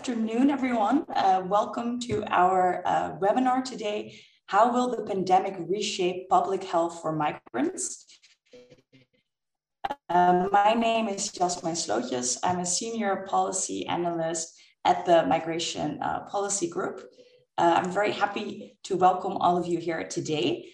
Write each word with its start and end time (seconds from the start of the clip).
afternoon, 0.00 0.48
everyone. 0.48 1.04
Uh, 1.14 1.42
welcome 1.46 2.00
to 2.00 2.24
our 2.34 2.82
uh, 2.86 3.18
webinar 3.18 3.62
today, 3.62 4.18
How 4.46 4.72
Will 4.72 4.88
the 4.96 5.02
Pandemic 5.02 5.56
Reshape 5.68 6.26
Public 6.30 6.64
Health 6.64 7.02
for 7.02 7.12
Migrants? 7.12 8.06
Uh, 10.08 10.48
my 10.50 10.72
name 10.72 11.06
is 11.06 11.30
Jasmine 11.30 11.74
Slootjes. 11.74 12.38
I'm 12.42 12.60
a 12.60 12.64
senior 12.64 13.26
policy 13.28 13.86
analyst 13.88 14.58
at 14.86 15.04
the 15.04 15.26
Migration 15.26 15.98
uh, 16.00 16.20
Policy 16.30 16.70
Group. 16.70 17.02
Uh, 17.58 17.82
I'm 17.84 17.92
very 17.92 18.12
happy 18.12 18.78
to 18.84 18.96
welcome 18.96 19.36
all 19.36 19.58
of 19.58 19.66
you 19.66 19.78
here 19.78 20.08
today. 20.08 20.64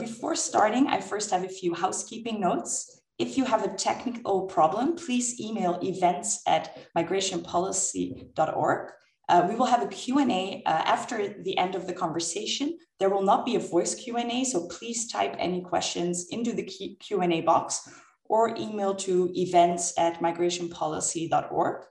Before 0.00 0.34
starting, 0.34 0.88
I 0.88 1.00
first 1.00 1.30
have 1.30 1.44
a 1.44 1.48
few 1.48 1.74
housekeeping 1.74 2.40
notes. 2.40 2.93
If 3.18 3.36
you 3.36 3.44
have 3.44 3.64
a 3.64 3.74
technical 3.74 4.42
problem, 4.46 4.96
please 4.96 5.40
email 5.40 5.78
events 5.82 6.42
at 6.46 6.76
migrationpolicy.org. 6.96 8.90
Uh, 9.28 9.46
we 9.48 9.54
will 9.54 9.66
have 9.66 9.82
a 9.82 9.88
Q&A 9.88 10.62
uh, 10.66 10.68
after 10.68 11.42
the 11.42 11.56
end 11.56 11.74
of 11.74 11.86
the 11.86 11.92
conversation. 11.92 12.76
There 12.98 13.08
will 13.08 13.22
not 13.22 13.46
be 13.46 13.56
a 13.56 13.60
voice 13.60 13.94
Q&A, 13.94 14.44
so 14.44 14.66
please 14.68 15.10
type 15.10 15.34
any 15.38 15.62
questions 15.62 16.26
into 16.30 16.52
the 16.52 16.64
Q&A 16.64 17.40
box 17.40 17.88
or 18.26 18.54
email 18.56 18.94
to 18.96 19.30
events 19.34 19.94
at 19.96 20.20
migrationpolicy.org. 20.20 21.84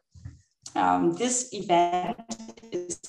Um, 0.76 1.14
this 1.14 1.50
event 1.54 2.18
is 2.72 3.00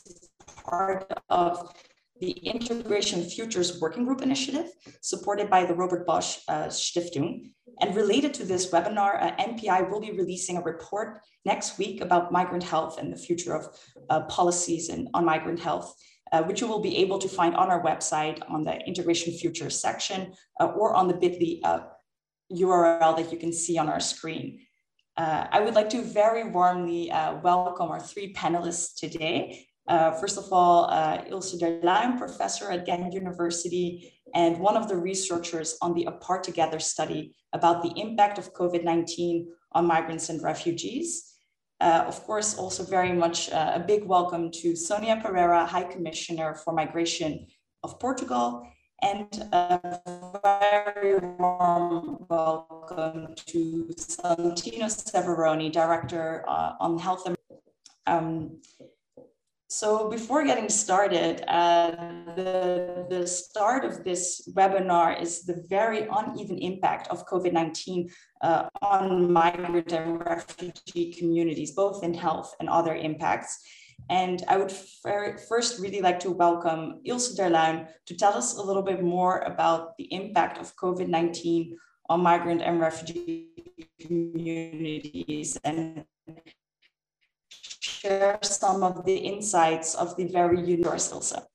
part 0.65 1.11
of 1.29 1.75
the 2.21 2.31
Integration 2.31 3.23
Futures 3.25 3.81
Working 3.81 4.05
Group 4.05 4.23
Initiative, 4.23 4.71
supported 5.01 5.51
by 5.51 5.65
the 5.67 5.75
Robert 5.75 6.07
Bosch 6.07 6.39
uh, 6.49 6.67
Stiftung. 6.67 7.51
And 7.81 7.95
related 7.97 8.35
to 8.35 8.45
this 8.45 8.71
webinar, 8.71 9.23
uh, 9.23 9.37
MPI 9.37 9.91
will 9.91 10.01
be 10.01 10.13
releasing 10.13 10.57
a 10.57 10.63
report 10.63 11.23
next 11.45 11.79
week 11.79 12.01
about 12.01 12.33
migrant 12.33 12.63
health 12.63 12.99
and 12.99 13.13
the 13.13 13.17
future 13.17 13.55
of 13.55 13.69
uh, 14.11 14.23
policies 14.23 14.91
on 14.91 15.25
migrant 15.25 15.61
health, 15.61 15.95
uh, 16.33 16.43
which 16.43 16.61
you 16.61 16.67
will 16.67 16.81
be 16.81 16.97
able 16.99 17.19
to 17.19 17.29
find 17.29 17.55
on 17.57 17.71
our 17.71 17.83
website 17.83 18.39
on 18.51 18.63
the 18.63 18.79
Integration 18.87 19.33
Futures 19.33 19.81
section 19.81 20.33
uh, 20.61 20.67
or 20.67 20.95
on 20.95 21.09
the 21.09 21.15
bit.ly 21.15 21.61
URL 22.53 23.03
uh, 23.03 23.13
that 23.15 23.33
you 23.33 23.39
can 23.39 23.53
see 23.53 23.79
on 23.79 23.89
our 23.89 24.01
screen. 24.01 24.61
Uh, 25.17 25.47
I 25.51 25.61
would 25.61 25.75
like 25.75 25.89
to 25.91 26.03
very 26.03 26.45
warmly 26.45 27.09
welcome 27.43 27.89
our 27.89 28.01
three 28.01 28.33
panelists 28.35 28.99
today. 28.99 29.67
first 30.21 30.37
of 30.37 30.53
all, 30.53 30.91
Ilse 31.29 31.55
Derluyn, 31.61 32.19
professor 32.19 32.71
at 32.71 32.85
Ghent 32.85 33.13
University 33.13 34.14
and 34.35 34.59
one 34.59 34.77
of 34.77 34.89
the 34.89 34.97
researchers 34.97 35.79
on 35.81 35.95
the 35.95 36.05
Apart 36.05 36.43
Together 36.43 36.81
study 36.81 37.35
about 37.53 37.83
the 37.83 37.93
impact 38.01 38.39
of 38.39 38.53
COVID-19 38.53 39.47
on 39.73 39.87
migrants 39.87 40.29
and 40.29 40.43
refugees. 40.43 41.35
Uh, 41.81 42.05
of 42.07 42.23
course, 42.25 42.57
also 42.57 42.85
very 42.85 43.13
much 43.13 43.51
uh, 43.51 43.73
a 43.75 43.81
big 43.81 44.05
welcome 44.05 44.51
to 44.51 44.75
Sonia 44.75 45.21
Pereira, 45.23 45.65
High 45.65 45.85
Commissioner 45.85 46.55
for 46.55 46.73
Migration 46.73 47.47
of 47.83 47.99
Portugal, 48.01 48.67
and 49.03 49.29
a 49.53 50.01
very 50.43 51.19
warm 51.19 52.25
welcome 52.29 53.35
to 53.47 53.89
Santino 53.97 54.87
Severoni, 54.87 55.71
Director 55.71 56.45
uh, 56.49 56.73
on 56.81 56.99
Health 56.99 57.27
and 57.27 57.37
um, 58.07 58.61
so 59.69 60.11
before 60.11 60.45
getting 60.45 60.69
started, 60.69 61.43
uh, 61.49 61.91
the, 62.37 63.07
the 63.09 63.27
start 63.27 63.85
of 63.85 64.05
this 64.05 64.49
webinar 64.55 65.21
is 65.21 65.45
the 65.45 65.65
very 65.69 66.07
uneven 66.11 66.59
impact 66.59 67.09
of 67.09 67.27
COVID-19 67.27 68.11
uh, 68.43 68.69
on 68.83 69.33
migrant 69.33 69.93
and 69.93 70.25
refugee 70.25 71.13
communities, 71.19 71.73
both 71.73 72.05
in 72.05 72.15
health 72.15 72.55
and 72.61 72.69
other 72.69 72.95
impacts. 72.95 73.59
And 74.11 74.43
I 74.49 74.59
would 74.59 74.71
first 74.71 75.81
really 75.81 76.01
like 76.01 76.21
to 76.21 76.31
welcome 76.31 77.01
Ilse 77.05 77.39
Derluyn 77.39 77.89
to 78.07 78.17
tell 78.17 78.35
us 78.35 78.59
a 78.59 78.63
little 78.63 78.83
bit 78.83 79.03
more 79.03 79.39
about 79.41 79.97
the 79.97 80.13
impact 80.13 80.59
of 80.59 80.77
COVID-19 80.77 81.73
on 82.11 82.23
migrant 82.23 82.61
and 82.61 82.81
refugee 82.81 83.49
communities 83.99 85.59
and 85.65 86.05
share 88.05 88.39
some 88.43 88.83
of 88.83 89.05
the 89.05 89.17
insights 89.17 89.95
of 89.95 90.17
the 90.17 90.27
very 90.27 90.61
universal 90.61 91.21
self. 91.21 91.47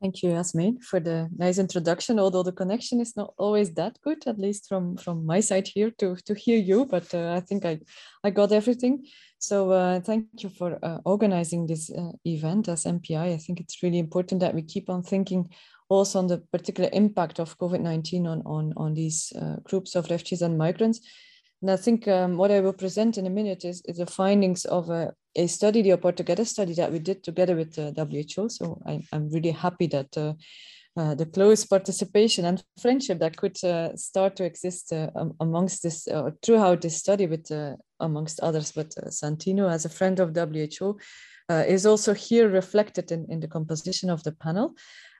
Thank 0.00 0.22
you, 0.22 0.30
Yasmin, 0.30 0.78
for 0.78 1.00
the 1.00 1.28
nice 1.36 1.58
introduction. 1.58 2.20
Although 2.20 2.44
the 2.44 2.52
connection 2.52 3.00
is 3.00 3.16
not 3.16 3.34
always 3.36 3.74
that 3.74 3.98
good, 4.04 4.24
at 4.28 4.38
least 4.38 4.68
from 4.68 4.96
from 4.96 5.26
my 5.26 5.40
side 5.40 5.66
here 5.66 5.90
to 5.98 6.14
to 6.26 6.34
hear 6.34 6.58
you, 6.70 6.84
but 6.84 7.12
uh, 7.14 7.32
I 7.38 7.40
think 7.40 7.64
I 7.64 7.80
I 8.26 8.30
got 8.30 8.52
everything. 8.52 9.06
So 9.38 9.72
uh, 9.72 10.00
thank 10.00 10.26
you 10.42 10.50
for 10.50 10.78
uh, 10.84 10.98
organizing 11.04 11.66
this 11.66 11.90
uh, 11.90 12.12
event 12.24 12.68
as 12.68 12.84
MPI. 12.84 13.34
I 13.34 13.38
think 13.38 13.58
it's 13.60 13.82
really 13.82 13.98
important 13.98 14.40
that 14.40 14.54
we 14.54 14.62
keep 14.62 14.88
on 14.88 15.02
thinking 15.02 15.50
also 15.88 16.18
on 16.18 16.28
the 16.28 16.38
particular 16.52 16.90
impact 16.92 17.40
of 17.40 17.58
COVID 17.58 17.80
nineteen 17.80 18.26
on 18.26 18.42
on 18.46 18.72
on 18.76 18.94
these 18.94 19.32
uh, 19.42 19.56
groups 19.64 19.96
of 19.96 20.10
refugees 20.10 20.42
and 20.42 20.56
migrants 20.56 21.00
and 21.60 21.70
I 21.70 21.76
think 21.76 22.06
um, 22.06 22.36
what 22.36 22.50
I 22.50 22.60
will 22.60 22.72
present 22.72 23.18
in 23.18 23.26
a 23.26 23.30
minute 23.30 23.64
is, 23.64 23.82
is 23.86 23.98
the 23.98 24.06
findings 24.06 24.64
of 24.64 24.90
a, 24.90 25.12
a 25.34 25.46
study, 25.48 25.82
the 25.82 25.96
Together 26.12 26.44
study 26.44 26.74
that 26.74 26.92
we 26.92 27.00
did 27.00 27.24
together 27.24 27.56
with 27.56 27.74
the 27.74 27.92
WHO. 27.96 28.48
So 28.48 28.80
I, 28.86 29.00
am 29.12 29.28
really 29.30 29.50
happy 29.50 29.88
that 29.88 30.16
uh, 30.16 30.34
uh, 30.96 31.14
the 31.14 31.26
close 31.26 31.64
participation 31.64 32.44
and 32.44 32.62
friendship 32.80 33.18
that 33.18 33.36
could 33.36 33.62
uh, 33.64 33.94
start 33.96 34.36
to 34.36 34.44
exist 34.44 34.92
uh, 34.92 35.10
amongst 35.40 35.82
this, 35.82 36.06
uh, 36.08 36.30
throughout 36.42 36.80
this 36.80 36.96
study 36.96 37.26
with, 37.26 37.50
uh, 37.50 37.74
amongst 38.00 38.40
others, 38.40 38.72
but 38.72 38.90
Santino 39.08 39.70
as 39.70 39.84
a 39.84 39.88
friend 39.88 40.20
of 40.20 40.34
WHO 40.36 40.98
is 41.50 41.86
also 41.86 42.12
here 42.14 42.48
reflected 42.48 43.10
in, 43.10 43.26
in 43.30 43.40
the 43.40 43.48
composition 43.48 44.10
of 44.10 44.22
the 44.22 44.32
panel. 44.32 44.74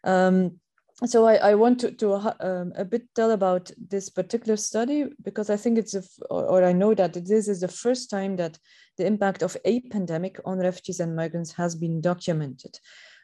Um, 0.05 0.60
so 1.06 1.26
I, 1.26 1.34
I 1.36 1.54
want 1.54 1.78
to, 1.81 1.92
to 1.92 2.14
um, 2.41 2.72
a 2.76 2.84
bit 2.84 3.03
tell 3.14 3.31
about 3.31 3.70
this 3.78 4.09
particular 4.09 4.56
study 4.56 5.06
because 5.22 5.48
I 5.48 5.56
think 5.56 5.78
it's 5.78 5.94
a, 5.94 6.03
or, 6.28 6.44
or, 6.44 6.64
I 6.64 6.72
know 6.72 6.92
that 6.94 7.12
this 7.14 7.47
is 7.47 7.60
the 7.60 7.69
first 7.69 8.10
time 8.10 8.34
that 8.36 8.59
the 8.97 9.06
impact 9.06 9.42
of 9.42 9.56
a 9.64 9.81
pandemic 9.91 10.41
on 10.44 10.58
refugees 10.58 10.98
and 10.98 11.14
migrants 11.14 11.53
has 11.53 11.76
been 11.76 12.00
documented. 12.00 12.78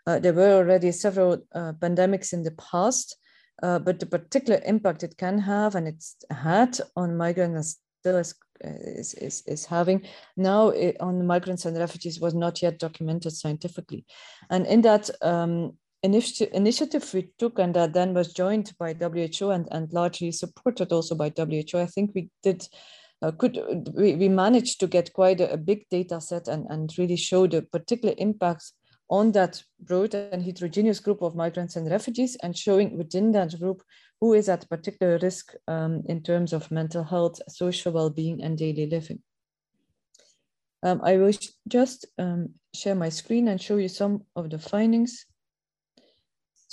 Uh, 0.06 0.20
there 0.20 0.32
were 0.32 0.52
already 0.52 0.92
several 0.92 1.38
uh, 1.54 1.72
pandemics 1.80 2.32
in 2.32 2.44
the 2.44 2.52
past, 2.52 3.16
uh, 3.62 3.80
but 3.80 3.98
the 3.98 4.06
particular 4.06 4.60
impact 4.64 5.02
it 5.02 5.16
can 5.16 5.38
have 5.38 5.74
and 5.74 5.88
it's 5.88 6.16
had 6.30 6.78
on 6.94 7.16
migrants 7.16 7.80
still 8.00 8.18
is, 8.18 8.34
is, 8.60 9.14
is, 9.14 9.42
is 9.46 9.64
having 9.64 10.06
now 10.36 10.68
it, 10.68 10.96
on 11.00 11.26
migrants 11.26 11.64
and 11.64 11.76
refugees 11.76 12.20
was 12.20 12.34
not 12.34 12.62
yet 12.62 12.78
documented 12.78 13.32
scientifically. 13.32 14.04
And 14.50 14.64
in 14.66 14.82
that 14.82 15.10
um, 15.22 15.72
initiative, 16.04 16.50
initiative 16.52 17.12
we 17.14 17.30
took 17.38 17.58
and 17.58 17.74
that 17.74 17.94
then 17.94 18.14
was 18.14 18.32
joined 18.32 18.72
by 18.78 18.92
WHO 18.92 19.50
and, 19.50 19.66
and 19.72 19.92
largely 19.92 20.30
supported 20.30 20.92
also 20.92 21.14
by 21.14 21.32
WHO, 21.34 21.78
I 21.78 21.86
think 21.86 22.12
we 22.14 22.30
did 22.42 22.68
uh, 23.22 23.30
could 23.30 23.58
we, 23.94 24.14
we 24.16 24.28
managed 24.28 24.80
to 24.80 24.86
get 24.86 25.12
quite 25.14 25.40
a, 25.40 25.52
a, 25.52 25.56
big 25.56 25.88
data 25.88 26.20
set 26.20 26.46
and, 26.46 26.66
and 26.68 26.92
really 26.98 27.16
show 27.16 27.46
the 27.46 27.62
particular 27.62 28.14
impacts 28.18 28.74
on 29.08 29.32
that 29.32 29.62
broad 29.80 30.14
and 30.14 30.42
heterogeneous 30.42 31.00
group 31.00 31.22
of 31.22 31.34
migrants 31.34 31.76
and 31.76 31.90
refugees 31.90 32.36
and 32.42 32.56
showing 32.56 32.98
within 32.98 33.32
that 33.32 33.58
group 33.58 33.82
who 34.20 34.34
is 34.34 34.48
at 34.48 34.68
particular 34.68 35.18
risk 35.22 35.54
um, 35.68 36.02
in 36.06 36.22
terms 36.22 36.52
of 36.52 36.70
mental 36.70 37.04
health, 37.04 37.40
social 37.48 37.92
well-being 37.92 38.42
and 38.42 38.58
daily 38.58 38.86
living. 38.86 39.20
Um, 40.82 41.00
I 41.02 41.16
will 41.16 41.32
just 41.66 42.06
um, 42.18 42.50
share 42.74 42.94
my 42.94 43.08
screen 43.08 43.48
and 43.48 43.60
show 43.60 43.76
you 43.76 43.88
some 43.88 44.22
of 44.36 44.50
the 44.50 44.58
findings. 44.58 45.24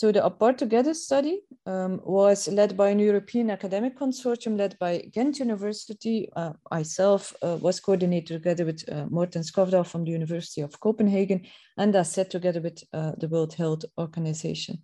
So 0.02 0.12
the 0.12 0.26
Apart 0.26 0.58
Together 0.58 0.96
study 0.96 1.42
um, 1.68 2.02
was 2.04 2.48
led 2.48 2.76
by 2.76 2.90
an 2.90 2.98
European 2.98 3.52
academic 3.52 3.96
consortium 3.96 4.58
led 4.58 4.76
by 4.80 4.98
Ghent 5.14 5.38
University. 5.38 6.28
Uh, 6.36 6.54
myself 6.72 7.36
uh, 7.44 7.58
was 7.62 7.80
coordinated 7.80 8.30
together 8.30 8.66
with 8.66 8.84
uh, 8.92 9.06
Morten 9.12 9.44
Skovdal 9.44 9.86
from 9.86 10.04
the 10.04 10.10
University 10.10 10.62
of 10.62 10.80
Copenhagen, 10.80 11.46
and 11.78 11.96
as 11.96 12.12
said 12.12 12.32
together 12.32 12.62
with 12.62 12.84
uh, 12.94 13.12
the 13.20 13.28
World 13.28 13.54
Health 13.54 13.84
Organization. 14.00 14.80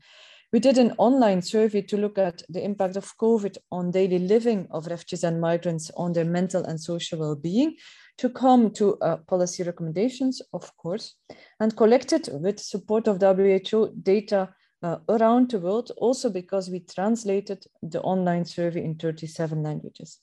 We 0.54 0.60
did 0.60 0.78
an 0.78 0.94
online 1.00 1.42
survey 1.42 1.82
to 1.82 1.98
look 1.98 2.20
at 2.20 2.44
the 2.48 2.64
impact 2.64 2.96
of 2.96 3.18
COVID 3.18 3.58
on 3.72 3.90
daily 3.90 4.20
living 4.20 4.68
of 4.70 4.86
refugees 4.86 5.24
and 5.24 5.42
migrants 5.42 5.90
on 5.98 6.14
their 6.14 6.26
mental 6.26 6.64
and 6.64 6.80
social 6.80 7.18
well-being 7.18 7.76
to 8.20 8.30
come 8.30 8.70
to 8.74 9.00
uh, 9.00 9.18
policy 9.28 9.64
recommendations, 9.64 10.44
of 10.54 10.78
course, 10.78 11.16
and 11.60 11.76
collected 11.76 12.30
with 12.34 12.60
support 12.60 13.08
of 13.08 13.20
WHO 13.20 13.94
data 14.04 14.50
uh, 14.84 14.98
around 15.10 15.52
the 15.52 15.60
world, 15.60 15.92
also 15.98 16.30
because 16.30 16.70
we 16.70 16.80
translated 16.80 17.66
the 17.82 18.02
online 18.02 18.46
survey 18.46 18.84
in 18.84 18.96
37 18.96 19.64
languages. 19.64 20.20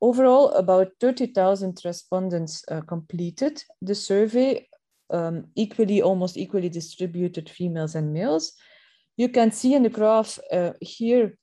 Overall, 0.00 0.50
about 0.52 0.92
30,000 1.00 1.80
respondents 1.84 2.64
uh, 2.70 2.80
completed 2.80 3.62
the 3.82 3.94
survey, 3.94 4.66
um, 5.10 5.46
equally, 5.56 6.00
almost 6.00 6.36
equally 6.36 6.70
distributed 6.70 7.50
females 7.50 7.94
and 7.94 8.12
males. 8.12 8.52
You 9.16 9.28
can 9.28 9.50
see 9.50 9.74
in 9.74 9.82
the 9.82 9.90
graph 9.90 10.38
uh, 10.50 10.72
here 10.80 11.36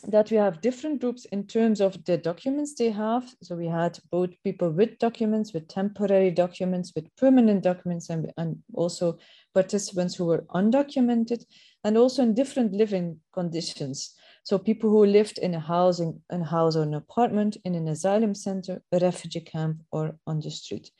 that 0.00 0.30
we 0.30 0.36
have 0.36 0.60
different 0.60 1.00
groups 1.00 1.24
in 1.26 1.46
terms 1.46 1.80
of 1.80 2.04
the 2.04 2.16
documents 2.16 2.74
they 2.74 2.90
have. 2.90 3.34
So 3.42 3.56
we 3.56 3.66
had 3.66 3.98
both 4.10 4.30
people 4.44 4.70
with 4.70 4.98
documents, 4.98 5.52
with 5.52 5.68
temporary 5.68 6.30
documents, 6.30 6.92
with 6.94 7.14
permanent 7.16 7.62
documents, 7.62 8.10
and, 8.10 8.32
and 8.36 8.58
also 8.74 9.18
participants 9.54 10.14
who 10.14 10.26
were 10.26 10.44
undocumented, 10.54 11.44
and 11.84 11.96
also 11.96 12.22
in 12.22 12.34
different 12.34 12.72
living 12.72 13.20
conditions. 13.32 14.14
So 14.42 14.58
people 14.58 14.90
who 14.90 15.04
lived 15.04 15.38
in 15.38 15.54
a 15.54 15.60
housing, 15.60 16.20
a 16.30 16.42
house 16.44 16.76
or 16.76 16.82
an 16.82 16.94
apartment, 16.94 17.56
in 17.64 17.74
an 17.74 17.88
asylum 17.88 18.34
center, 18.34 18.82
a 18.92 18.98
refugee 18.98 19.40
camp, 19.40 19.82
or 19.92 20.16
on 20.26 20.40
the 20.40 20.50
street. 20.50 20.90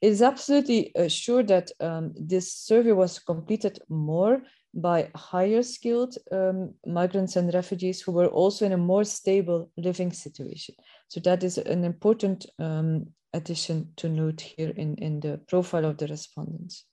It 0.00 0.08
is 0.08 0.22
absolutely 0.22 0.92
sure 1.08 1.42
that 1.42 1.70
um, 1.78 2.14
this 2.16 2.52
survey 2.52 2.92
was 2.92 3.18
completed 3.18 3.78
more 3.88 4.42
by 4.74 5.10
higher 5.16 5.62
skilled 5.62 6.16
um, 6.30 6.74
migrants 6.86 7.36
and 7.36 7.52
refugees 7.52 8.00
who 8.00 8.12
were 8.12 8.28
also 8.28 8.64
in 8.64 8.72
a 8.72 8.76
more 8.76 9.04
stable 9.04 9.70
living 9.76 10.12
situation. 10.12 10.74
So 11.08 11.20
that 11.20 11.42
is 11.42 11.58
an 11.58 11.84
important 11.84 12.46
um, 12.58 13.06
addition 13.32 13.92
to 13.96 14.08
note 14.08 14.40
here 14.40 14.70
in, 14.70 14.96
in 14.96 15.20
the 15.20 15.40
profile 15.48 15.84
of 15.84 15.98
the 15.98 16.06
respondents. 16.06 16.84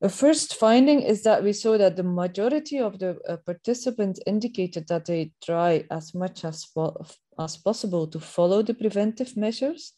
The 0.00 0.08
first 0.08 0.54
finding 0.54 1.02
is 1.02 1.24
that 1.24 1.42
we 1.42 1.52
saw 1.52 1.76
that 1.76 1.96
the 1.96 2.02
majority 2.02 2.78
of 2.78 2.98
the 2.98 3.18
uh, 3.28 3.36
participants 3.44 4.18
indicated 4.26 4.88
that 4.88 5.04
they 5.04 5.32
try 5.44 5.84
as 5.90 6.14
much 6.14 6.44
as, 6.44 6.66
as 7.38 7.56
possible 7.58 8.06
to 8.06 8.18
follow 8.18 8.62
the 8.62 8.72
preventive 8.72 9.36
measures. 9.36 9.92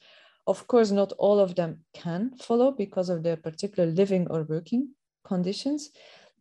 Of 0.49 0.67
course, 0.67 0.91
not 0.91 1.13
all 1.19 1.39
of 1.39 1.55
them 1.55 1.85
can 1.95 2.33
follow 2.39 2.73
because 2.73 3.11
of 3.11 3.23
their 3.23 3.37
particular 3.37 3.89
living 3.89 4.27
or 4.29 4.43
working 4.43 4.89
conditions 5.25 5.91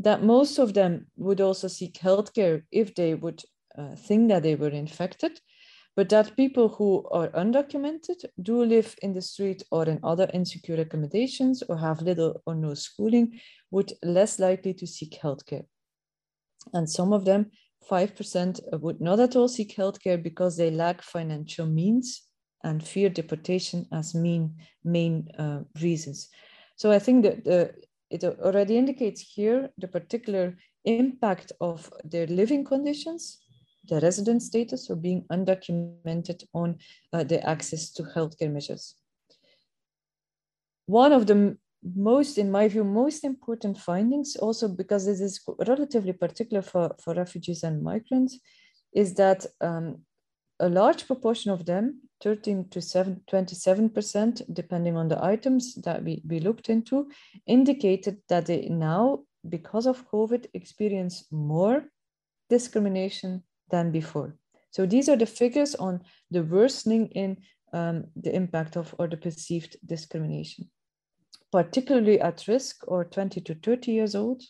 that 0.04 0.24
most 0.24 0.58
of 0.58 0.74
them 0.74 1.08
would 1.18 1.42
also 1.42 1.68
seek 1.68 1.94
healthcare 1.96 2.64
if 2.72 2.96
they 2.96 3.14
would 3.14 3.44
uh, 3.78 3.96
think 3.96 4.30
that 4.30 4.44
they 4.44 4.56
were 4.56 4.70
infected, 4.70 5.40
but 5.96 6.10
that 6.10 6.36
people 6.36 6.70
who 6.70 7.08
are 7.12 7.30
undocumented 7.30 8.26
do 8.42 8.64
live 8.64 8.96
in 9.02 9.14
the 9.14 9.22
street 9.22 9.64
or 9.72 9.86
in 9.86 10.00
other 10.04 10.30
insecure 10.34 10.80
accommodations 10.82 11.64
or 11.70 11.78
have 11.78 12.02
little 12.02 12.42
or 12.46 12.56
no 12.56 12.74
schooling 12.74 13.40
would 13.70 13.94
less 14.04 14.40
likely 14.40 14.74
to 14.74 14.88
seek 14.88 15.20
healthcare. 15.22 15.66
And 16.74 16.90
some 16.90 17.14
of 17.14 17.26
them, 17.26 17.52
5% 17.90 18.80
would 18.80 19.02
not 19.02 19.20
at 19.20 19.36
all 19.36 19.48
seek 19.48 19.76
healthcare 19.76 20.22
because 20.22 20.56
they 20.56 20.72
lack 20.72 21.02
financial 21.02 21.66
means 21.66 22.24
and 22.64 22.86
fear 22.86 23.10
deportation 23.10 23.88
as 23.92 24.14
main, 24.14 24.56
main 24.84 25.28
uh, 25.38 25.62
reasons. 25.82 26.30
So 26.76 26.92
I 26.92 27.00
think 27.00 27.24
that 27.24 27.44
the 27.44 27.74
it 28.12 28.24
already 28.24 28.78
indicates 28.78 29.22
here 29.22 29.70
the 29.78 29.88
particular 29.88 30.58
impact 30.86 31.54
of 31.62 31.92
their 32.04 32.28
living 32.28 32.66
conditions, 32.66 33.40
the 33.88 34.00
resident 34.02 34.44
status, 34.44 34.90
or 34.90 34.98
being 34.98 35.26
undocumented 35.32 36.44
on 36.54 36.78
uh, 37.14 37.24
the 37.24 37.42
access 37.48 37.92
to 37.94 38.04
healthcare 38.04 38.52
measures. 38.52 38.96
One 40.88 41.14
of 41.14 41.26
the 41.26 41.58
most, 41.96 42.38
in 42.38 42.52
my 42.52 42.68
view, 42.68 42.84
most 42.84 43.24
important 43.24 43.78
findings, 43.78 44.36
also 44.36 44.68
because 44.68 45.06
this 45.06 45.22
is 45.22 45.42
relatively 45.68 46.14
particular 46.14 46.62
for, 46.62 46.94
for 47.02 47.14
refugees 47.14 47.64
and 47.64 47.82
migrants, 47.82 48.40
is 48.94 49.14
that 49.16 49.46
um, 49.62 50.02
a 50.62 50.70
large 50.70 51.08
proportion 51.08 51.52
of 51.52 51.66
them 51.66 52.02
13 52.24 52.70
to 52.70 52.82
7, 52.82 53.22
27%, 53.30 54.54
depending 54.54 54.96
on 54.96 55.08
the 55.08 55.24
items 55.24 55.74
that 55.76 56.04
we, 56.04 56.22
we 56.28 56.40
looked 56.40 56.70
into, 56.70 57.10
indicated 57.48 58.18
that 58.30 58.46
they 58.46 58.68
now, 58.70 59.24
because 59.50 59.88
of 59.88 60.08
COVID, 60.12 60.46
experience 60.54 61.26
more 61.32 61.86
discrimination 62.50 63.44
than 63.72 63.92
before. 63.92 64.38
So 64.70 64.86
these 64.86 65.10
are 65.10 65.18
the 65.18 65.26
figures 65.26 65.74
on 65.76 66.02
the 66.30 66.44
worsening 66.44 67.08
in 67.08 67.38
um, 67.74 68.06
the 68.16 68.34
impact 68.34 68.78
of 68.78 68.94
or 69.00 69.08
the 69.08 69.18
perceived 69.18 69.78
discrimination. 69.86 70.70
Particularly 71.52 72.22
at 72.22 72.48
risk 72.48 72.84
or 72.88 73.04
20 73.04 73.42
to 73.42 73.56
30 73.56 73.92
years 73.92 74.16
old, 74.16 74.44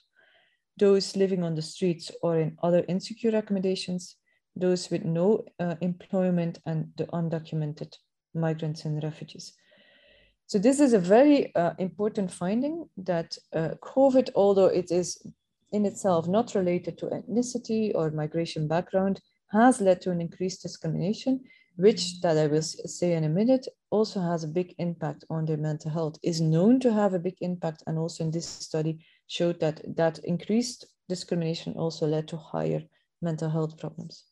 those 0.77 1.15
living 1.15 1.43
on 1.43 1.55
the 1.55 1.61
streets 1.61 2.11
or 2.21 2.39
in 2.39 2.57
other 2.61 2.83
insecure 2.87 3.35
accommodations, 3.35 4.17
those 4.55 4.89
with 4.89 5.03
no 5.05 5.43
uh, 5.59 5.75
employment 5.81 6.59
and 6.65 6.91
the 6.97 7.05
undocumented 7.07 7.95
migrants 8.33 8.85
and 8.85 9.03
refugees. 9.03 9.53
So 10.47 10.59
this 10.59 10.79
is 10.79 10.93
a 10.93 10.99
very 10.99 11.55
uh, 11.55 11.73
important 11.79 12.31
finding 12.31 12.89
that 12.97 13.37
uh, 13.53 13.69
COVID, 13.81 14.31
although 14.35 14.65
it 14.65 14.91
is 14.91 15.25
in 15.71 15.85
itself 15.85 16.27
not 16.27 16.55
related 16.55 16.97
to 16.97 17.05
ethnicity 17.05 17.91
or 17.95 18.11
migration 18.11 18.67
background, 18.67 19.21
has 19.51 19.79
led 19.79 20.01
to 20.01 20.11
an 20.11 20.19
increased 20.19 20.61
discrimination, 20.61 21.41
which 21.77 22.19
that 22.21 22.37
I 22.37 22.47
will 22.47 22.61
say 22.61 23.13
in 23.13 23.23
a 23.23 23.29
minute, 23.29 23.67
also 23.91 24.19
has 24.19 24.43
a 24.43 24.47
big 24.49 24.75
impact 24.77 25.23
on 25.29 25.45
their 25.45 25.57
mental 25.57 25.91
health, 25.91 26.17
is 26.21 26.41
known 26.41 26.79
to 26.81 26.91
have 26.91 27.13
a 27.13 27.19
big 27.19 27.37
impact. 27.39 27.83
And 27.87 27.97
also 27.97 28.25
in 28.25 28.31
this 28.31 28.47
study 28.47 28.99
showed 29.27 29.59
that 29.61 29.81
that 29.95 30.19
increased 30.19 30.85
discrimination 31.07 31.73
also 31.77 32.07
led 32.07 32.27
to 32.27 32.37
higher 32.37 32.83
mental 33.21 33.49
health 33.49 33.77
problems. 33.77 34.25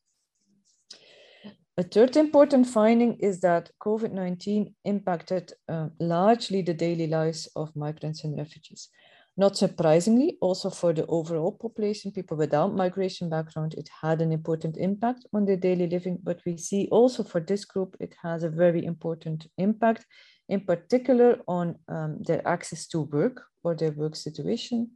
A 1.80 1.84
third 1.84 2.18
important 2.18 2.68
finding 2.68 3.14
is 3.20 3.40
that 3.40 3.72
COVID-19 3.82 4.74
impacted 4.84 5.54
uh, 5.70 5.88
largely 6.02 6.62
the 6.62 6.74
daily 6.74 7.08
lives 7.08 7.48
of 7.56 7.74
migrants 7.74 8.26
and 8.26 8.38
refugees. 8.38 8.90
Not 9.38 9.56
surprisingly, 9.56 10.38
also 10.42 10.70
for 10.70 10.92
the 10.92 11.06
overall 11.06 11.54
population, 11.54 12.12
people 12.12 12.36
without 12.36 12.76
migration 12.76 13.30
background, 13.30 13.76
it 13.76 13.90
had 14.02 14.22
an 14.22 14.34
important 14.34 14.76
impact 14.76 15.26
on 15.32 15.46
their 15.46 15.56
daily 15.56 15.88
living, 15.88 16.20
but 16.22 16.42
we 16.46 16.58
see 16.58 16.90
also 16.92 17.24
for 17.24 17.40
this 17.40 17.64
group, 17.64 17.96
it 18.02 18.14
has 18.22 18.44
a 18.44 18.50
very 18.50 18.84
important 18.84 19.48
impact, 19.58 20.06
in 20.50 20.60
particular 20.60 21.40
on 21.48 21.78
um, 21.88 22.22
their 22.24 22.46
access 22.46 22.88
to 22.88 23.04
work 23.04 23.42
or 23.64 23.74
their 23.74 23.92
work 23.92 24.18
situation, 24.18 24.92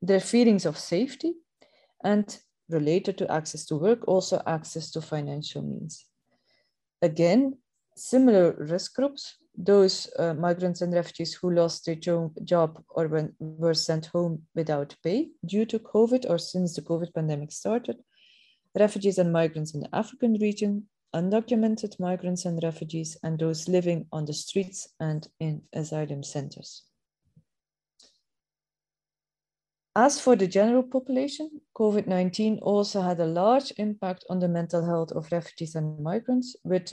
their 0.00 0.20
feelings 0.20 0.64
of 0.64 0.78
safety, 0.78 1.34
and 2.04 2.38
related 2.68 3.18
to 3.18 3.28
access 3.32 3.66
to 3.66 3.74
work, 3.74 4.06
also 4.06 4.40
access 4.46 4.92
to 4.92 5.02
financial 5.02 5.62
means. 5.62 6.06
Again, 7.02 7.58
similar 7.96 8.52
risk 8.58 8.94
groups, 8.94 9.36
those 9.56 10.10
uh, 10.18 10.34
migrants 10.34 10.80
and 10.80 10.92
refugees 10.92 11.34
who 11.34 11.50
lost 11.50 11.84
their 11.84 11.94
job 11.94 12.82
or 12.88 13.08
when, 13.08 13.34
were 13.38 13.74
sent 13.74 14.06
home 14.06 14.42
without 14.54 14.94
pay 15.02 15.28
due 15.44 15.66
to 15.66 15.78
COVID 15.78 16.28
or 16.28 16.38
since 16.38 16.74
the 16.74 16.82
COVID 16.82 17.14
pandemic 17.14 17.52
started, 17.52 17.96
refugees 18.78 19.18
and 19.18 19.32
migrants 19.32 19.74
in 19.74 19.80
the 19.80 19.94
African 19.94 20.34
region, 20.34 20.88
undocumented 21.14 21.98
migrants 21.98 22.44
and 22.44 22.62
refugees, 22.62 23.16
and 23.22 23.38
those 23.38 23.68
living 23.68 24.06
on 24.12 24.24
the 24.24 24.32
streets 24.32 24.88
and 25.00 25.26
in 25.40 25.62
asylum 25.72 26.22
centers. 26.22 26.84
As 29.96 30.20
for 30.20 30.36
the 30.36 30.46
general 30.46 30.84
population, 30.84 31.60
COVID-19 31.76 32.60
also 32.62 33.00
had 33.00 33.18
a 33.18 33.26
large 33.26 33.72
impact 33.76 34.24
on 34.30 34.38
the 34.38 34.48
mental 34.48 34.84
health 34.84 35.10
of 35.12 35.32
refugees 35.32 35.74
and 35.74 35.98
migrants, 35.98 36.54
with 36.62 36.92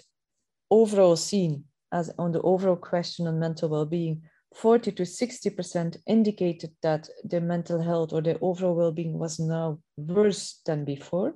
overall 0.71 1.15
seen 1.15 1.65
as 1.91 2.11
on 2.17 2.31
the 2.31 2.41
overall 2.41 2.75
question 2.75 3.27
on 3.27 3.39
mental 3.39 3.69
well-being, 3.69 4.23
40 4.55 4.91
to 4.93 5.03
60% 5.03 5.97
indicated 6.07 6.71
that 6.81 7.07
their 7.23 7.41
mental 7.41 7.81
health 7.81 8.13
or 8.13 8.21
their 8.21 8.37
overall 8.41 8.75
well-being 8.75 9.17
was 9.19 9.39
now 9.39 9.79
worse 9.97 10.61
than 10.65 10.83
before. 10.83 11.33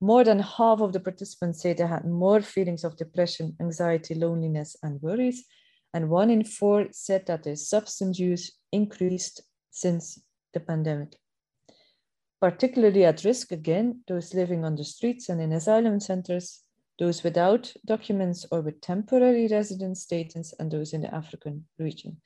More 0.00 0.24
than 0.24 0.38
half 0.38 0.80
of 0.80 0.92
the 0.92 1.00
participants 1.00 1.60
say 1.60 1.72
they 1.72 1.86
had 1.86 2.06
more 2.06 2.40
feelings 2.40 2.84
of 2.84 2.96
depression, 2.96 3.56
anxiety, 3.60 4.14
loneliness, 4.14 4.76
and 4.82 5.02
worries. 5.02 5.44
And 5.92 6.08
one 6.08 6.30
in 6.30 6.44
four 6.44 6.86
said 6.92 7.26
that 7.26 7.42
their 7.42 7.56
substance 7.56 8.18
use 8.18 8.52
increased 8.72 9.42
since 9.70 10.22
the 10.52 10.60
pandemic. 10.60 11.16
Particularly 12.40 13.04
at 13.04 13.24
risk, 13.24 13.52
again, 13.52 14.02
those 14.08 14.32
living 14.34 14.64
on 14.64 14.76
the 14.76 14.84
streets 14.84 15.28
and 15.28 15.40
in 15.40 15.52
asylum 15.52 16.00
centers, 16.00 16.62
those 16.98 17.22
without 17.22 17.72
documents 17.86 18.46
or 18.50 18.60
with 18.60 18.80
temporary 18.80 19.48
residence 19.48 20.02
status, 20.02 20.54
and 20.58 20.70
those 20.70 20.92
in 20.92 21.02
the 21.02 21.14
African 21.14 21.66
region. 21.78 22.16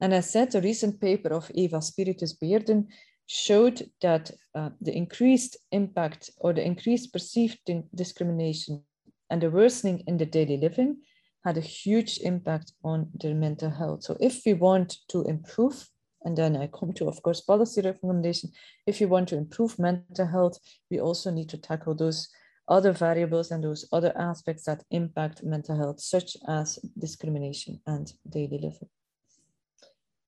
And 0.00 0.12
as 0.12 0.30
said, 0.30 0.54
a 0.54 0.60
recent 0.60 1.00
paper 1.00 1.32
of 1.32 1.50
Eva 1.54 1.80
Spiritus 1.80 2.36
Beerden 2.36 2.88
showed 3.26 3.88
that 4.00 4.30
uh, 4.54 4.70
the 4.80 4.94
increased 4.94 5.56
impact 5.70 6.30
or 6.38 6.52
the 6.52 6.64
increased 6.64 7.12
perceived 7.12 7.60
discrimination 7.94 8.82
and 9.30 9.40
the 9.40 9.50
worsening 9.50 10.02
in 10.06 10.18
the 10.18 10.26
daily 10.26 10.58
living 10.58 10.98
had 11.44 11.56
a 11.56 11.60
huge 11.60 12.18
impact 12.18 12.72
on 12.84 13.08
their 13.14 13.34
mental 13.34 13.70
health. 13.70 14.04
So 14.04 14.16
if 14.20 14.42
we 14.44 14.52
want 14.52 14.98
to 15.08 15.22
improve 15.22 15.88
and 16.24 16.36
then 16.36 16.56
I 16.56 16.68
come 16.68 16.92
to, 16.94 17.08
of 17.08 17.22
course, 17.22 17.40
policy 17.40 17.80
recommendation. 17.80 18.50
If 18.86 19.00
you 19.00 19.08
want 19.08 19.28
to 19.28 19.36
improve 19.36 19.78
mental 19.78 20.26
health, 20.26 20.58
we 20.90 21.00
also 21.00 21.30
need 21.30 21.48
to 21.50 21.58
tackle 21.58 21.94
those 21.94 22.28
other 22.68 22.92
variables 22.92 23.50
and 23.50 23.62
those 23.62 23.86
other 23.92 24.12
aspects 24.16 24.64
that 24.64 24.84
impact 24.90 25.42
mental 25.42 25.76
health, 25.76 26.00
such 26.00 26.36
as 26.48 26.78
discrimination 26.98 27.80
and 27.86 28.12
daily 28.28 28.58
living. 28.58 28.88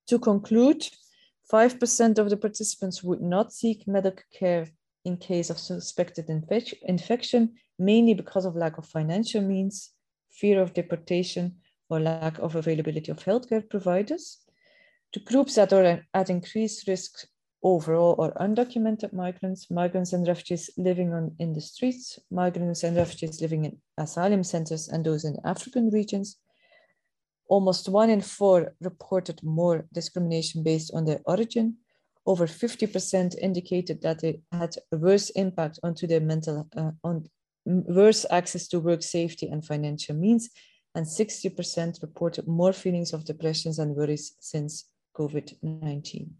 To 0.08 0.18
conclude, 0.18 0.88
5% 1.52 2.18
of 2.18 2.30
the 2.30 2.36
participants 2.36 3.02
would 3.02 3.22
not 3.22 3.52
seek 3.52 3.86
medical 3.86 4.24
care 4.32 4.66
in 5.04 5.16
case 5.16 5.50
of 5.50 5.58
suspected 5.58 6.26
infec 6.28 6.74
infection, 6.82 7.54
mainly 7.78 8.14
because 8.14 8.44
of 8.44 8.56
lack 8.56 8.78
of 8.78 8.86
financial 8.86 9.42
means, 9.42 9.90
fear 10.30 10.60
of 10.60 10.74
deportation, 10.74 11.56
or 11.90 12.00
lack 12.00 12.38
of 12.38 12.56
availability 12.56 13.10
of 13.10 13.18
healthcare 13.18 13.68
providers. 13.68 14.43
To 15.14 15.20
groups 15.20 15.54
that 15.54 15.72
are 15.72 16.04
at 16.12 16.28
increased 16.28 16.88
risk 16.88 17.28
overall 17.62 18.16
or 18.18 18.32
undocumented 18.32 19.12
migrants, 19.12 19.70
migrants 19.70 20.12
and 20.12 20.26
refugees 20.26 20.70
living 20.76 21.12
on, 21.12 21.36
in 21.38 21.52
the 21.52 21.60
streets, 21.60 22.18
migrants 22.32 22.82
and 22.82 22.96
refugees 22.96 23.40
living 23.40 23.64
in 23.64 23.78
asylum 23.96 24.42
centers, 24.42 24.88
and 24.88 25.06
those 25.06 25.24
in 25.24 25.36
African 25.44 25.90
regions. 25.90 26.38
Almost 27.46 27.88
one 27.88 28.10
in 28.10 28.22
four 28.22 28.74
reported 28.80 29.40
more 29.44 29.86
discrimination 29.94 30.64
based 30.64 30.90
on 30.92 31.04
their 31.04 31.20
origin, 31.26 31.76
over 32.26 32.48
50% 32.48 33.38
indicated 33.38 34.02
that 34.02 34.20
they 34.20 34.40
had 34.50 34.74
a 34.90 34.96
worse 34.96 35.30
impact 35.30 35.78
onto 35.84 36.08
their 36.08 36.18
mental, 36.18 36.66
uh, 36.76 36.90
on 37.04 37.30
worse 37.64 38.26
access 38.32 38.66
to 38.66 38.80
work 38.80 39.04
safety 39.04 39.46
and 39.46 39.64
financial 39.64 40.16
means, 40.16 40.50
and 40.96 41.06
60% 41.06 42.02
reported 42.02 42.48
more 42.48 42.72
feelings 42.72 43.12
of 43.12 43.24
depressions 43.24 43.78
and 43.78 43.94
worries 43.94 44.34
since 44.40 44.86
COVID-19. 45.14 46.30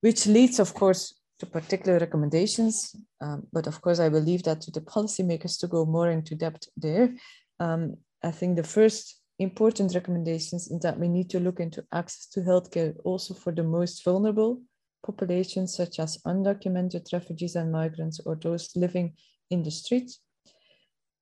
Which 0.00 0.26
leads, 0.26 0.58
of 0.58 0.74
course, 0.74 1.14
to 1.40 1.46
particular 1.46 1.98
recommendations, 1.98 2.94
um, 3.20 3.46
but 3.52 3.66
of 3.66 3.80
course 3.80 3.98
I 3.98 4.08
will 4.08 4.20
leave 4.20 4.42
that 4.44 4.60
to 4.62 4.70
the 4.70 4.82
policymakers 4.82 5.58
to 5.60 5.66
go 5.66 5.84
more 5.86 6.10
into 6.10 6.34
depth 6.34 6.68
there. 6.76 7.14
Um, 7.58 7.96
I 8.22 8.30
think 8.30 8.56
the 8.56 8.62
first 8.62 9.20
important 9.38 9.94
recommendations 9.94 10.70
is 10.70 10.80
that 10.80 10.98
we 10.98 11.08
need 11.08 11.30
to 11.30 11.40
look 11.40 11.60
into 11.60 11.84
access 11.92 12.26
to 12.28 12.40
healthcare 12.40 12.94
also 13.04 13.32
for 13.32 13.52
the 13.52 13.62
most 13.62 14.04
vulnerable 14.04 14.60
populations 15.04 15.74
such 15.74 15.98
as 15.98 16.18
undocumented 16.26 17.10
refugees 17.12 17.56
and 17.56 17.72
migrants 17.72 18.20
or 18.26 18.36
those 18.36 18.68
living 18.76 19.14
in 19.50 19.62
the 19.62 19.70
streets. 19.70 20.20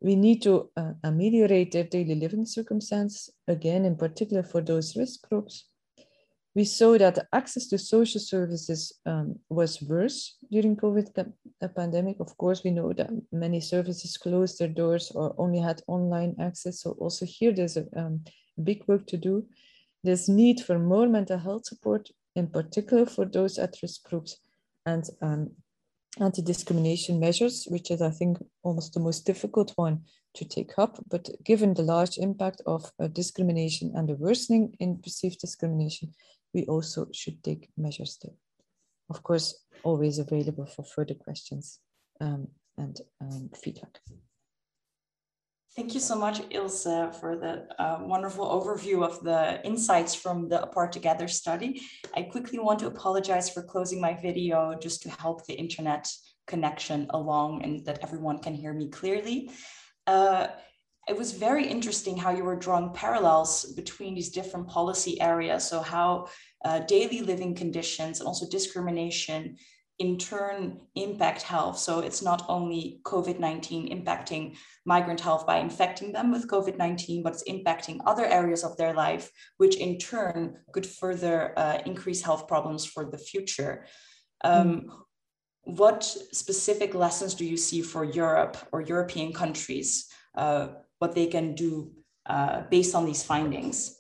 We 0.01 0.15
need 0.17 0.43
to 0.43 0.71
uh, 0.77 0.93
ameliorate 1.05 1.73
their 1.73 1.85
daily 1.85 2.15
living 2.15 2.47
circumstances, 2.47 3.31
again, 3.49 3.85
in 3.85 3.97
particular 3.97 4.43
for 4.43 4.61
those 4.61 4.97
risk 4.97 5.29
groups 5.29 5.65
we 6.59 6.65
saw 6.65 6.99
that 6.99 7.29
access 7.33 7.69
to 7.69 7.79
social 7.79 8.21
services 8.21 8.93
um, 9.07 9.39
was 9.49 9.81
worse 9.81 10.37
during 10.51 10.77
COVID 10.77 11.33
pandemic. 11.77 12.17
Of 12.19 12.37
course, 12.37 12.65
we 12.65 12.73
know 12.73 12.93
that 12.95 13.11
many 13.31 13.61
services 13.61 14.17
closed 14.17 14.59
their 14.59 14.75
doors 14.83 15.13
or 15.15 15.37
only 15.39 15.61
had 15.61 15.83
online 15.87 16.35
access. 16.41 16.81
So 16.83 16.97
also 16.99 17.27
here, 17.27 17.53
there's 17.53 17.77
a 17.77 17.87
um, 17.97 18.25
big 18.65 18.83
work 18.89 19.07
to 19.07 19.17
do. 19.17 19.47
There's 20.03 20.29
need 20.29 20.61
for 20.61 20.81
more 20.81 21.07
mental 21.07 21.39
health 21.39 21.67
support, 21.67 22.11
in 22.35 22.49
particular 22.49 23.07
for 23.07 23.25
those 23.25 23.57
at-risk 23.59 24.03
groups 24.09 24.39
and 24.85 25.05
um, 25.23 25.51
anti-discrimination 26.21 27.19
measures, 27.19 27.67
which 27.69 27.91
is, 27.91 28.03
I 28.03 28.11
think, 28.11 28.39
almost 28.63 28.95
the 28.95 29.01
most 29.01 29.27
difficult 29.27 29.73
one 29.77 30.03
to 30.35 30.45
take 30.45 30.79
up. 30.79 31.03
But 31.09 31.29
given 31.45 31.75
the 31.75 31.83
large 31.83 32.19
impact 32.19 32.63
of 32.67 32.91
uh, 32.99 33.09
discrimination 33.09 33.93
and 33.95 34.09
the 34.09 34.15
worsening 34.15 34.77
in 34.81 34.99
perceived 34.99 35.41
discrimination, 35.41 36.15
we 36.55 36.65
also 36.67 37.07
should 37.13 37.43
take 37.43 37.71
measures 37.77 38.19
there. 38.23 38.35
Of 39.11 39.23
course, 39.23 39.65
always 39.83 40.19
available 40.19 40.67
for 40.67 40.85
further 40.85 41.15
questions 41.15 41.81
um, 42.21 42.49
and 42.77 43.01
um, 43.21 43.51
feedback. 43.55 44.01
Thank 45.77 45.95
you 45.95 46.01
so 46.01 46.17
much, 46.17 46.41
Ilse, 46.51 47.17
for 47.21 47.37
the 47.37 47.67
uh, 47.79 47.99
wonderful 48.01 48.47
overview 48.47 49.05
of 49.05 49.23
the 49.23 49.65
insights 49.65 50.15
from 50.15 50.49
the 50.49 50.63
Apart 50.63 50.93
Together 50.93 51.29
study. 51.29 51.81
I 52.17 52.23
quickly 52.23 52.59
want 52.59 52.81
to 52.81 52.89
apologize 52.89 53.49
for 53.49 53.63
closing 53.63 54.01
my 54.01 54.15
video 54.15 54.77
just 54.81 55.03
to 55.03 55.11
help 55.11 55.47
the 55.47 55.55
internet 55.55 56.11
connection 56.49 57.07
along 57.11 57.63
and 57.63 57.85
that 57.85 58.01
everyone 58.03 58.39
can 58.39 58.55
hear 58.55 58.73
me 58.73 58.89
clearly. 58.89 59.51
Uh, 60.07 60.49
it 61.09 61.17
was 61.17 61.33
very 61.33 61.67
interesting 61.67 62.17
how 62.17 62.31
you 62.31 62.45
were 62.45 62.57
drawing 62.57 62.93
parallels 62.93 63.73
between 63.73 64.15
these 64.15 64.31
different 64.31 64.69
policy 64.69 65.21
areas. 65.21 65.65
So 65.65 65.81
how 65.81 66.29
uh, 66.65 66.81
daily 66.81 67.21
living 67.21 67.55
conditions 67.55 68.21
and 68.21 68.27
also 68.27 68.49
discrimination 68.49 69.57
in 69.99 70.17
turn 70.17 70.81
impact 70.95 71.43
health. 71.43 71.77
So 71.79 71.99
it's 72.01 72.23
not 72.23 72.45
only 72.49 73.01
COVID-19 73.03 73.91
impacting 73.93 74.57
migrant 74.85 75.21
health 75.21 75.47
by 75.47 75.59
infecting 75.59 76.13
them 76.13 76.31
with 76.31 76.49
COVID-19, 76.49 77.23
but 77.25 77.33
it's 77.33 77.49
impacting 77.49 77.99
other 78.07 78.25
areas 78.25 78.63
of 78.63 78.77
their 78.77 78.95
life, 78.95 79.31
which 79.57 79.77
in 79.77 79.99
turn 79.99 80.59
could 80.73 80.87
further 80.87 81.53
uh, 81.59 81.79
increase 81.85 82.23
health 82.23 82.47
problems 82.47 82.87
for 82.87 83.05
the 83.11 83.19
future. 83.19 83.87
Um, 84.45 84.69
mm. 84.69 84.85
What 85.63 86.05
specific 86.05 86.95
lessons 86.95 87.35
do 87.35 87.45
you 87.45 87.57
see 87.57 87.83
for 87.83 88.05
Europe 88.05 88.57
or 88.73 88.81
European 88.81 89.33
countries 89.33 90.07
uh, 90.37 90.69
what 91.01 91.15
they 91.15 91.27
can 91.27 91.55
do 91.55 91.93
uh, 92.25 92.63
based 92.71 92.95
on 92.95 93.05
these 93.05 93.25
findings? 93.25 93.98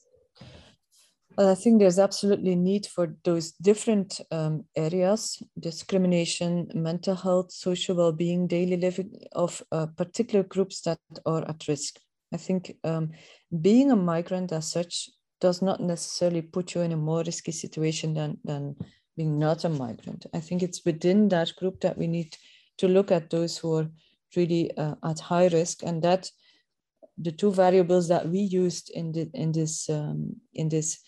I 1.46 1.54
think 1.54 1.78
there's 1.78 2.00
absolutely 2.00 2.56
need 2.56 2.86
for 2.86 3.14
those 3.22 3.52
different 3.52 4.20
um, 4.32 4.64
areas, 4.74 5.40
discrimination, 5.58 6.68
mental 6.74 7.14
health, 7.14 7.52
social 7.52 7.94
well-being, 7.94 8.48
daily 8.48 8.76
living 8.76 9.12
of 9.32 9.62
uh, 9.70 9.86
particular 9.86 10.42
groups 10.42 10.80
that 10.80 10.98
are 11.24 11.48
at 11.48 11.68
risk. 11.68 12.00
I 12.34 12.38
think 12.38 12.74
um, 12.82 13.12
being 13.60 13.92
a 13.92 13.96
migrant 13.96 14.50
as 14.50 14.68
such 14.68 15.10
does 15.40 15.62
not 15.62 15.80
necessarily 15.80 16.42
put 16.42 16.74
you 16.74 16.80
in 16.80 16.90
a 16.90 16.96
more 16.96 17.22
risky 17.24 17.52
situation 17.52 18.14
than, 18.14 18.38
than 18.42 18.74
being 19.16 19.38
not 19.38 19.64
a 19.64 19.68
migrant. 19.68 20.26
I 20.34 20.40
think 20.40 20.64
it's 20.64 20.84
within 20.84 21.28
that 21.28 21.54
group 21.56 21.80
that 21.82 21.96
we 21.96 22.08
need 22.08 22.36
to 22.78 22.88
look 22.88 23.12
at 23.12 23.30
those 23.30 23.56
who 23.56 23.76
are 23.76 23.90
really 24.34 24.76
uh, 24.76 24.96
at 25.04 25.20
high 25.20 25.46
risk 25.46 25.84
and 25.84 26.02
that 26.02 26.28
the 27.16 27.32
two 27.32 27.52
variables 27.52 28.08
that 28.08 28.28
we 28.28 28.38
used 28.38 28.90
in 28.90 29.12
the 29.12 29.28
in 29.34 29.52
this 29.52 29.88
um, 29.88 30.36
in 30.54 30.68
this 30.68 30.98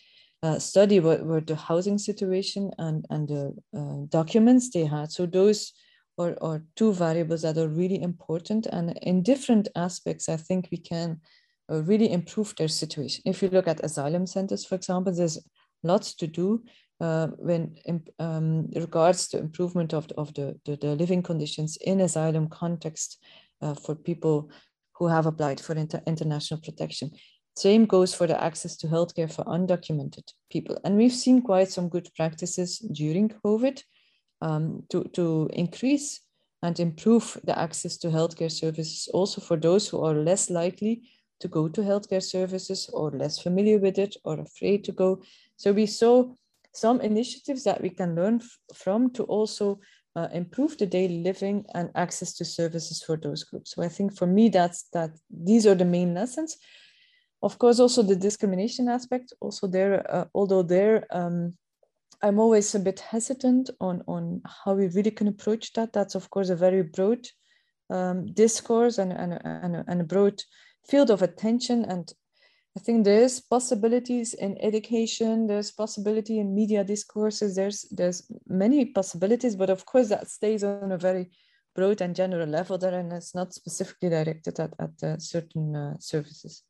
uh, 0.42 0.58
study 0.58 1.00
were, 1.00 1.22
were 1.22 1.40
the 1.40 1.56
housing 1.56 1.98
situation 1.98 2.70
and 2.78 3.06
and 3.10 3.28
the 3.28 3.54
uh, 3.76 4.06
documents 4.08 4.70
they 4.70 4.84
had. 4.84 5.12
So 5.12 5.26
those 5.26 5.72
are, 6.18 6.36
are 6.40 6.64
two 6.76 6.92
variables 6.92 7.42
that 7.42 7.58
are 7.58 7.68
really 7.68 8.00
important, 8.02 8.66
and 8.66 8.96
in 9.02 9.22
different 9.22 9.68
aspects, 9.76 10.28
I 10.28 10.36
think 10.36 10.68
we 10.70 10.78
can 10.78 11.20
uh, 11.70 11.82
really 11.82 12.10
improve 12.10 12.54
their 12.56 12.68
situation. 12.68 13.22
If 13.26 13.42
you 13.42 13.48
look 13.48 13.68
at 13.68 13.84
asylum 13.84 14.26
centers, 14.26 14.64
for 14.64 14.74
example, 14.74 15.12
there's 15.12 15.38
lots 15.82 16.14
to 16.14 16.26
do 16.26 16.62
uh, 17.00 17.28
when 17.38 17.76
in 17.84 18.02
um, 18.18 18.68
regards 18.74 19.28
to 19.28 19.38
improvement 19.38 19.94
of, 19.94 20.08
the, 20.08 20.14
of 20.16 20.34
the, 20.34 20.58
the, 20.64 20.76
the 20.76 20.94
living 20.94 21.22
conditions 21.22 21.78
in 21.80 22.00
asylum 22.00 22.48
context 22.48 23.18
uh, 23.62 23.74
for 23.74 23.94
people 23.94 24.50
who 24.96 25.06
have 25.06 25.26
applied 25.26 25.60
for 25.60 25.74
inter 25.74 26.02
international 26.06 26.60
protection. 26.60 27.10
Same 27.60 27.84
goes 27.84 28.14
for 28.14 28.26
the 28.26 28.42
access 28.42 28.74
to 28.78 28.86
healthcare 28.86 29.30
for 29.30 29.44
undocumented 29.44 30.32
people. 30.50 30.78
And 30.82 30.96
we've 30.96 31.12
seen 31.12 31.42
quite 31.42 31.70
some 31.70 31.90
good 31.90 32.08
practices 32.16 32.78
during 32.78 33.28
COVID 33.28 33.82
um, 34.40 34.84
to, 34.88 35.04
to 35.12 35.50
increase 35.52 36.20
and 36.62 36.80
improve 36.80 37.38
the 37.44 37.58
access 37.58 37.98
to 37.98 38.08
healthcare 38.08 38.50
services 38.50 39.10
also 39.12 39.42
for 39.42 39.58
those 39.58 39.86
who 39.86 40.02
are 40.02 40.14
less 40.14 40.48
likely 40.48 41.02
to 41.40 41.48
go 41.48 41.68
to 41.68 41.82
healthcare 41.82 42.22
services 42.22 42.88
or 42.94 43.10
less 43.10 43.38
familiar 43.38 43.76
with 43.76 43.98
it 43.98 44.16
or 44.24 44.40
afraid 44.40 44.82
to 44.84 44.92
go. 44.92 45.22
So 45.58 45.72
we 45.72 45.84
saw 45.84 46.32
some 46.72 47.02
initiatives 47.02 47.64
that 47.64 47.82
we 47.82 47.90
can 47.90 48.14
learn 48.14 48.40
from 48.74 49.10
to 49.12 49.24
also 49.24 49.80
uh, 50.16 50.28
improve 50.32 50.78
the 50.78 50.86
daily 50.86 51.22
living 51.22 51.66
and 51.74 51.90
access 51.94 52.32
to 52.36 52.44
services 52.46 53.02
for 53.02 53.18
those 53.18 53.44
groups. 53.44 53.72
So 53.72 53.82
I 53.82 53.88
think 53.88 54.16
for 54.16 54.26
me, 54.26 54.48
that's 54.48 54.84
that 54.94 55.10
these 55.28 55.66
are 55.66 55.74
the 55.74 55.84
main 55.84 56.14
lessons. 56.14 56.56
Of 57.42 57.58
course, 57.58 57.80
also 57.80 58.02
the 58.02 58.16
discrimination 58.16 58.88
aspect, 58.88 59.32
also 59.40 59.66
there, 59.66 60.04
uh, 60.14 60.26
although 60.34 60.62
there, 60.62 61.06
um, 61.10 61.54
I'm 62.22 62.38
always 62.38 62.74
a 62.74 62.80
bit 62.80 63.00
hesitant 63.00 63.70
on, 63.80 64.02
on 64.06 64.42
how 64.44 64.74
we 64.74 64.88
really 64.88 65.10
can 65.10 65.28
approach 65.28 65.72
that. 65.72 65.92
That's 65.92 66.14
of 66.14 66.28
course 66.28 66.50
a 66.50 66.56
very 66.56 66.82
broad 66.82 67.26
um, 67.88 68.26
discourse 68.32 68.98
and, 68.98 69.12
and, 69.12 69.40
and, 69.44 69.84
and 69.88 70.00
a 70.00 70.04
broad 70.04 70.42
field 70.86 71.10
of 71.10 71.22
attention. 71.22 71.84
And 71.86 72.12
I 72.76 72.80
think 72.80 73.04
there's 73.04 73.40
possibilities 73.40 74.34
in 74.34 74.58
education, 74.60 75.46
there's 75.46 75.70
possibility 75.70 76.38
in 76.38 76.54
media 76.54 76.84
discourses, 76.84 77.56
there's 77.56 77.86
there's 77.90 78.30
many 78.46 78.84
possibilities, 78.84 79.56
but 79.56 79.70
of 79.70 79.86
course 79.86 80.08
that 80.10 80.28
stays 80.28 80.62
on 80.62 80.92
a 80.92 80.98
very 80.98 81.30
broad 81.74 82.00
and 82.00 82.14
general 82.14 82.46
level 82.46 82.78
there 82.78 82.94
and 82.94 83.12
it's 83.12 83.34
not 83.34 83.54
specifically 83.54 84.08
directed 84.08 84.60
at, 84.60 84.72
at 84.78 85.02
uh, 85.02 85.18
certain 85.18 85.74
uh, 85.74 85.94
services. 85.98 86.64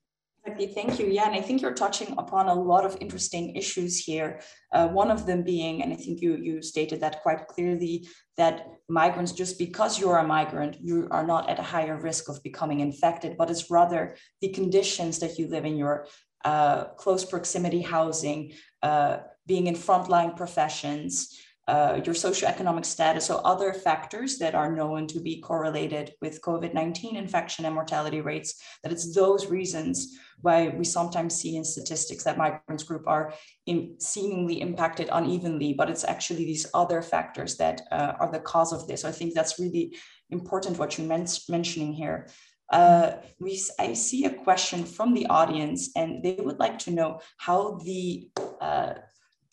Exactly. 0.46 0.68
Thank 0.68 0.98
you. 0.98 1.06
Yeah, 1.06 1.26
and 1.26 1.34
I 1.34 1.42
think 1.42 1.60
you're 1.60 1.74
touching 1.74 2.14
upon 2.16 2.48
a 2.48 2.54
lot 2.54 2.86
of 2.86 2.96
interesting 3.00 3.54
issues 3.56 3.98
here. 3.98 4.40
Uh, 4.72 4.88
one 4.88 5.10
of 5.10 5.26
them 5.26 5.42
being, 5.42 5.82
and 5.82 5.92
I 5.92 5.96
think 5.96 6.22
you 6.22 6.36
you 6.36 6.62
stated 6.62 7.00
that 7.00 7.22
quite 7.22 7.46
clearly, 7.46 8.08
that 8.38 8.66
migrants, 8.88 9.32
just 9.32 9.58
because 9.58 10.00
you're 10.00 10.16
a 10.16 10.26
migrant, 10.26 10.80
you 10.80 11.08
are 11.10 11.26
not 11.26 11.50
at 11.50 11.58
a 11.58 11.62
higher 11.74 11.98
risk 12.00 12.30
of 12.30 12.42
becoming 12.42 12.80
infected, 12.80 13.36
but 13.36 13.50
it's 13.50 13.70
rather 13.70 14.16
the 14.40 14.48
conditions 14.48 15.18
that 15.18 15.38
you 15.38 15.46
live 15.48 15.66
in, 15.66 15.76
your 15.76 16.06
uh, 16.46 16.84
close 16.96 17.24
proximity 17.24 17.82
housing, 17.82 18.52
uh, 18.82 19.18
being 19.46 19.66
in 19.66 19.74
frontline 19.74 20.34
professions, 20.34 21.38
uh, 21.70 22.00
your 22.04 22.16
socioeconomic 22.16 22.84
status, 22.84 23.26
so 23.26 23.36
other 23.36 23.72
factors 23.72 24.38
that 24.38 24.56
are 24.56 24.74
known 24.74 25.06
to 25.06 25.20
be 25.20 25.40
correlated 25.40 26.12
with 26.20 26.42
COVID 26.42 26.74
19 26.74 27.14
infection 27.14 27.64
and 27.64 27.74
mortality 27.74 28.20
rates, 28.20 28.60
that 28.82 28.90
it's 28.90 29.14
those 29.14 29.46
reasons 29.46 30.18
why 30.40 30.68
we 30.68 30.84
sometimes 30.84 31.36
see 31.36 31.56
in 31.56 31.64
statistics 31.64 32.24
that 32.24 32.38
migrants 32.38 32.82
group 32.82 33.06
are 33.06 33.32
in 33.66 33.94
seemingly 34.00 34.60
impacted 34.60 35.08
unevenly, 35.12 35.72
but 35.72 35.88
it's 35.88 36.04
actually 36.04 36.44
these 36.44 36.66
other 36.74 37.02
factors 37.02 37.56
that 37.58 37.82
uh, 37.92 38.14
are 38.18 38.32
the 38.32 38.40
cause 38.40 38.72
of 38.72 38.88
this. 38.88 39.02
So 39.02 39.08
I 39.08 39.12
think 39.12 39.34
that's 39.34 39.60
really 39.60 39.96
important 40.30 40.78
what 40.78 40.98
you're 40.98 41.06
men- 41.06 41.38
mentioning 41.48 41.92
here. 41.92 42.26
Uh, 42.72 43.12
we, 43.38 43.60
I 43.78 43.92
see 43.94 44.24
a 44.24 44.34
question 44.34 44.84
from 44.84 45.14
the 45.14 45.26
audience, 45.26 45.90
and 45.94 46.22
they 46.24 46.36
would 46.38 46.58
like 46.58 46.78
to 46.80 46.90
know 46.90 47.20
how 47.36 47.78
the 47.84 48.28
uh, 48.60 48.94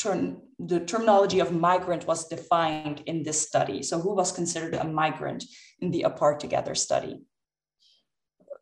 the 0.03 0.83
terminology 0.85 1.39
of 1.39 1.51
migrant 1.51 2.07
was 2.07 2.27
defined 2.27 3.01
in 3.05 3.23
this 3.23 3.41
study. 3.41 3.83
So, 3.83 3.99
who 3.99 4.15
was 4.15 4.31
considered 4.31 4.75
a 4.75 4.83
migrant 4.83 5.43
in 5.79 5.91
the 5.91 6.03
Apart 6.03 6.39
Together 6.39 6.75
study? 6.75 7.21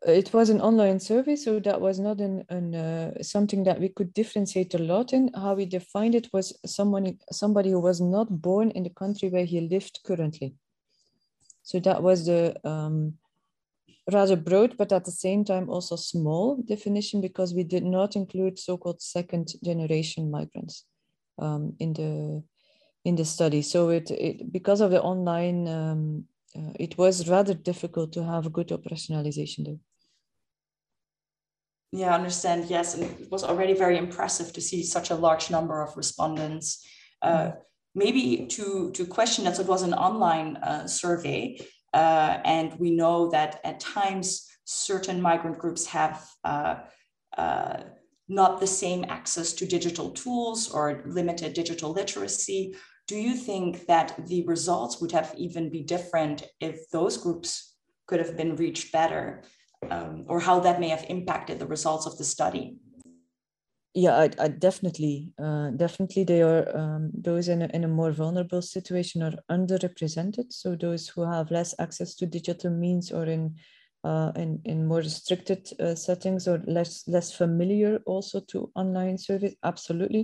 It 0.06 0.32
was 0.32 0.50
an 0.50 0.60
online 0.60 1.00
survey, 1.00 1.36
so 1.36 1.58
that 1.60 1.80
was 1.80 1.98
not 1.98 2.20
an, 2.20 2.44
an 2.48 2.74
uh, 2.74 3.22
something 3.22 3.64
that 3.64 3.80
we 3.80 3.88
could 3.88 4.14
differentiate 4.14 4.74
a 4.74 4.78
lot 4.78 5.12
in. 5.12 5.30
How 5.34 5.54
we 5.54 5.66
defined 5.66 6.14
it 6.14 6.28
was 6.32 6.56
someone 6.64 7.18
somebody 7.32 7.70
who 7.70 7.80
was 7.80 8.00
not 8.00 8.42
born 8.42 8.70
in 8.70 8.84
the 8.84 8.90
country 8.90 9.28
where 9.28 9.44
he 9.44 9.60
lived 9.60 10.00
currently. 10.06 10.54
So 11.62 11.80
that 11.80 12.02
was 12.02 12.26
the 12.26 12.54
um, 12.64 13.14
rather 14.12 14.36
broad, 14.36 14.76
but 14.76 14.92
at 14.92 15.04
the 15.04 15.10
same 15.10 15.44
time 15.44 15.68
also 15.68 15.96
small 15.96 16.62
definition 16.62 17.20
because 17.20 17.52
we 17.52 17.64
did 17.64 17.82
not 17.84 18.14
include 18.14 18.58
so-called 18.58 19.02
second 19.02 19.54
generation 19.64 20.30
migrants 20.30 20.84
um, 21.38 21.74
in 21.78 21.92
the 21.92 22.42
in 23.04 23.14
the 23.14 23.24
study. 23.24 23.62
So 23.62 23.90
it, 23.90 24.10
it 24.10 24.52
because 24.52 24.80
of 24.80 24.90
the 24.90 25.00
online, 25.00 25.68
um, 25.68 26.24
uh, 26.56 26.72
it 26.78 26.98
was 26.98 27.28
rather 27.28 27.54
difficult 27.54 28.12
to 28.14 28.24
have 28.24 28.46
a 28.46 28.50
good 28.50 28.68
operationalization 28.68 29.64
there. 29.64 29.78
Yeah, 31.92 32.12
I 32.12 32.18
understand. 32.18 32.68
Yes, 32.68 32.94
and 32.94 33.04
it 33.04 33.30
was 33.30 33.44
already 33.44 33.74
very 33.74 33.96
impressive 33.96 34.52
to 34.52 34.60
see 34.60 34.82
such 34.82 35.10
a 35.10 35.14
large 35.14 35.50
number 35.50 35.82
of 35.82 35.96
respondents. 35.96 36.84
Uh, 37.22 37.28
mm. 37.28 37.56
Maybe 37.94 38.46
to 38.50 38.90
to 38.92 39.06
question 39.06 39.44
that, 39.44 39.56
so 39.56 39.62
it 39.62 39.68
was 39.68 39.82
an 39.82 39.94
online 39.94 40.56
uh, 40.56 40.86
survey, 40.86 41.58
uh, 41.94 42.38
and 42.44 42.78
we 42.78 42.90
know 42.90 43.30
that 43.30 43.60
at 43.64 43.80
times 43.80 44.46
certain 44.64 45.22
migrant 45.22 45.58
groups 45.58 45.86
have 45.86 46.28
uh, 46.44 46.74
uh, 47.38 47.84
not 48.28 48.60
the 48.60 48.66
same 48.66 49.04
access 49.08 49.52
to 49.54 49.66
digital 49.66 50.10
tools 50.10 50.70
or 50.70 51.02
limited 51.06 51.54
digital 51.54 51.92
literacy. 51.92 52.74
Do 53.06 53.16
you 53.16 53.34
think 53.34 53.86
that 53.86 54.26
the 54.26 54.44
results 54.46 55.00
would 55.00 55.12
have 55.12 55.32
even 55.36 55.70
be 55.70 55.82
different 55.82 56.42
if 56.60 56.90
those 56.90 57.16
groups 57.16 57.76
could 58.06 58.18
have 58.18 58.36
been 58.36 58.56
reached 58.56 58.92
better, 58.92 59.42
um, 59.90 60.24
or 60.28 60.40
how 60.40 60.60
that 60.60 60.80
may 60.80 60.88
have 60.88 61.06
impacted 61.08 61.58
the 61.58 61.66
results 61.66 62.06
of 62.06 62.18
the 62.18 62.24
study? 62.24 62.78
Yeah, 63.94 64.18
I, 64.18 64.30
I 64.38 64.48
definitely, 64.48 65.32
uh, 65.42 65.70
definitely, 65.70 66.24
they 66.24 66.42
are 66.42 66.76
um, 66.76 67.10
those 67.14 67.48
in 67.48 67.62
a, 67.62 67.68
in 67.72 67.84
a 67.84 67.88
more 67.88 68.12
vulnerable 68.12 68.60
situation 68.60 69.22
are 69.22 69.32
underrepresented. 69.50 70.52
So 70.52 70.76
those 70.76 71.08
who 71.08 71.22
have 71.22 71.50
less 71.50 71.74
access 71.78 72.14
to 72.16 72.26
digital 72.26 72.70
means 72.70 73.10
or 73.10 73.24
in 73.24 73.54
uh, 74.08 74.30
in, 74.36 74.60
in 74.64 74.86
more 74.86 75.02
restricted 75.10 75.62
uh, 75.80 75.94
settings 75.94 76.46
or 76.48 76.62
less 76.66 76.92
less 77.14 77.28
familiar 77.42 77.92
also 78.06 78.40
to 78.52 78.70
online 78.74 79.18
service? 79.18 79.54
Absolutely. 79.72 80.22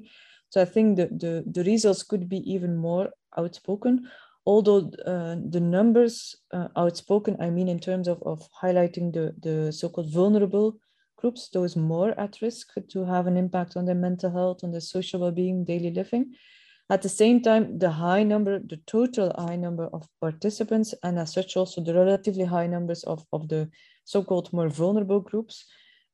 So 0.53 0.61
i 0.61 0.67
think 0.75 0.97
the, 0.99 1.07
the, 1.23 1.35
the 1.57 1.65
results 1.73 2.03
could 2.11 2.29
be 2.29 2.41
even 2.55 2.77
more 2.77 3.07
outspoken 3.39 3.95
although 4.45 4.91
uh, 5.07 5.37
the 5.55 5.61
numbers 5.61 6.37
uh, 6.57 6.69
outspoken 6.77 7.37
i 7.41 7.49
mean 7.51 7.69
in 7.69 7.79
terms 7.79 8.09
of, 8.09 8.23
of 8.33 8.39
highlighting 8.62 9.12
the, 9.12 9.35
the 9.47 9.73
so-called 9.73 10.12
vulnerable 10.12 10.69
groups 11.17 11.49
those 11.49 11.77
more 11.77 12.11
at 12.19 12.41
risk 12.43 12.69
to 12.89 13.05
have 13.05 13.27
an 13.27 13.37
impact 13.37 13.77
on 13.77 13.85
their 13.87 14.01
mental 14.07 14.31
health 14.31 14.65
on 14.65 14.71
their 14.73 14.81
social 14.81 15.21
well-being 15.21 15.65
daily 15.65 15.91
living 15.91 16.25
at 16.93 17.01
the 17.01 17.09
same 17.09 17.40
time, 17.40 17.79
the 17.79 17.90
high 17.90 18.23
number, 18.23 18.59
the 18.59 18.79
total 18.87 19.33
high 19.38 19.57
number 19.57 19.87
of 19.95 20.07
participants, 20.21 20.95
and 21.03 21.19
as 21.19 21.33
such 21.33 21.57
also 21.57 21.83
the 21.83 21.95
relatively 21.95 22.45
high 22.45 22.66
numbers 22.66 23.03
of, 23.05 23.25
of 23.33 23.49
the 23.49 23.71
so-called 24.05 24.53
more 24.53 24.69
vulnerable 24.69 25.21
groups, 25.21 25.64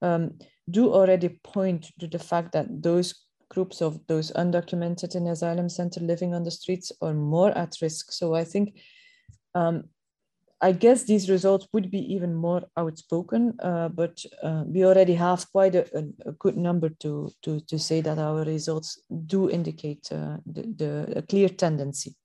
um, 0.02 0.38
do 0.70 0.94
already 0.94 1.40
point 1.42 1.90
to 1.98 2.06
the 2.06 2.18
fact 2.20 2.52
that 2.52 2.66
those 2.80 3.26
groups 3.50 3.82
of 3.82 3.98
those 4.06 4.30
undocumented 4.32 5.16
in 5.16 5.26
asylum 5.26 5.68
center 5.68 6.00
living 6.00 6.32
on 6.32 6.44
the 6.44 6.50
streets 6.50 6.92
are 7.02 7.14
more 7.14 7.50
at 7.58 7.74
risk. 7.82 8.12
So 8.12 8.34
I 8.34 8.44
think 8.44 8.78
um, 9.56 9.84
I 10.60 10.72
guess 10.72 11.04
these 11.04 11.30
results 11.30 11.68
would 11.72 11.90
be 11.90 12.00
even 12.12 12.34
more 12.34 12.62
outspoken, 12.76 13.54
uh, 13.60 13.88
but 13.90 14.24
uh, 14.42 14.64
we 14.66 14.84
already 14.84 15.14
have 15.14 15.50
quite 15.52 15.76
a, 15.76 15.86
a, 16.26 16.32
good 16.32 16.56
number 16.56 16.88
to, 17.00 17.30
to, 17.42 17.60
to 17.60 17.78
say 17.78 18.00
that 18.00 18.18
our 18.18 18.44
results 18.44 19.00
do 19.26 19.48
indicate 19.48 20.08
uh, 20.10 20.38
the, 20.46 20.62
the, 21.14 21.22
clear 21.28 21.48
tendency. 21.48 22.16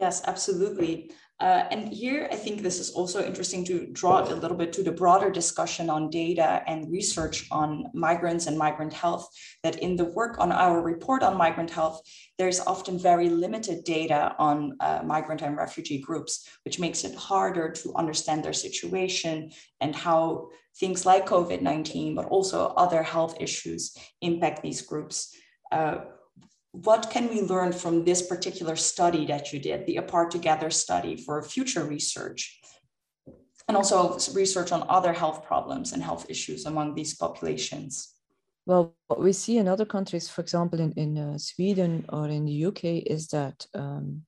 Yes, 0.00 0.22
absolutely. 0.24 1.10
Uh, 1.42 1.66
and 1.72 1.92
here, 1.92 2.28
I 2.30 2.36
think 2.36 2.62
this 2.62 2.78
is 2.78 2.90
also 2.90 3.26
interesting 3.26 3.64
to 3.64 3.88
draw 3.88 4.22
a 4.22 4.30
little 4.32 4.56
bit 4.56 4.72
to 4.74 4.84
the 4.84 4.92
broader 4.92 5.28
discussion 5.28 5.90
on 5.90 6.08
data 6.08 6.62
and 6.68 6.88
research 6.88 7.48
on 7.50 7.86
migrants 7.94 8.46
and 8.46 8.56
migrant 8.56 8.92
health. 8.92 9.28
That 9.64 9.80
in 9.80 9.96
the 9.96 10.04
work 10.04 10.38
on 10.38 10.52
our 10.52 10.80
report 10.80 11.24
on 11.24 11.36
migrant 11.36 11.70
health, 11.70 12.00
there's 12.38 12.60
often 12.60 12.96
very 12.96 13.28
limited 13.28 13.82
data 13.82 14.36
on 14.38 14.76
uh, 14.78 15.02
migrant 15.04 15.42
and 15.42 15.56
refugee 15.56 15.98
groups, 15.98 16.48
which 16.64 16.78
makes 16.78 17.02
it 17.02 17.16
harder 17.16 17.72
to 17.72 17.92
understand 17.96 18.44
their 18.44 18.52
situation 18.52 19.50
and 19.80 19.96
how 19.96 20.50
things 20.78 21.04
like 21.04 21.26
COVID 21.26 21.60
19, 21.60 22.14
but 22.14 22.26
also 22.26 22.68
other 22.76 23.02
health 23.02 23.34
issues 23.40 23.96
impact 24.20 24.62
these 24.62 24.82
groups. 24.82 25.34
Uh, 25.72 26.04
what 26.72 27.10
can 27.10 27.28
we 27.28 27.42
learn 27.42 27.72
from 27.72 28.04
this 28.04 28.22
particular 28.22 28.76
study 28.76 29.26
that 29.26 29.52
you 29.52 29.60
did, 29.60 29.86
the 29.86 29.98
Apart 29.98 30.30
Together 30.30 30.70
study 30.70 31.16
for 31.16 31.42
future 31.42 31.84
research? 31.84 32.60
And 33.68 33.76
also 33.76 34.18
research 34.34 34.72
on 34.72 34.84
other 34.88 35.12
health 35.12 35.44
problems 35.44 35.92
and 35.92 36.02
health 36.02 36.26
issues 36.28 36.66
among 36.66 36.94
these 36.94 37.14
populations. 37.14 38.14
Well, 38.66 38.94
what 39.08 39.20
we 39.20 39.32
see 39.32 39.58
in 39.58 39.68
other 39.68 39.84
countries, 39.84 40.28
for 40.28 40.40
example, 40.40 40.80
in, 40.80 40.92
in 40.92 41.18
uh, 41.18 41.38
Sweden 41.38 42.04
or 42.08 42.28
in 42.28 42.44
the 42.46 42.66
UK, 42.66 42.84
is 43.06 43.28
that 43.28 43.66
um, 43.74 44.22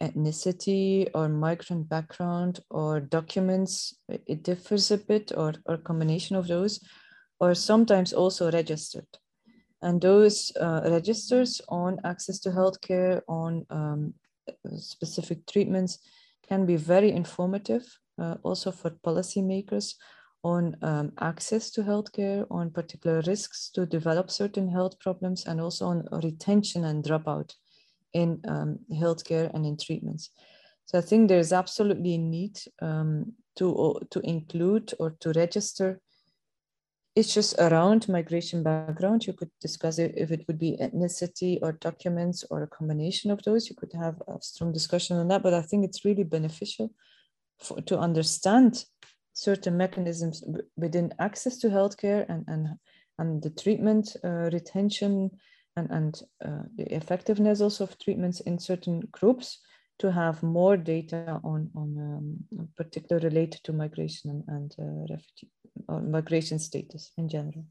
ethnicity 0.00 1.08
or 1.14 1.28
migrant 1.28 1.88
background 1.88 2.60
or 2.70 3.00
documents, 3.00 3.94
it 4.08 4.42
differs 4.42 4.90
a 4.90 4.98
bit 4.98 5.32
or, 5.36 5.54
or 5.66 5.76
combination 5.78 6.36
of 6.36 6.48
those, 6.48 6.80
or 7.40 7.54
sometimes 7.54 8.12
also 8.12 8.50
registered. 8.50 9.06
And 9.82 10.00
those 10.00 10.52
uh, 10.60 10.82
registers 10.84 11.60
on 11.68 11.98
access 12.04 12.38
to 12.40 12.50
healthcare, 12.50 13.20
on 13.28 13.66
um, 13.70 14.14
specific 14.76 15.46
treatments, 15.46 15.98
can 16.48 16.66
be 16.66 16.76
very 16.76 17.10
informative, 17.10 17.84
uh, 18.18 18.36
also 18.42 18.70
for 18.70 18.90
policymakers 19.04 19.94
on 20.44 20.76
um, 20.82 21.12
access 21.20 21.70
to 21.70 21.82
healthcare, 21.82 22.46
on 22.50 22.70
particular 22.70 23.22
risks 23.26 23.70
to 23.70 23.86
develop 23.86 24.30
certain 24.30 24.68
health 24.68 24.98
problems, 24.98 25.46
and 25.46 25.60
also 25.60 25.86
on 25.86 26.08
retention 26.22 26.84
and 26.84 27.04
dropout 27.04 27.54
in 28.12 28.40
um, 28.48 28.78
healthcare 28.92 29.52
and 29.54 29.64
in 29.64 29.76
treatments. 29.76 30.30
So 30.84 30.98
I 30.98 31.00
think 31.00 31.28
there's 31.28 31.52
absolutely 31.52 32.14
a 32.14 32.18
need 32.18 32.58
um, 32.80 33.32
to, 33.56 34.00
to 34.10 34.20
include 34.20 34.92
or 34.98 35.16
to 35.20 35.32
register 35.32 36.00
issues 37.14 37.54
around 37.54 38.08
migration 38.08 38.62
background. 38.62 39.26
You 39.26 39.32
could 39.32 39.50
discuss 39.60 39.98
it 39.98 40.14
if 40.16 40.30
it 40.30 40.44
would 40.46 40.58
be 40.58 40.78
ethnicity 40.80 41.58
or 41.62 41.72
documents 41.72 42.44
or 42.50 42.62
a 42.62 42.66
combination 42.66 43.30
of 43.30 43.42
those. 43.42 43.68
You 43.68 43.76
could 43.76 43.92
have 43.92 44.22
a 44.28 44.40
strong 44.40 44.72
discussion 44.72 45.16
on 45.18 45.28
that, 45.28 45.42
but 45.42 45.54
I 45.54 45.62
think 45.62 45.84
it's 45.84 46.04
really 46.04 46.24
beneficial 46.24 46.92
for, 47.58 47.80
to 47.82 47.98
understand 47.98 48.84
certain 49.34 49.76
mechanisms 49.76 50.44
within 50.76 51.12
access 51.18 51.58
to 51.58 51.68
healthcare 51.68 52.26
and, 52.28 52.44
and, 52.48 52.68
and 53.18 53.42
the 53.42 53.50
treatment 53.50 54.16
uh, 54.24 54.50
retention 54.52 55.30
and, 55.76 55.90
and 55.90 56.22
uh, 56.44 56.62
the 56.76 56.94
effectiveness 56.94 57.60
also 57.60 57.84
of 57.84 57.98
treatments 57.98 58.40
in 58.40 58.58
certain 58.58 59.00
groups 59.10 59.58
to 59.98 60.10
have 60.10 60.42
more 60.42 60.76
data 60.76 61.40
on, 61.44 61.70
on 61.74 61.96
um, 61.98 62.68
particular 62.76 63.20
related 63.20 63.60
to 63.64 63.72
migration 63.72 64.42
and, 64.48 64.74
uh, 64.78 65.12
refugee 65.12 65.50
or 65.88 66.00
migration 66.00 66.58
status 66.58 67.12
in 67.16 67.28
general. 67.28 67.64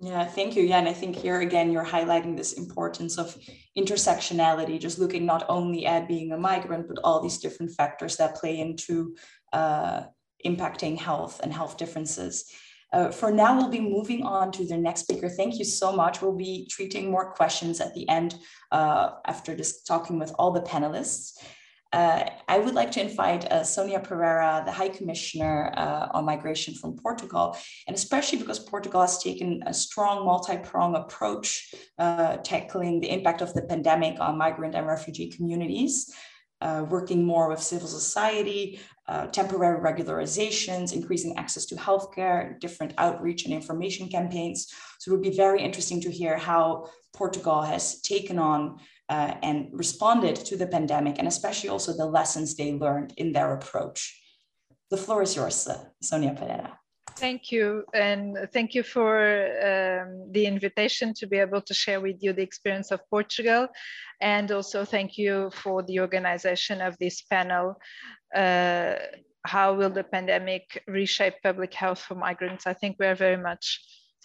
Yeah, 0.00 0.24
thank 0.24 0.56
you. 0.56 0.64
Yeah, 0.64 0.78
and 0.78 0.88
I 0.88 0.92
think 0.92 1.14
here 1.14 1.40
again, 1.40 1.70
you're 1.70 1.84
highlighting 1.84 2.36
this 2.36 2.54
importance 2.54 3.18
of 3.18 3.36
intersectionality, 3.78 4.80
just 4.80 4.98
looking 4.98 5.24
not 5.24 5.44
only 5.48 5.86
at 5.86 6.08
being 6.08 6.32
a 6.32 6.36
migrant, 6.36 6.88
but 6.88 6.98
all 7.04 7.20
these 7.20 7.38
different 7.38 7.70
factors 7.70 8.16
that 8.16 8.34
play 8.34 8.58
into 8.58 9.14
uh, 9.52 10.02
impacting 10.44 10.98
health 10.98 11.40
and 11.40 11.52
health 11.52 11.76
differences. 11.76 12.50
Uh, 12.92 13.10
for 13.10 13.32
now, 13.32 13.56
we'll 13.56 13.70
be 13.70 13.80
moving 13.80 14.22
on 14.22 14.52
to 14.52 14.66
the 14.66 14.76
next 14.76 15.02
speaker. 15.02 15.28
Thank 15.28 15.58
you 15.58 15.64
so 15.64 15.92
much. 15.92 16.20
We'll 16.20 16.36
be 16.36 16.66
treating 16.70 17.10
more 17.10 17.32
questions 17.32 17.80
at 17.80 17.94
the 17.94 18.08
end 18.08 18.36
uh, 18.70 19.12
after 19.26 19.56
just 19.56 19.86
talking 19.86 20.18
with 20.18 20.32
all 20.38 20.50
the 20.50 20.60
panelists. 20.60 21.38
Uh, 21.92 22.24
I 22.48 22.58
would 22.58 22.74
like 22.74 22.90
to 22.92 23.02
invite 23.02 23.50
uh, 23.52 23.64
Sonia 23.64 24.00
Pereira, 24.00 24.62
the 24.64 24.72
High 24.72 24.88
Commissioner 24.88 25.72
uh, 25.76 26.08
on 26.12 26.24
Migration 26.24 26.74
from 26.74 26.96
Portugal, 26.96 27.54
and 27.86 27.94
especially 27.94 28.38
because 28.38 28.58
Portugal 28.58 29.02
has 29.02 29.22
taken 29.22 29.62
a 29.66 29.74
strong 29.74 30.24
multi-pronged 30.24 30.96
approach 30.96 31.74
uh, 31.98 32.38
tackling 32.38 33.00
the 33.00 33.12
impact 33.12 33.42
of 33.42 33.52
the 33.52 33.62
pandemic 33.62 34.18
on 34.20 34.38
migrant 34.38 34.74
and 34.74 34.86
refugee 34.86 35.28
communities, 35.28 36.10
uh, 36.62 36.84
working 36.88 37.24
more 37.24 37.48
with 37.48 37.60
civil 37.60 37.88
society, 37.88 38.80
uh, 39.08 39.26
temporary 39.26 39.80
regularizations, 39.80 40.92
increasing 40.92 41.36
access 41.36 41.64
to 41.66 41.74
healthcare, 41.74 42.58
different 42.60 42.94
outreach 42.98 43.44
and 43.44 43.52
information 43.52 44.08
campaigns. 44.08 44.72
So 45.00 45.10
it 45.10 45.14
would 45.14 45.30
be 45.30 45.36
very 45.36 45.60
interesting 45.60 46.00
to 46.02 46.10
hear 46.10 46.36
how 46.38 46.64
Portugal 47.12 47.62
has 47.62 48.00
taken 48.00 48.38
on 48.38 48.78
uh, 49.08 49.34
and 49.42 49.68
responded 49.72 50.36
to 50.36 50.56
the 50.56 50.66
pandemic, 50.66 51.18
and 51.18 51.28
especially 51.28 51.68
also 51.68 51.92
the 51.92 52.06
lessons 52.06 52.54
they 52.54 52.72
learned 52.72 53.12
in 53.16 53.32
their 53.32 53.52
approach. 53.54 54.00
The 54.90 54.96
floor 54.96 55.22
is 55.22 55.34
yours, 55.34 55.68
Sonia 56.00 56.34
Pereira. 56.38 56.78
Thank 57.16 57.52
you, 57.52 57.84
and 57.94 58.36
thank 58.52 58.74
you 58.74 58.82
for 58.82 59.16
um, 59.62 60.32
the 60.32 60.46
invitation 60.46 61.14
to 61.14 61.26
be 61.26 61.38
able 61.38 61.60
to 61.60 61.74
share 61.74 62.00
with 62.00 62.16
you 62.20 62.32
the 62.32 62.42
experience 62.42 62.90
of 62.90 63.00
Portugal, 63.10 63.68
and 64.20 64.50
also 64.50 64.84
thank 64.84 65.16
you 65.18 65.50
for 65.54 65.82
the 65.82 66.00
organization 66.00 66.80
of 66.80 66.96
this 66.98 67.22
panel. 67.22 67.76
Uh, 68.34 68.94
how 69.44 69.74
will 69.74 69.90
the 69.90 70.04
pandemic 70.04 70.82
reshape 70.86 71.34
public 71.42 71.74
health 71.74 72.00
for 72.00 72.14
migrants? 72.14 72.66
I 72.66 72.72
think 72.72 72.96
we're 72.98 73.14
very 73.14 73.36
much 73.36 73.80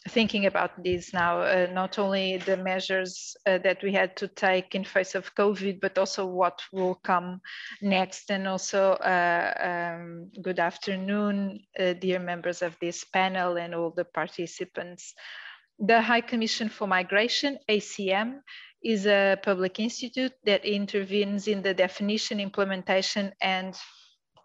thinking 0.08 0.46
about 0.46 0.72
this 0.84 1.14
now, 1.14 1.42
uh, 1.42 1.68
not 1.72 2.00
only 2.00 2.38
the 2.38 2.58
measures 2.58 3.36
uh, 3.46 3.58
that 3.60 3.82
we 3.84 3.94
had 3.94 4.16
to 4.18 4.28
take 4.28 4.76
in 4.76 4.84
face 4.84 5.16
of 5.16 5.34
COVID, 5.36 5.80
but 5.80 5.98
also 5.98 6.26
what 6.26 6.62
will 6.72 6.96
come 6.96 7.42
next. 7.82 8.32
And 8.32 8.48
also, 8.48 8.94
uh, 8.94 9.94
um, 9.96 10.32
good 10.42 10.60
afternoon, 10.60 11.60
uh, 11.80 11.94
dear 11.94 12.20
members 12.20 12.62
of 12.62 12.76
this 12.80 13.04
panel 13.04 13.58
and 13.58 13.74
all 13.76 13.92
the 13.92 14.06
participants. 14.06 15.14
The 15.80 16.02
High 16.02 16.22
Commission 16.22 16.70
for 16.70 16.88
Migration, 16.88 17.60
ACM, 17.70 18.42
is 18.84 19.06
a 19.06 19.38
public 19.44 19.80
institute 19.80 20.34
that 20.46 20.66
intervenes 20.66 21.48
in 21.48 21.62
the 21.62 21.74
definition, 21.74 22.40
implementation, 22.40 23.34
and 23.42 23.76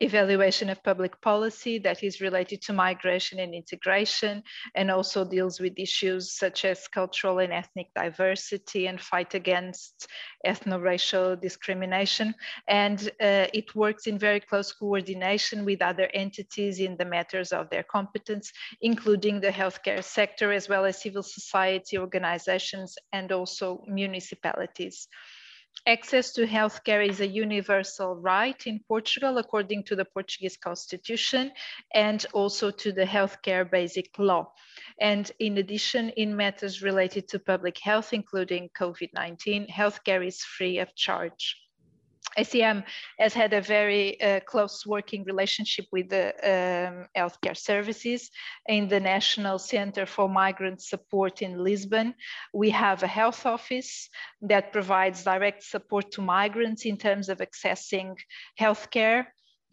evaluation 0.00 0.70
of 0.70 0.82
public 0.82 1.20
policy 1.20 1.78
that 1.78 2.02
is 2.02 2.20
related 2.20 2.62
to 2.62 2.72
migration 2.72 3.38
and 3.38 3.54
integration 3.54 4.42
and 4.74 4.90
also 4.90 5.24
deals 5.24 5.60
with 5.60 5.72
issues 5.78 6.32
such 6.32 6.64
as 6.64 6.88
cultural 6.88 7.38
and 7.38 7.52
ethnic 7.52 7.88
diversity 7.94 8.86
and 8.86 9.00
fight 9.00 9.34
against 9.34 10.08
ethno-racial 10.46 11.36
discrimination. 11.36 12.34
And 12.68 13.00
uh, 13.20 13.46
it 13.52 13.74
works 13.74 14.06
in 14.06 14.18
very 14.18 14.40
close 14.40 14.72
coordination 14.72 15.64
with 15.64 15.82
other 15.82 16.08
entities 16.14 16.80
in 16.80 16.96
the 16.96 17.04
matters 17.04 17.52
of 17.52 17.70
their 17.70 17.84
competence, 17.84 18.52
including 18.80 19.40
the 19.40 19.48
healthcare 19.48 20.02
sector, 20.02 20.52
as 20.52 20.68
well 20.68 20.84
as 20.84 21.02
civil 21.02 21.22
society 21.22 21.98
organizations 21.98 22.96
and 23.12 23.32
also 23.32 23.84
municipalities. 23.86 25.08
Access 25.86 26.32
to 26.34 26.46
healthcare 26.46 27.04
is 27.04 27.20
a 27.20 27.26
universal 27.26 28.14
right 28.14 28.66
in 28.66 28.80
Portugal, 28.86 29.38
according 29.38 29.82
to 29.84 29.96
the 29.96 30.04
Portuguese 30.04 30.56
constitution, 30.56 31.50
and 31.92 32.24
also 32.32 32.70
to 32.70 32.92
the 32.92 33.04
healthcare 33.04 33.68
basic 33.68 34.16
law. 34.18 34.52
And 35.00 35.30
in 35.40 35.58
addition, 35.58 36.10
in 36.10 36.36
matters 36.36 36.82
related 36.82 37.28
to 37.28 37.38
public 37.38 37.78
health, 37.78 38.12
including 38.12 38.70
COVID-19, 38.78 39.68
healthcare 39.70 40.24
is 40.24 40.44
free 40.44 40.78
of 40.78 40.94
charge. 40.94 41.61
HCM 42.38 42.84
has 43.18 43.34
had 43.34 43.52
a 43.52 43.60
very 43.60 44.20
uh, 44.20 44.40
close 44.40 44.86
working 44.86 45.24
relationship 45.24 45.86
with 45.92 46.08
the 46.08 46.28
um, 46.42 47.06
healthcare 47.16 47.56
services 47.56 48.30
in 48.68 48.88
the 48.88 49.00
National 49.00 49.58
Center 49.58 50.06
for 50.06 50.28
Migrant 50.28 50.80
Support 50.82 51.42
in 51.42 51.62
Lisbon. 51.62 52.14
We 52.52 52.70
have 52.70 53.02
a 53.02 53.06
health 53.06 53.44
office 53.46 54.08
that 54.42 54.72
provides 54.72 55.24
direct 55.24 55.62
support 55.62 56.12
to 56.12 56.22
migrants 56.22 56.84
in 56.86 56.96
terms 56.96 57.28
of 57.28 57.38
accessing 57.38 58.16
healthcare 58.58 59.26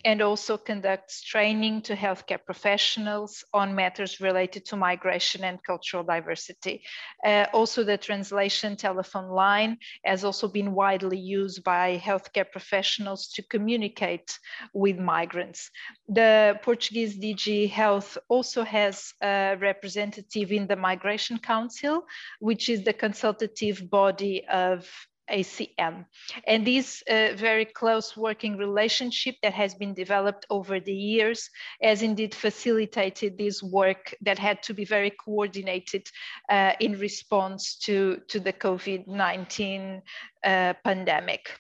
and 0.06 0.22
also 0.22 0.58
conducts 0.58 1.22
training 1.24 1.82
to 1.82 1.96
healthcare 1.96 2.44
professionals 2.44 3.44
on 3.54 3.76
matters 3.76 4.22
related 4.22 4.66
to 4.66 4.76
migration 4.76 5.44
and 5.44 5.62
cultural 5.64 6.04
diversity. 6.04 6.84
Uh, 7.26 7.46
also, 7.54 7.84
the 7.84 7.98
translation 7.98 8.76
telephone 8.76 9.30
line 9.30 9.78
has 10.06 10.24
also 10.24 10.48
been 10.48 10.74
widely 10.74 11.18
used 11.18 11.64
by 11.64 12.02
healthcare 12.04 12.50
professionals 12.50 13.28
to 13.28 13.42
communicate 13.44 14.40
with 14.74 14.98
migrants. 14.98 15.70
The 16.08 16.60
Portuguese 16.64 17.18
DG 17.18 17.70
Health 17.70 18.18
also 18.30 18.64
has 18.64 19.14
a 19.22 19.58
representative 19.60 20.52
in 20.52 20.68
the 20.68 20.76
Migration 20.76 21.40
Council, 21.40 22.06
which 22.40 22.70
is 22.70 22.84
the 22.84 22.94
consultative 22.94 23.90
body 23.90 24.46
of 24.48 24.90
HCM. 25.32 26.06
And 26.48 26.66
this 26.66 27.04
uh, 27.10 27.30
very 27.36 27.66
close 27.66 28.16
working 28.18 28.58
relationship 28.58 29.36
that 29.44 29.54
has 29.54 29.76
been 29.76 29.94
developed 29.94 30.46
over 30.50 30.80
the 30.80 30.94
years 30.94 31.50
has 31.82 32.02
indeed 32.02 32.36
facilitated 32.36 33.38
this 33.38 33.62
work 33.64 34.14
that 34.22 34.40
had 34.40 34.62
to 34.64 34.74
be 34.74 34.86
very 34.86 35.12
coordinated 35.12 36.08
uh, 36.50 36.74
in 36.80 37.00
response 37.00 37.76
to, 37.78 38.22
to 38.28 38.40
the 38.40 38.54
COVID-19 38.54 40.02
uh, 40.44 40.74
pandemic. 40.84 41.60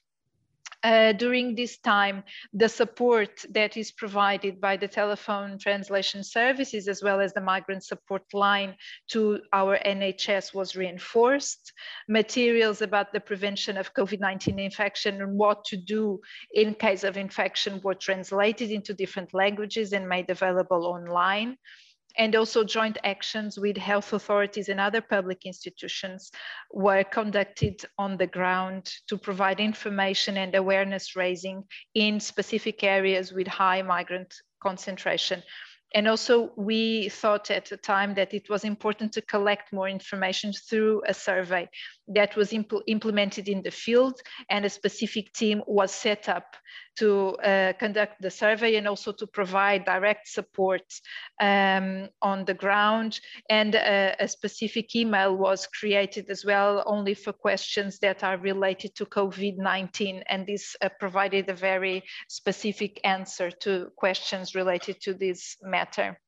Uh, 0.81 1.11
during 1.11 1.55
this 1.55 1.77
time, 1.79 2.23
the 2.53 2.69
support 2.69 3.45
that 3.49 3.75
is 3.75 3.91
provided 3.91 4.61
by 4.61 4.77
the 4.77 4.87
telephone 4.87 5.57
translation 5.59 6.23
services 6.23 6.87
as 6.87 7.03
well 7.03 7.19
as 7.19 7.33
the 7.33 7.41
migrant 7.41 7.83
support 7.83 8.23
line 8.33 8.73
to 9.09 9.41
our 9.51 9.77
NHS 9.79 10.53
was 10.53 10.77
reinforced. 10.77 11.73
Materials 12.07 12.81
about 12.81 13.11
the 13.11 13.19
prevention 13.19 13.75
of 13.75 13.93
COVID-19 13.93 14.57
infection 14.63 15.21
and 15.21 15.37
what 15.37 15.65
to 15.65 15.75
do 15.75 16.21
in 16.53 16.73
case 16.73 17.03
of 17.03 17.17
infection 17.17 17.81
were 17.83 17.95
translated 17.95 18.71
into 18.71 18.93
different 18.93 19.33
languages 19.33 19.91
and 19.91 20.07
made 20.07 20.29
available 20.29 20.85
online 20.85 21.57
and 22.17 22.35
also 22.35 22.63
joint 22.63 22.97
actions 23.03 23.57
with 23.57 23.77
health 23.77 24.13
authorities 24.13 24.69
and 24.69 24.79
other 24.79 25.01
public 25.01 25.45
institutions 25.45 26.31
were 26.73 27.03
conducted 27.03 27.83
on 27.97 28.17
the 28.17 28.27
ground 28.27 28.91
to 29.07 29.17
provide 29.17 29.59
information 29.59 30.37
and 30.37 30.55
awareness 30.55 31.15
raising 31.15 31.63
in 31.93 32.19
specific 32.19 32.83
areas 32.83 33.31
with 33.31 33.47
high 33.47 33.81
migrant 33.81 34.33
concentration. 34.61 35.41
And 35.95 36.07
also 36.07 36.51
we 36.55 37.09
thought 37.09 37.49
at 37.49 37.65
the 37.65 37.77
time 37.77 38.13
that 38.15 38.33
it 38.33 38.49
was 38.49 38.63
important 38.63 39.13
to 39.13 39.21
collect 39.21 39.73
more 39.73 39.89
information 39.89 40.53
through 40.53 41.01
a 41.07 41.13
survey 41.13 41.67
that 42.09 42.35
was 42.35 42.51
impl 42.51 42.81
implemented 42.87 43.47
in 43.47 43.61
the 43.61 43.71
field 43.71 44.19
and 44.49 44.65
a 44.65 44.69
specific 44.69 45.31
team 45.33 45.61
was 45.67 45.91
set 45.91 46.27
up 46.27 46.55
to 46.97 47.35
uh, 47.37 47.73
conduct 47.79 48.21
the 48.21 48.31
survey 48.31 48.75
and 48.75 48.87
also 48.87 49.11
to 49.11 49.27
provide 49.27 49.85
direct 49.85 50.27
support 50.27 50.83
um, 51.39 52.09
on 52.21 52.45
the 52.45 52.53
ground 52.53 53.19
and 53.49 53.75
uh, 53.75 54.15
a 54.19 54.27
specific 54.27 54.95
email 54.95 55.35
was 55.35 55.67
created 55.67 56.29
as 56.29 56.43
well 56.43 56.83
only 56.85 57.13
for 57.13 57.31
questions 57.31 57.99
that 57.99 58.23
are 58.23 58.37
related 58.37 58.93
to 58.95 59.05
COVID-19 59.05 60.23
and 60.27 60.45
this 60.45 60.75
uh, 60.81 60.89
provided 60.99 61.49
a 61.49 61.53
very 61.53 62.03
specific 62.27 62.99
answer 63.03 63.51
to 63.51 63.91
questions 63.95 64.55
related 64.55 64.99
to 65.01 65.13
this 65.13 65.57
matter. 65.61 66.19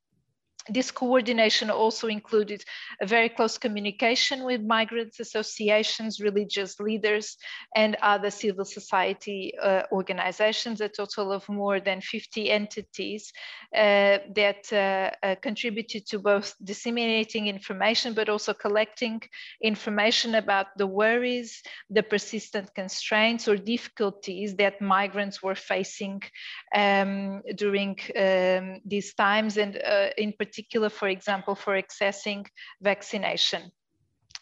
This 0.69 0.91
coordination 0.91 1.71
also 1.71 2.08
included 2.08 2.63
a 3.02 3.08
very 3.08 3.30
close 3.30 3.58
communication 3.58 4.43
with 4.43 4.62
migrants 4.62 5.19
associations, 5.19 6.19
religious 6.19 6.80
leaders, 6.80 7.36
and 7.76 7.97
other 8.04 8.30
civil 8.30 8.65
society 8.65 9.54
uh, 9.60 9.84
organizations, 9.91 10.80
a 10.80 10.88
total 10.88 11.32
of 11.32 11.50
more 11.50 11.80
than 11.80 12.00
50 12.00 12.52
entities 12.52 13.34
uh, 13.76 14.19
that 14.36 14.71
uh, 14.71 15.10
uh, 15.26 15.36
contributed 15.41 16.06
to 16.06 16.19
both 16.19 16.54
disseminating 16.63 17.47
information, 17.47 18.13
but 18.13 18.30
also 18.30 18.54
collecting 18.54 19.19
information 19.63 20.36
about 20.36 20.67
the 20.78 20.86
worries, 20.86 21.63
the 21.89 22.04
persistent 22.04 22.71
constraints 22.76 23.47
or 23.47 23.58
difficulties 23.58 24.56
that 24.58 24.80
migrants 24.80 25.41
were 25.41 25.56
facing 25.56 26.21
um, 26.76 27.41
during 27.56 27.97
um, 28.15 28.80
these 28.86 29.15
times, 29.15 29.58
and 29.58 29.78
uh, 29.78 30.10
in 30.17 30.32
particular 30.34 30.51
particular, 30.52 30.90
for 30.90 31.08
example, 31.08 31.56
for 31.56 31.82
accessing 31.82 32.46
vaccination. 32.82 33.72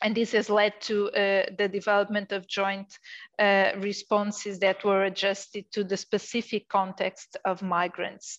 and 0.02 0.16
this 0.16 0.32
has 0.32 0.50
led 0.50 0.74
to 0.82 0.96
uh, 1.10 1.44
the 1.58 1.68
development 1.68 2.32
of 2.32 2.48
joint 2.48 2.98
uh, 3.40 3.72
responses 3.78 4.60
that 4.60 4.84
were 4.84 5.06
adjusted 5.06 5.66
to 5.72 5.84
the 5.84 5.96
specific 5.96 6.68
context 6.68 7.38
of 7.46 7.62
migrants. 7.62 8.38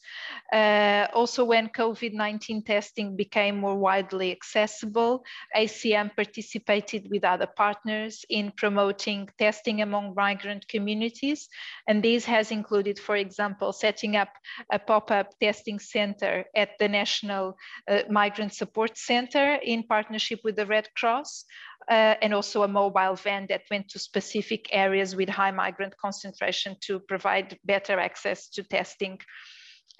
Uh, 0.52 1.06
also, 1.14 1.44
when 1.44 1.68
COVID-19 1.68 2.66
testing 2.66 3.16
became 3.16 3.56
more 3.56 3.76
widely 3.76 4.30
accessible, 4.30 5.24
ACM 5.56 6.14
participated 6.14 7.08
with 7.10 7.24
other 7.24 7.48
partners 7.56 8.24
in 8.28 8.52
promoting 8.56 9.28
testing 9.38 9.80
among 9.82 10.14
migrant 10.14 10.68
communities. 10.68 11.48
And 11.88 12.02
this 12.02 12.24
has 12.26 12.50
included, 12.50 12.98
for 12.98 13.16
example, 13.16 13.72
setting 13.72 14.16
up 14.16 14.28
a 14.70 14.78
pop-up 14.78 15.38
testing 15.40 15.78
center 15.78 16.44
at 16.54 16.70
the 16.78 16.88
National 16.88 17.56
uh, 17.88 18.02
Migrant 18.10 18.52
Support 18.54 18.98
Center 18.98 19.54
in 19.62 19.84
partnership 19.84 20.40
with 20.44 20.56
the 20.56 20.66
Red 20.66 20.88
Cross, 20.96 21.46
uh, 21.88 22.14
and 22.22 22.34
also 22.34 22.62
a 22.62 22.68
mobile 22.68 23.14
van 23.14 23.46
that 23.48 23.62
went 23.70 23.88
to 23.88 23.98
specific 23.98 24.68
areas 24.72 25.16
with 25.16 25.28
high 25.28 25.50
migrant 25.50 25.96
concentration 25.96 26.76
to 26.80 27.00
provide 27.00 27.58
better 27.64 27.98
access 27.98 28.48
to 28.48 28.62
testing. 28.62 29.18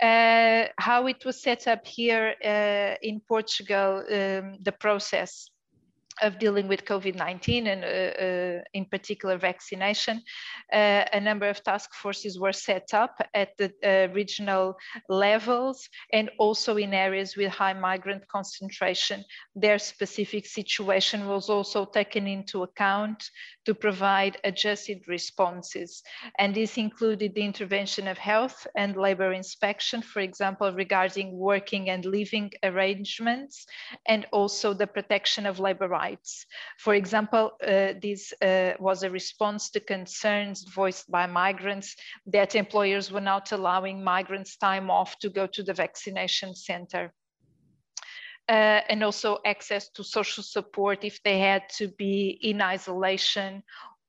Uh, 0.02 0.64
how 0.78 1.06
it 1.06 1.24
was 1.24 1.42
set 1.42 1.66
up 1.66 1.86
here 1.86 2.34
uh, 2.44 2.94
in 3.02 3.20
Portugal, 3.20 3.98
um, 3.98 4.56
the 4.62 4.74
process 4.78 5.50
of 6.22 6.38
dealing 6.38 6.68
with 6.68 6.84
COVID-19 6.84 7.66
and 7.66 7.84
uh, 7.84 7.88
uh, 7.88 8.62
in 8.74 8.84
particular 8.86 9.38
vaccination, 9.38 10.22
uh, 10.72 11.04
a 11.12 11.20
number 11.20 11.48
of 11.48 11.62
task 11.62 11.94
forces 11.94 12.38
were 12.38 12.52
set 12.52 12.88
up 12.92 13.20
at 13.34 13.56
the 13.58 13.72
uh, 13.84 14.12
regional 14.12 14.76
levels 15.08 15.88
and 16.12 16.30
also 16.38 16.76
in 16.76 16.94
areas 16.94 17.36
with 17.36 17.50
high 17.50 17.72
migrant 17.72 18.26
concentration. 18.28 19.24
Their 19.54 19.78
specific 19.78 20.46
situation 20.46 21.26
was 21.26 21.48
also 21.48 21.84
taken 21.84 22.26
into 22.26 22.62
account 22.62 23.30
to 23.66 23.74
provide 23.74 24.36
adjusted 24.44 25.02
responses. 25.06 26.02
And 26.38 26.54
this 26.54 26.76
included 26.78 27.34
the 27.34 27.44
intervention 27.44 28.08
of 28.08 28.18
health 28.18 28.66
and 28.76 28.96
labor 28.96 29.32
inspection, 29.32 30.02
for 30.02 30.20
example, 30.20 30.72
regarding 30.72 31.36
working 31.36 31.90
and 31.90 32.04
living 32.04 32.50
arrangements, 32.62 33.66
and 34.06 34.26
also 34.32 34.74
the 34.74 34.86
protection 34.86 35.46
of 35.46 35.60
labor 35.60 35.88
rights. 35.88 36.09
For 36.78 36.94
example, 36.94 37.52
uh, 37.62 37.94
this 38.00 38.32
uh, 38.42 38.72
was 38.78 39.02
a 39.02 39.10
response 39.10 39.70
to 39.70 39.80
concerns 39.80 40.64
voiced 40.64 41.10
by 41.10 41.26
migrants 41.26 41.96
that 42.26 42.54
employers 42.54 43.10
were 43.12 43.20
not 43.20 43.52
allowing 43.52 44.02
migrants 44.02 44.56
time 44.56 44.90
off 44.90 45.18
to 45.18 45.28
go 45.28 45.46
to 45.46 45.62
the 45.62 45.74
vaccination 45.74 46.54
center. 46.54 47.12
Uh, 48.48 48.80
and 48.88 49.04
also 49.04 49.38
access 49.46 49.90
to 49.90 50.02
social 50.02 50.42
support 50.42 51.04
if 51.04 51.22
they 51.22 51.38
had 51.38 51.62
to 51.68 51.86
be 51.86 52.38
in 52.42 52.60
isolation 52.60 53.62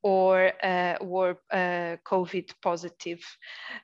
or 0.04 0.52
uh, 0.64 0.96
were 1.02 1.38
uh, 1.52 1.96
COVID 2.06 2.52
positive, 2.62 3.22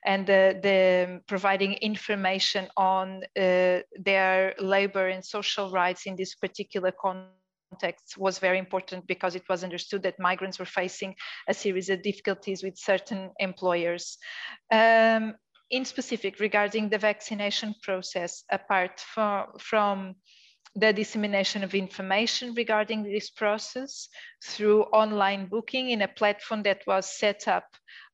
and 0.04 0.26
the, 0.26 0.58
the 0.62 1.20
providing 1.28 1.74
information 1.74 2.66
on 2.76 3.22
uh, 3.36 3.78
their 4.00 4.54
labor 4.58 5.08
and 5.08 5.24
social 5.24 5.70
rights 5.70 6.06
in 6.06 6.16
this 6.16 6.34
particular 6.34 6.92
context 6.92 7.37
was 8.16 8.38
very 8.38 8.58
important 8.58 9.06
because 9.06 9.34
it 9.34 9.48
was 9.48 9.64
understood 9.64 10.02
that 10.02 10.18
migrants 10.18 10.58
were 10.58 10.64
facing 10.64 11.14
a 11.48 11.54
series 11.54 11.88
of 11.90 12.02
difficulties 12.02 12.62
with 12.62 12.76
certain 12.76 13.30
employers. 13.38 14.18
Um, 14.70 15.34
in 15.70 15.84
specific, 15.84 16.40
regarding 16.40 16.88
the 16.88 16.98
vaccination 16.98 17.74
process, 17.82 18.44
apart 18.50 19.00
from, 19.00 19.48
from 19.58 20.14
the 20.74 20.92
dissemination 20.92 21.64
of 21.64 21.74
information 21.74 22.54
regarding 22.54 23.02
this 23.02 23.30
process 23.30 24.08
through 24.44 24.82
online 24.84 25.46
booking 25.46 25.90
in 25.90 26.02
a 26.02 26.08
platform 26.08 26.62
that 26.62 26.82
was 26.86 27.18
set 27.18 27.48
up 27.48 27.66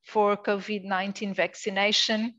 for 0.07 0.37
COVID-19 0.37 1.35
vaccination 1.35 2.35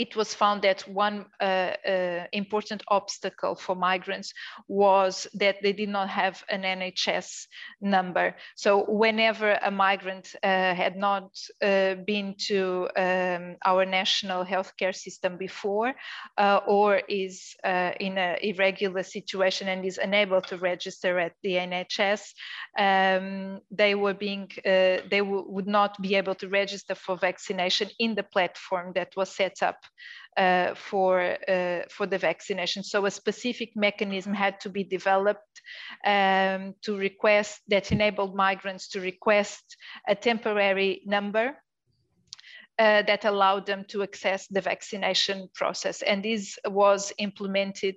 it 0.00 0.16
was 0.16 0.32
found 0.32 0.62
that 0.62 0.80
one 0.88 1.26
uh, 1.42 1.44
uh, 1.86 2.24
important 2.32 2.82
obstacle 2.88 3.54
for 3.54 3.74
migrants 3.74 4.32
was 4.66 5.26
that 5.34 5.56
they 5.62 5.74
did 5.74 5.90
not 5.90 6.08
have 6.08 6.42
an 6.48 6.62
NHS 6.62 7.46
number. 7.82 8.34
So 8.56 8.86
whenever 8.88 9.58
a 9.60 9.70
migrant 9.70 10.34
uh, 10.42 10.74
had 10.74 10.96
not 10.96 11.38
uh, 11.62 11.96
been 12.06 12.34
to 12.48 12.88
um, 12.96 13.56
our 13.66 13.84
national 13.84 14.42
healthcare 14.42 14.94
system 14.94 15.36
before 15.36 15.92
uh, 16.38 16.60
or 16.66 17.02
is 17.06 17.54
uh, 17.62 17.92
in 18.00 18.16
an 18.16 18.38
irregular 18.40 19.02
situation 19.02 19.68
and 19.68 19.84
is 19.84 19.98
unable 19.98 20.40
to 20.40 20.56
register 20.56 21.18
at 21.18 21.34
the 21.42 21.56
NHS, 21.70 22.22
um, 22.78 23.60
they 23.70 23.94
were 23.94 24.14
being, 24.14 24.48
they 24.64 25.20
would 25.20 25.66
not 25.66 26.00
be 26.00 26.14
able 26.14 26.36
to 26.36 26.48
register 26.48 26.94
for 26.94 27.18
vaccination 27.18 27.90
in 27.98 28.14
the 28.14 28.22
platform 28.22 28.92
that 28.94 29.12
was 29.14 29.28
set 29.36 29.62
up 29.62 29.76
uh, 30.36 30.74
for, 30.74 31.36
uh, 31.48 31.82
for 31.90 32.06
the 32.06 32.18
vaccination. 32.18 32.82
So 32.82 33.06
a 33.06 33.10
specific 33.10 33.70
mechanism 33.74 34.32
had 34.32 34.60
to 34.60 34.70
be 34.70 34.84
developed 34.84 35.60
um, 36.06 36.74
to 36.82 36.96
request 36.96 37.60
that 37.68 37.92
enabled 37.92 38.34
migrants 38.34 38.88
to 38.90 39.00
request 39.00 39.76
a 40.08 40.14
temporary 40.14 41.02
number 41.04 41.56
uh, 42.80 43.02
that 43.02 43.26
allowed 43.26 43.66
them 43.66 43.84
to 43.88 44.02
access 44.02 44.46
the 44.46 44.60
vaccination 44.60 45.50
process. 45.54 46.00
And 46.00 46.24
this 46.24 46.58
was 46.64 47.12
implemented 47.18 47.96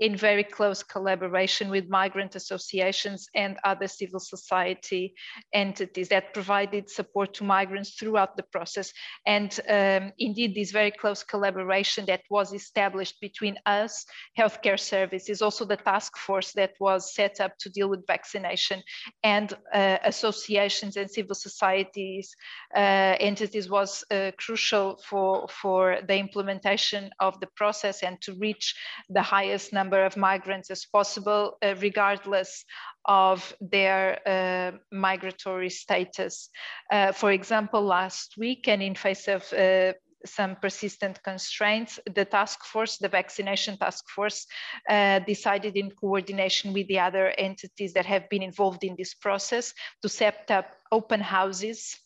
in 0.00 0.16
very 0.16 0.42
close 0.42 0.82
collaboration 0.82 1.70
with 1.70 1.88
migrant 1.88 2.34
associations 2.34 3.28
and 3.34 3.56
other 3.64 3.86
civil 3.86 4.18
society 4.18 5.14
entities 5.52 6.08
that 6.08 6.34
provided 6.34 6.90
support 6.90 7.32
to 7.34 7.44
migrants 7.44 7.94
throughout 7.94 8.36
the 8.36 8.42
process. 8.42 8.92
And 9.24 9.58
um, 9.68 10.12
indeed, 10.18 10.54
this 10.54 10.72
very 10.72 10.90
close 10.90 11.22
collaboration 11.22 12.04
that 12.06 12.22
was 12.28 12.52
established 12.52 13.20
between 13.20 13.56
us, 13.66 14.04
healthcare 14.38 14.80
services, 14.80 15.42
also 15.42 15.64
the 15.64 15.76
task 15.76 16.16
force 16.16 16.52
that 16.52 16.72
was 16.80 17.14
set 17.14 17.40
up 17.40 17.56
to 17.58 17.70
deal 17.70 17.88
with 17.88 18.06
vaccination 18.06 18.82
and 19.22 19.54
uh, 19.72 19.98
associations 20.04 20.96
and 20.96 21.10
civil 21.10 21.34
societies 21.34 22.34
uh, 22.74 23.14
entities 23.20 23.70
was 23.70 24.04
uh, 24.10 24.32
crucial 24.38 25.00
for, 25.08 25.46
for 25.48 25.98
the 26.08 26.16
implementation 26.16 27.10
of 27.20 27.38
the 27.40 27.48
process 27.54 28.02
and 28.02 28.20
to 28.20 28.34
reach 28.34 28.74
the 29.08 29.22
highest 29.22 29.72
number 29.72 29.83
of 29.92 30.16
migrants 30.16 30.70
as 30.70 30.86
possible, 30.86 31.58
uh, 31.62 31.74
regardless 31.80 32.64
of 33.04 33.54
their 33.60 34.18
uh, 34.26 34.78
migratory 34.90 35.70
status. 35.70 36.48
Uh, 36.90 37.12
for 37.12 37.32
example, 37.32 37.82
last 37.82 38.34
week 38.38 38.68
and 38.68 38.82
in 38.82 38.94
face 38.94 39.28
of 39.28 39.52
uh, 39.52 39.92
some 40.26 40.56
persistent 40.56 41.22
constraints, 41.22 42.00
the 42.14 42.24
task 42.24 42.64
force, 42.64 42.98
the 42.98 43.08
vaccination 43.08 43.76
task 43.76 44.08
force, 44.08 44.46
uh, 44.88 45.18
decided 45.20 45.76
in 45.76 45.90
coordination 45.90 46.72
with 46.72 46.88
the 46.88 46.98
other 46.98 47.28
entities 47.38 47.92
that 47.92 48.06
have 48.06 48.28
been 48.30 48.42
involved 48.42 48.84
in 48.84 48.94
this 48.96 49.14
process 49.14 49.74
to 50.02 50.08
set 50.08 50.50
up 50.50 50.74
open 50.90 51.20
houses 51.20 51.98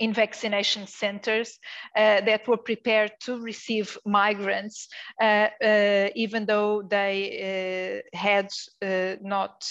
in 0.00 0.12
vaccination 0.12 0.86
centers 0.86 1.58
uh, 1.96 2.20
that 2.22 2.46
were 2.48 2.56
prepared 2.56 3.12
to 3.20 3.40
receive 3.40 3.96
migrants, 4.04 4.88
uh, 5.20 5.48
uh, 5.62 6.08
even 6.14 6.46
though 6.46 6.82
they 6.82 8.02
uh, 8.02 8.16
had 8.16 8.48
uh, 8.82 9.16
not 9.20 9.64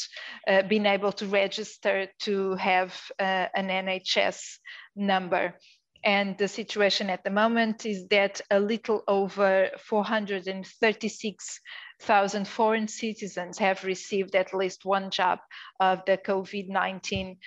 uh, 0.47 0.61
been 0.63 0.85
able 0.85 1.11
to 1.11 1.25
register 1.27 2.07
to 2.19 2.55
have 2.55 2.97
an 3.19 3.69
NHS 3.69 4.59
number. 4.95 5.55
And 6.03 6.35
the 6.37 6.47
situation 6.47 7.09
at 7.11 7.23
the 7.23 7.29
moment 7.29 7.85
is 7.85 8.07
that 8.07 8.41
a 8.49 8.59
little 8.59 9.03
over 9.07 9.69
436,000 9.77 12.47
foreign 12.47 12.87
citizens 12.87 13.59
have 13.59 13.83
received 13.83 14.35
at 14.35 14.51
least 14.51 14.83
one 14.83 15.11
jab 15.11 15.37
of 15.79 16.03
the 16.05 16.17
COVID-19 16.17 17.37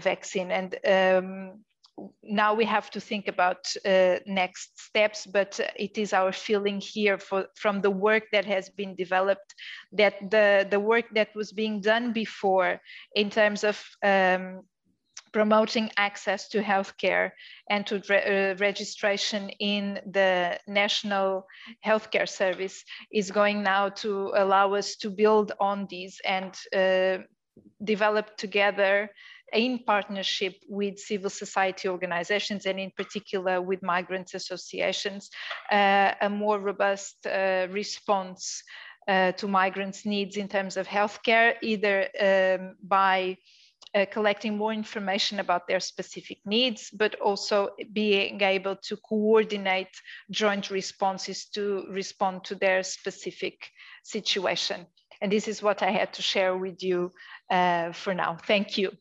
vaccine. 0.00 0.50
And 0.50 0.76
um, 0.84 1.62
now 2.22 2.54
we 2.54 2.64
have 2.64 2.90
to 2.90 3.00
think 3.00 3.28
about 3.28 3.72
uh, 3.84 4.16
next 4.26 4.80
steps, 4.80 5.26
but 5.26 5.60
it 5.76 5.98
is 5.98 6.12
our 6.12 6.32
feeling 6.32 6.80
here 6.80 7.18
for, 7.18 7.46
from 7.54 7.80
the 7.80 7.90
work 7.90 8.24
that 8.32 8.44
has 8.44 8.70
been 8.70 8.94
developed 8.94 9.54
that 9.92 10.14
the, 10.30 10.66
the 10.70 10.80
work 10.80 11.06
that 11.14 11.34
was 11.34 11.52
being 11.52 11.80
done 11.80 12.12
before 12.12 12.80
in 13.14 13.30
terms 13.30 13.64
of 13.64 13.82
um, 14.02 14.62
promoting 15.32 15.90
access 15.96 16.48
to 16.48 16.62
healthcare 16.62 17.30
and 17.70 17.86
to 17.86 18.02
re 18.08 18.18
uh, 18.18 18.54
registration 18.56 19.48
in 19.60 19.98
the 20.12 20.58
national 20.66 21.46
healthcare 21.84 22.28
service 22.28 22.84
is 23.12 23.30
going 23.30 23.62
now 23.62 23.88
to 23.88 24.32
allow 24.34 24.74
us 24.74 24.96
to 24.96 25.10
build 25.10 25.52
on 25.58 25.86
these 25.88 26.20
and 26.24 26.54
uh, 26.76 27.18
develop 27.82 28.36
together 28.36 29.10
in 29.52 29.80
partnership 29.80 30.54
with 30.68 30.98
civil 30.98 31.30
society 31.30 31.88
organizations 31.88 32.66
and 32.66 32.78
in 32.78 32.90
particular 32.96 33.60
with 33.60 33.82
migrants 33.82 34.34
associations, 34.34 35.30
uh, 35.70 36.12
a 36.20 36.28
more 36.28 36.58
robust 36.58 37.26
uh, 37.26 37.66
response 37.70 38.62
uh, 39.08 39.32
to 39.32 39.48
migrants' 39.48 40.06
needs 40.06 40.36
in 40.36 40.48
terms 40.48 40.76
of 40.76 40.86
healthcare, 40.86 41.54
either 41.62 42.08
um, 42.20 42.76
by 42.82 43.36
uh, 43.94 44.06
collecting 44.10 44.56
more 44.56 44.72
information 44.72 45.40
about 45.40 45.66
their 45.66 45.80
specific 45.80 46.38
needs, 46.46 46.90
but 46.90 47.14
also 47.20 47.70
being 47.92 48.40
able 48.40 48.76
to 48.76 48.96
coordinate 48.96 49.94
joint 50.30 50.70
responses 50.70 51.46
to 51.46 51.84
respond 51.90 52.44
to 52.44 52.54
their 52.54 52.82
specific 52.82 53.68
situation. 54.02 54.86
And 55.20 55.30
this 55.30 55.46
is 55.46 55.62
what 55.62 55.82
I 55.82 55.90
had 55.90 56.12
to 56.14 56.22
share 56.22 56.56
with 56.56 56.82
you 56.82 57.12
uh, 57.50 57.92
for 57.92 58.14
now. 58.14 58.36
Thank 58.46 58.78
you. 58.78 58.92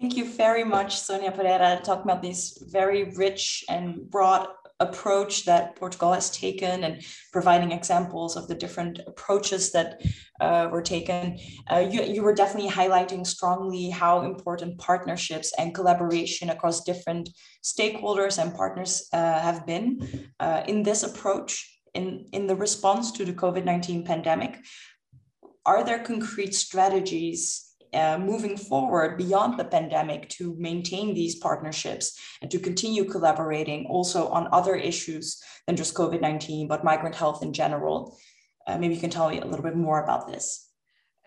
Thank 0.00 0.16
you 0.16 0.24
very 0.24 0.64
much, 0.64 0.98
Sonia 0.98 1.30
Pereira, 1.30 1.78
talking 1.84 2.10
about 2.10 2.22
this 2.22 2.56
very 2.68 3.12
rich 3.16 3.62
and 3.68 4.10
broad 4.10 4.48
approach 4.80 5.44
that 5.44 5.76
Portugal 5.76 6.14
has 6.14 6.30
taken 6.30 6.84
and 6.84 7.02
providing 7.32 7.70
examples 7.70 8.34
of 8.34 8.48
the 8.48 8.54
different 8.54 8.98
approaches 9.06 9.72
that 9.72 10.00
uh, 10.40 10.70
were 10.72 10.80
taken. 10.80 11.38
Uh, 11.70 11.80
you, 11.80 12.02
you 12.02 12.22
were 12.22 12.34
definitely 12.34 12.70
highlighting 12.70 13.26
strongly 13.26 13.90
how 13.90 14.22
important 14.22 14.78
partnerships 14.78 15.52
and 15.58 15.74
collaboration 15.74 16.48
across 16.48 16.82
different 16.82 17.28
stakeholders 17.62 18.42
and 18.42 18.54
partners 18.54 19.06
uh, 19.12 19.38
have 19.38 19.66
been 19.66 20.30
uh, 20.40 20.62
in 20.66 20.82
this 20.82 21.02
approach 21.02 21.78
in, 21.92 22.24
in 22.32 22.46
the 22.46 22.56
response 22.56 23.12
to 23.12 23.26
the 23.26 23.34
COVID-19 23.34 24.06
pandemic. 24.06 24.64
Are 25.66 25.84
there 25.84 25.98
concrete 25.98 26.54
strategies 26.54 27.69
uh, 27.92 28.18
moving 28.18 28.56
forward 28.56 29.16
beyond 29.18 29.58
the 29.58 29.64
pandemic 29.64 30.28
to 30.28 30.54
maintain 30.58 31.14
these 31.14 31.36
partnerships 31.36 32.18
and 32.40 32.50
to 32.50 32.58
continue 32.58 33.04
collaborating 33.04 33.86
also 33.86 34.28
on 34.28 34.48
other 34.52 34.76
issues 34.76 35.42
than 35.66 35.76
just 35.76 35.94
COVID 35.94 36.20
19, 36.20 36.68
but 36.68 36.84
migrant 36.84 37.14
health 37.14 37.42
in 37.42 37.52
general. 37.52 38.18
Uh, 38.66 38.78
maybe 38.78 38.94
you 38.94 39.00
can 39.00 39.10
tell 39.10 39.30
me 39.30 39.40
a 39.40 39.44
little 39.44 39.64
bit 39.64 39.76
more 39.76 40.02
about 40.02 40.28
this. 40.28 40.69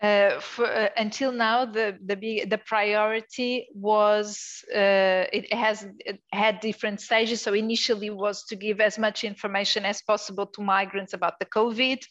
Uh, 0.02 0.40
for, 0.40 0.66
uh, 0.66 0.88
until 0.96 1.32
now, 1.32 1.64
the 1.64 1.96
the 2.04 2.16
big, 2.16 2.50
the 2.50 2.58
priority 2.58 3.68
was 3.74 4.64
uh, 4.74 5.24
it 5.32 5.50
has 5.52 5.86
it 6.00 6.20
had 6.32 6.60
different 6.60 7.00
stages. 7.00 7.40
So 7.40 7.54
initially 7.54 8.10
was 8.10 8.44
to 8.46 8.56
give 8.56 8.80
as 8.80 8.98
much 8.98 9.22
information 9.22 9.84
as 9.84 10.02
possible 10.02 10.46
to 10.46 10.62
migrants 10.62 11.14
about 11.14 11.38
the 11.38 11.46
COVID. 11.46 12.02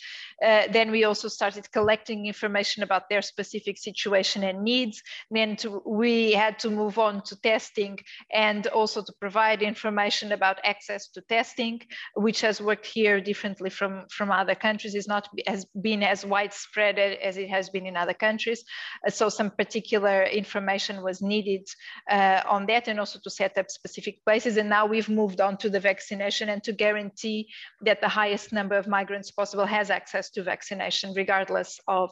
Uh, 0.43 0.63
then 0.72 0.91
we 0.91 1.04
also 1.04 1.28
started 1.28 1.69
collecting 1.72 2.26
information 2.26 2.84
about 2.84 3.10
their 3.10 3.22
specific 3.22 3.78
situation 3.78 4.43
and 4.43 4.63
needs. 4.63 5.04
Then 5.30 5.58
to, 5.58 5.82
we 5.86 6.32
had 6.32 6.60
to 6.60 6.69
move 6.69 6.98
on 6.98 7.22
to 7.24 7.36
testing 7.41 8.00
and 8.32 8.65
also 8.67 9.04
to 9.04 9.13
provide 9.19 9.62
information 9.62 10.32
about 10.32 10.58
access 10.63 11.10
to 11.10 11.22
testing, 11.22 11.82
which 12.15 12.41
has 12.41 12.62
worked 12.62 12.86
here 12.86 13.19
differently 13.19 13.69
from 13.69 14.06
from 14.10 14.32
other 14.32 14.56
countries. 14.56 14.96
Is 14.96 15.08
not 15.08 15.28
has 15.46 15.65
been 15.82 16.02
as 16.02 16.26
widespread 16.26 16.98
as 16.98 17.38
it 17.38 17.50
has 17.50 17.69
been 17.73 17.86
in 17.86 17.97
other 17.97 18.13
countries. 18.13 18.63
Uh, 19.05 19.09
so 19.09 19.27
some 19.29 19.49
particular 19.49 20.23
information 20.23 21.01
was 21.01 21.21
needed 21.21 21.67
uh, 22.09 22.41
on 22.47 22.65
that 22.67 22.88
and 22.88 22.99
also 22.99 23.19
to 23.23 23.29
set 23.29 23.57
up 23.57 23.69
specific 23.69 24.23
places. 24.23 24.57
And 24.57 24.69
now 24.69 24.86
we've 24.86 25.09
moved 25.09 25.41
on 25.41 25.57
to 25.57 25.69
the 25.69 25.79
vaccination 25.79 26.49
and 26.49 26.63
to 26.63 26.71
guarantee 26.71 27.49
that 27.81 27.99
the 27.99 28.07
highest 28.07 28.53
number 28.53 28.75
of 28.75 28.88
migrants 28.88 29.31
possible 29.31 29.65
has 29.65 29.89
access 29.89 30.29
to 30.31 30.43
vaccination, 30.43 31.13
regardless 31.15 31.79
of 31.88 32.09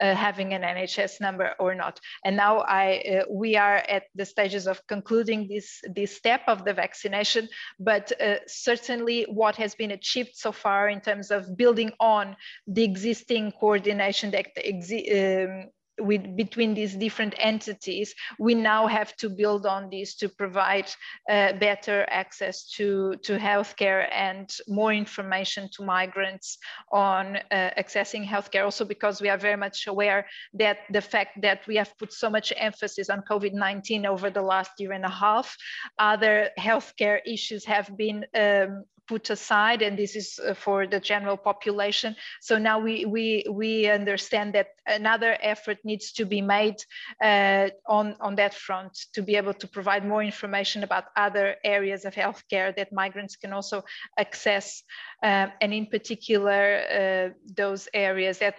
uh, 0.00 0.14
having 0.14 0.54
an 0.54 0.62
NHS 0.62 1.20
number 1.20 1.54
or 1.58 1.74
not. 1.74 1.98
And 2.24 2.36
now 2.36 2.60
I, 2.60 3.24
we 3.30 3.56
are 3.56 3.82
at 3.88 4.04
the 4.14 4.24
stages 4.24 4.66
of 4.66 4.86
concluding 4.86 5.48
this, 5.48 5.80
this 5.94 6.14
step 6.14 6.42
of 6.46 6.64
the 6.64 6.74
vaccination, 6.74 7.48
but 7.80 8.12
uh, 8.20 8.36
certainly 8.46 9.26
what 9.28 9.56
has 9.56 9.74
been 9.74 9.92
achieved 9.92 10.34
so 10.34 10.52
far 10.52 10.88
in 10.88 11.00
terms 11.00 11.30
of 11.30 11.56
building 11.56 11.92
on 12.00 12.36
the 12.66 12.84
existing 12.84 13.52
coordination 13.52 14.30
that 14.30 14.46
exi 14.56 14.97
um, 15.12 15.70
with 15.98 16.36
between 16.36 16.74
these 16.74 16.94
different 16.94 17.34
entities, 17.38 18.14
we 18.38 18.54
now 18.54 18.86
have 18.86 19.16
to 19.16 19.28
build 19.28 19.66
on 19.66 19.90
this 19.90 20.14
to 20.16 20.28
provide 20.28 20.86
uh, 21.30 21.52
better 21.54 22.06
access 22.08 22.70
to, 22.70 23.16
to 23.22 23.36
healthcare 23.38 24.08
and 24.12 24.56
more 24.68 24.92
information 24.92 25.68
to 25.72 25.84
migrants 25.84 26.58
on 26.92 27.36
uh, 27.36 27.70
accessing 27.78 28.26
healthcare. 28.26 28.64
Also 28.64 28.84
because 28.84 29.20
we 29.20 29.28
are 29.28 29.38
very 29.38 29.56
much 29.56 29.86
aware 29.86 30.26
that 30.54 30.78
the 30.90 31.00
fact 31.00 31.40
that 31.42 31.66
we 31.66 31.76
have 31.76 31.96
put 31.98 32.12
so 32.12 32.30
much 32.30 32.52
emphasis 32.56 33.10
on 33.10 33.22
COVID-19 33.28 34.06
over 34.06 34.30
the 34.30 34.42
last 34.42 34.72
year 34.78 34.92
and 34.92 35.04
a 35.04 35.10
half, 35.10 35.56
other 35.98 36.50
healthcare 36.58 37.20
issues 37.26 37.64
have 37.64 37.96
been 37.96 38.24
um, 38.34 38.84
put 39.08 39.30
aside 39.30 39.82
and 39.82 39.98
this 39.98 40.14
is 40.14 40.38
uh, 40.38 40.54
for 40.54 40.86
the 40.86 41.00
general 41.00 41.36
population. 41.36 42.14
So 42.40 42.58
now 42.58 42.78
we 42.78 43.04
we 43.06 43.44
we 43.50 43.88
understand 43.88 44.54
that 44.54 44.68
another 44.86 45.36
effort 45.40 45.78
needs 45.84 46.12
to 46.12 46.24
be 46.24 46.42
made 46.42 46.76
uh, 47.22 47.68
on 47.86 48.16
on 48.20 48.36
that 48.36 48.54
front 48.54 48.92
to 49.14 49.22
be 49.22 49.36
able 49.36 49.54
to 49.54 49.66
provide 49.66 50.04
more 50.04 50.22
information 50.22 50.84
about 50.84 51.04
other 51.16 51.56
areas 51.64 52.04
of 52.04 52.14
healthcare 52.14 52.74
that 52.76 52.92
migrants 52.92 53.36
can 53.36 53.52
also 53.52 53.82
access 54.18 54.82
um, 55.22 55.50
and 55.60 55.72
in 55.72 55.86
particular 55.86 56.82
uh, 56.98 57.28
those 57.56 57.88
areas 57.94 58.38
that 58.38 58.58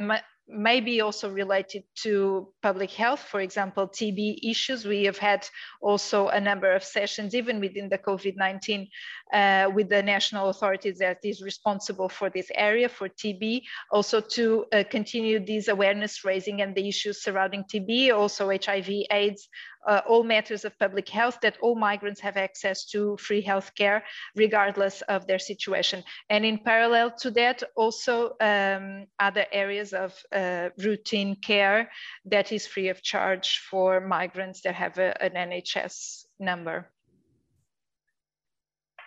may 0.51 0.79
be 0.79 1.01
also 1.01 1.29
related 1.29 1.83
to 2.03 2.49
public 2.61 2.91
health, 2.91 3.19
for 3.19 3.39
example, 3.39 3.87
TB 3.87 4.39
issues. 4.43 4.85
We 4.85 5.03
have 5.05 5.17
had 5.17 5.47
also 5.81 6.27
a 6.29 6.41
number 6.41 6.71
of 6.71 6.83
sessions, 6.83 7.35
even 7.35 7.59
within 7.59 7.89
the 7.89 7.97
COVID-19, 7.97 8.87
uh, 9.31 9.69
with 9.71 9.89
the 9.89 10.01
national 10.01 10.49
authorities 10.49 10.97
that 10.99 11.19
is 11.23 11.41
responsible 11.41 12.09
for 12.09 12.29
this 12.29 12.49
area, 12.55 12.89
for 12.89 13.09
TB, 13.09 13.61
also 13.91 14.19
to 14.21 14.65
uh, 14.73 14.83
continue 14.89 15.39
this 15.43 15.67
awareness 15.67 16.25
raising 16.25 16.61
and 16.61 16.75
the 16.75 16.87
issues 16.87 17.21
surrounding 17.21 17.63
TB, 17.63 18.13
also 18.13 18.49
HIV, 18.49 18.89
AIDS, 19.11 19.47
uh, 19.87 20.01
all 20.07 20.23
matters 20.23 20.65
of 20.65 20.77
public 20.79 21.07
health, 21.09 21.39
that 21.41 21.57
all 21.61 21.75
migrants 21.75 22.19
have 22.21 22.37
access 22.37 22.85
to 22.85 23.17
free 23.17 23.43
healthcare, 23.43 24.01
regardless 24.35 25.01
of 25.03 25.27
their 25.27 25.39
situation. 25.39 26.03
And 26.29 26.45
in 26.45 26.57
parallel 26.57 27.11
to 27.19 27.31
that, 27.31 27.63
also 27.75 28.35
um, 28.41 29.05
other 29.19 29.45
areas 29.51 29.93
of 29.93 30.13
uh, 30.31 30.69
routine 30.77 31.35
care 31.35 31.89
that 32.25 32.51
is 32.51 32.67
free 32.67 32.89
of 32.89 33.01
charge 33.01 33.59
for 33.69 34.01
migrants 34.01 34.61
that 34.61 34.75
have 34.75 34.97
a, 34.97 35.21
an 35.21 35.33
NHS 35.33 36.25
number. 36.39 36.89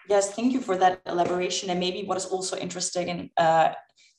Yes, 0.09 0.35
thank 0.35 0.53
you 0.53 0.61
for 0.61 0.77
that 0.79 1.01
elaboration. 1.07 1.71
And 1.71 1.79
maybe 1.79 2.05
what 2.05 2.17
is 2.17 2.27
also 2.27 2.57
interesting 2.57 3.09
in, 3.09 3.31
uh, 3.37 3.73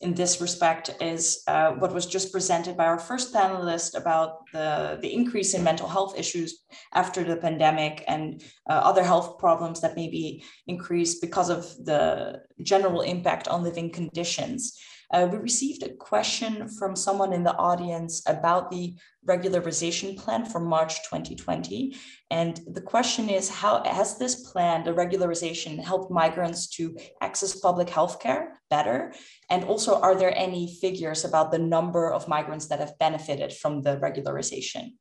in 0.03 0.13
this 0.13 0.41
respect 0.41 0.89
is 1.01 1.43
uh, 1.47 1.71
what 1.71 1.93
was 1.93 2.05
just 2.05 2.31
presented 2.31 2.75
by 2.75 2.85
our 2.85 2.99
first 2.99 3.33
panelist 3.33 3.97
about 3.97 4.45
the, 4.51 4.99
the 5.01 5.11
increase 5.11 5.53
in 5.53 5.63
mental 5.63 5.87
health 5.87 6.17
issues 6.17 6.65
after 6.93 7.23
the 7.23 7.37
pandemic 7.37 8.03
and 8.07 8.43
uh, 8.69 8.73
other 8.73 9.03
health 9.03 9.39
problems 9.39 9.79
that 9.79 9.95
may 9.95 10.09
be 10.09 10.43
increased 10.67 11.21
because 11.21 11.49
of 11.49 11.63
the 11.85 12.41
general 12.61 13.01
impact 13.01 13.47
on 13.47 13.63
living 13.63 13.89
conditions. 13.89 14.77
Uh, 15.13 15.27
we 15.31 15.37
received 15.37 15.83
a 15.83 15.93
question 15.93 16.67
from 16.67 16.95
someone 16.95 17.33
in 17.33 17.43
the 17.43 17.55
audience 17.55 18.23
about 18.25 18.71
the 18.71 18.95
regularization 19.27 20.17
plan 20.17 20.43
for 20.43 20.59
March 20.59 21.03
2020. 21.03 21.95
And 22.31 22.59
the 22.65 22.81
question 22.81 23.29
is, 23.29 23.47
how 23.47 23.83
has 23.83 24.17
this 24.17 24.51
plan, 24.51 24.83
the 24.83 24.91
regularization, 24.91 25.79
helped 25.79 26.11
migrants 26.11 26.67
to 26.77 26.97
access 27.21 27.59
public 27.59 27.91
health 27.91 28.19
care 28.19 28.59
better? 28.71 29.13
And 29.51 29.63
also, 29.65 30.01
are 30.01 30.15
there 30.15 30.35
any 30.35 30.75
figures 30.81 31.23
about 31.23 31.51
the 31.51 31.59
number 31.59 32.11
of 32.11 32.27
migrants 32.27 32.65
that 32.69 32.79
have 32.79 32.97
benefited 32.97 33.53
from 33.53 33.83
the 33.83 33.97
regularization? 33.97 34.93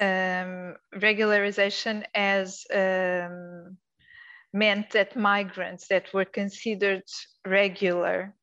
Um, 0.00 0.74
regularization 0.92 2.02
as 2.16 2.66
um, 2.74 3.78
meant 4.54 4.90
that 4.90 5.16
migrants 5.16 5.88
that 5.88 6.14
were 6.14 6.24
considered 6.24 7.02
regular 7.44 8.34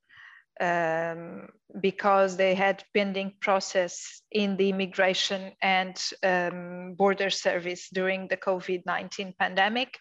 um, 0.59 1.47
because 1.79 2.35
they 2.35 2.53
had 2.53 2.83
pending 2.93 3.33
process 3.39 4.21
in 4.31 4.57
the 4.57 4.69
immigration 4.69 5.53
and 5.61 5.95
um, 6.21 6.93
border 6.95 7.29
service 7.29 7.89
during 7.93 8.27
the 8.27 8.37
COVID-19 8.37 9.37
pandemic 9.39 9.97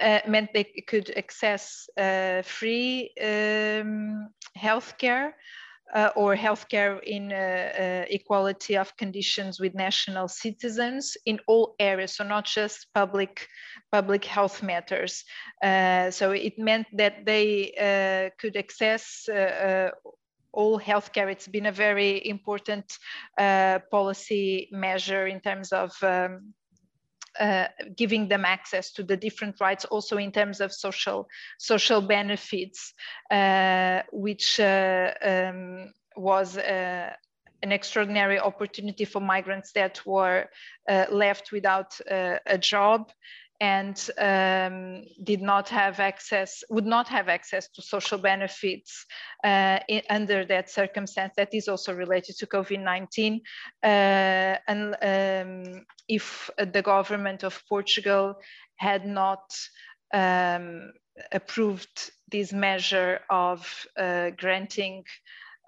uh, 0.00 0.20
meant 0.28 0.50
they 0.52 0.64
could 0.86 1.10
access 1.16 1.88
uh, 1.96 2.42
free 2.42 3.10
um, 3.20 4.28
healthcare 4.56 5.32
uh, 5.92 6.10
or 6.16 6.36
healthcare 6.36 7.02
in 7.02 7.32
uh, 7.32 7.36
uh, 7.36 8.04
equality 8.08 8.76
of 8.76 8.96
conditions 8.96 9.60
with 9.60 9.74
national 9.74 10.28
citizens 10.28 11.16
in 11.26 11.38
all 11.46 11.74
areas, 11.78 12.16
so 12.16 12.24
not 12.24 12.44
just 12.44 12.86
public 12.94 13.48
public 13.92 14.24
health 14.24 14.62
matters. 14.62 15.24
Uh, 15.62 16.10
so 16.10 16.32
it 16.32 16.58
meant 16.58 16.86
that 16.92 17.24
they 17.24 17.72
uh, 17.78 18.30
could 18.40 18.56
access 18.56 19.28
uh, 19.28 19.90
all 20.52 20.80
healthcare. 20.80 21.30
It's 21.30 21.48
been 21.48 21.66
a 21.66 21.72
very 21.72 22.26
important 22.26 22.98
policy 23.90 24.68
measure 24.72 25.26
in 25.26 25.40
terms 25.40 25.72
of 25.72 25.92
um, 26.02 26.54
uh, 27.40 27.66
giving 27.96 28.28
them 28.28 28.44
access 28.44 28.92
to 28.92 29.02
the 29.02 29.16
different 29.16 29.60
rights, 29.60 29.84
also 29.86 30.16
in 30.16 30.30
terms 30.32 30.60
of 30.60 30.72
social 30.72 31.28
social 31.58 32.00
benefits, 32.00 32.94
uh, 33.30 34.02
which 34.12 34.60
uh, 34.60 35.12
um, 35.22 35.92
was 36.16 36.56
uh, 36.56 37.10
an 37.62 37.72
extraordinary 37.72 38.38
opportunity 38.38 39.04
for 39.04 39.20
migrants 39.20 39.72
that 39.72 40.00
were 40.06 40.48
left 41.10 41.50
without 41.50 41.98
a 42.08 42.58
job 42.58 43.10
and 43.60 44.10
um, 44.18 45.04
did 45.22 45.40
not 45.40 45.68
have 45.68 46.00
access, 46.00 46.64
would 46.70 46.86
not 46.86 47.08
have 47.08 47.28
access 47.28 47.68
to 47.68 47.82
social 47.82 48.18
benefits 48.18 49.06
uh, 49.44 49.78
in, 49.88 50.02
under 50.10 50.44
that 50.44 50.70
circumstance 50.70 51.32
that 51.36 51.54
is 51.54 51.68
also 51.68 51.94
related 51.94 52.36
to 52.36 52.46
COVID-19. 52.46 53.40
Uh, 53.82 54.56
and 54.66 54.96
um, 55.02 55.84
if 56.08 56.50
the 56.58 56.82
government 56.82 57.44
of 57.44 57.62
Portugal 57.68 58.34
had 58.76 59.06
not 59.06 59.56
um, 60.12 60.92
approved 61.32 62.10
this 62.30 62.52
measure 62.52 63.20
of 63.30 63.86
uh, 63.96 64.30
granting 64.36 65.04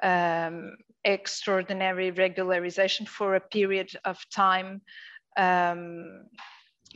um, 0.03 0.77
extraordinary 1.05 2.11
regularization 2.11 3.07
for 3.07 3.37
a 3.37 3.41
period 3.41 3.91
of 4.05 4.19
time 4.35 4.81
um, 5.37 6.25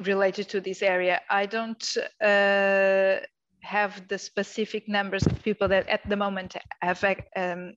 related 0.01 0.48
to 0.48 0.61
this 0.61 0.82
area. 0.82 1.20
I 1.30 1.46
don't 1.46 1.96
uh, 2.22 3.16
have 3.62 4.09
the 4.09 4.18
specific 4.18 4.88
numbers 4.88 5.26
of 5.26 5.42
people 5.42 5.68
that 5.68 5.88
at 5.88 6.09
the 6.09 6.16
moment 6.16 6.57
have 6.82 7.05
um, 7.36 7.74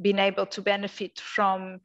been 0.00 0.18
able 0.18 0.46
to 0.46 0.62
benefit 0.62 1.18
from 1.20 1.80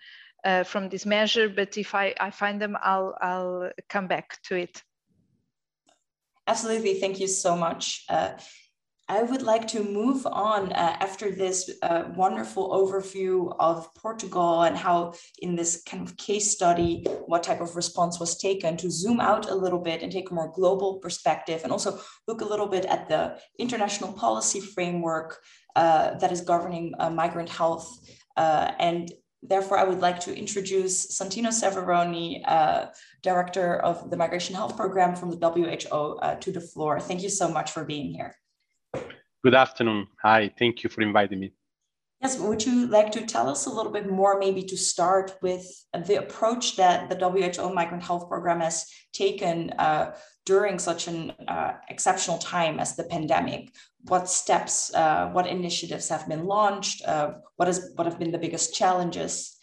uh, 0.45 0.63
from 0.63 0.89
this 0.89 1.05
measure, 1.05 1.47
but 1.47 1.77
if 1.77 1.95
I, 1.95 2.13
I 2.19 2.29
find 2.29 2.61
them, 2.61 2.75
I'll, 2.83 3.15
I'll 3.21 3.71
come 3.87 4.07
back 4.07 4.41
to 4.43 4.55
it. 4.55 4.83
Absolutely, 6.45 6.95
thank 6.95 7.21
you 7.21 7.27
so 7.27 7.55
much. 7.55 8.03
Uh, 8.09 8.31
I 9.09 9.21
would 9.21 9.41
like 9.41 9.67
to 9.69 9.83
move 9.83 10.25
on 10.25 10.71
uh, 10.71 10.95
after 11.01 11.29
this 11.29 11.69
uh, 11.81 12.05
wonderful 12.15 12.69
overview 12.69 13.53
of 13.59 13.93
Portugal 13.95 14.61
and 14.61 14.77
how, 14.77 15.13
in 15.39 15.57
this 15.57 15.83
kind 15.83 16.07
of 16.07 16.15
case 16.15 16.51
study, 16.51 17.05
what 17.25 17.43
type 17.43 17.59
of 17.59 17.75
response 17.75 18.17
was 18.17 18.37
taken 18.37 18.77
to 18.77 18.89
zoom 18.89 19.19
out 19.19 19.49
a 19.49 19.55
little 19.55 19.79
bit 19.79 20.03
and 20.03 20.11
take 20.11 20.31
a 20.31 20.33
more 20.33 20.53
global 20.55 20.99
perspective 20.99 21.61
and 21.63 21.71
also 21.71 21.99
look 22.29 22.39
a 22.39 22.45
little 22.45 22.67
bit 22.67 22.85
at 22.85 23.09
the 23.09 23.37
international 23.59 24.13
policy 24.13 24.61
framework 24.61 25.37
uh, 25.75 26.13
that 26.19 26.31
is 26.31 26.39
governing 26.39 26.93
uh, 26.97 27.09
migrant 27.09 27.49
health. 27.49 27.89
Uh, 28.37 28.71
and 28.79 29.11
therefore, 29.41 29.77
I 29.77 29.83
would 29.83 29.99
like 29.99 30.21
to 30.21 30.33
introduce 30.33 31.19
Santino 31.19 31.49
Severoni, 31.49 32.41
uh, 32.45 32.85
Director 33.21 33.75
of 33.79 34.09
the 34.09 34.15
Migration 34.15 34.55
Health 34.55 34.77
Program 34.77 35.13
from 35.13 35.29
the 35.29 35.49
WHO, 35.49 36.39
to 36.39 36.51
the 36.53 36.61
floor. 36.61 37.01
Thank 37.01 37.21
you 37.21 37.29
so 37.29 37.49
much 37.49 37.71
for 37.71 37.83
being 37.83 38.13
here. 38.13 38.37
Good 39.43 39.55
afternoon. 39.55 40.07
Hi, 40.21 40.49
thank 40.57 40.83
you 40.83 40.89
for 40.89 41.01
inviting 41.01 41.41
me. 41.41 41.51
Yes, 42.21 42.39
would 42.39 42.65
you 42.65 42.87
like 42.87 43.11
to 43.11 43.25
tell 43.25 43.49
us 43.49 43.65
a 43.65 43.69
little 43.69 43.91
bit 43.91 44.09
more, 44.09 44.39
maybe 44.39 44.63
to 44.63 44.77
start 44.77 45.35
with 45.41 45.65
the 46.07 46.15
approach 46.15 46.77
that 46.77 47.09
the 47.09 47.17
WHO 47.17 47.73
Migrant 47.73 48.03
Health 48.03 48.29
Program 48.29 48.61
has 48.61 48.89
taken 49.11 49.71
uh, 49.71 50.15
during 50.45 50.79
such 50.79 51.09
an 51.09 51.33
uh, 51.49 51.73
exceptional 51.89 52.37
time 52.37 52.79
as 52.79 52.95
the 52.95 53.03
pandemic? 53.03 53.75
What 54.07 54.29
steps, 54.29 54.93
uh, 54.93 55.27
what 55.33 55.45
initiatives 55.45 56.07
have 56.07 56.25
been 56.29 56.45
launched? 56.45 57.03
Uh, 57.03 57.33
what, 57.57 57.67
is, 57.67 57.91
what 57.95 58.05
have 58.05 58.17
been 58.17 58.31
the 58.31 58.37
biggest 58.37 58.73
challenges? 58.73 59.57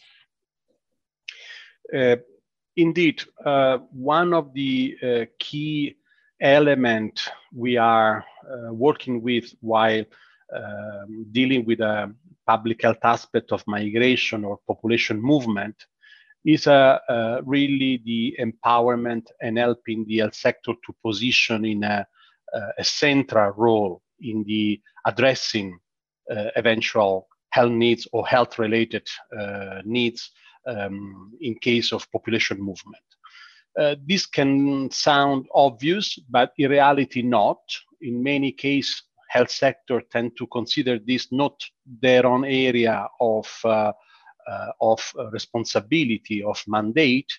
Uh, 1.97 2.17
indeed, 2.77 3.23
uh, 3.47 3.79
one 3.93 4.35
of 4.35 4.53
the 4.53 5.27
key 5.39 5.97
element 6.41 7.29
we 7.55 7.77
are 7.77 8.25
uh, 8.45 8.73
working 8.73 9.23
with 9.23 9.55
while 9.61 10.05
um, 10.55 11.27
dealing 11.33 11.65
with 11.65 11.81
a 11.81 12.13
public 12.47 12.83
health 12.83 13.05
aspect 13.05 13.53
of 13.53 13.63
migration 13.67 14.45
or 14.45 14.59
population 14.67 15.21
movement 15.21 15.77
is 16.45 16.67
uh, 16.67 16.99
uh, 17.09 17.41
really 17.45 18.01
the 18.05 18.37
empowerment 18.41 19.27
and 19.43 19.59
helping 19.59 20.05
the 20.07 20.19
health 20.19 20.35
sector 20.35 20.73
to 20.85 20.95
position 21.05 21.65
in 21.65 21.85
a, 21.85 22.07
a 22.79 22.85
central 22.85 23.53
role 23.53 24.03
in 24.21 24.43
the 24.45 24.81
addressing 25.07 25.79
uh, 26.31 26.51
eventual 26.57 27.29
health 27.51 27.73
needs 27.73 28.07
or 28.13 28.27
health 28.27 28.59
related 28.59 29.07
uh, 29.39 29.81
needs 29.85 30.31
um, 30.67 31.33
in 31.41 31.55
case 31.57 31.93
of 31.93 32.11
population 32.13 32.59
movement. 32.59 33.03
Uh, 33.79 33.97
this 34.07 34.27
can 34.27 34.91
sound 34.91 35.47
obvious, 35.55 36.19
but 36.29 36.53
in 36.59 36.71
reality 36.71 37.23
not. 37.23 37.61
In 38.01 38.23
many 38.23 38.53
cases, 38.53 39.03
health 39.29 39.51
sector 39.51 40.03
tend 40.11 40.37
to 40.37 40.47
consider 40.49 40.99
this 40.99 41.31
not 41.31 41.63
their 42.03 42.27
own 42.27 42.45
area 42.45 43.07
of, 43.21 43.49
uh, 43.65 43.93
uh, 44.49 44.73
of 44.81 45.01
responsibility, 45.33 46.43
of 46.43 46.63
mandate. 46.67 47.31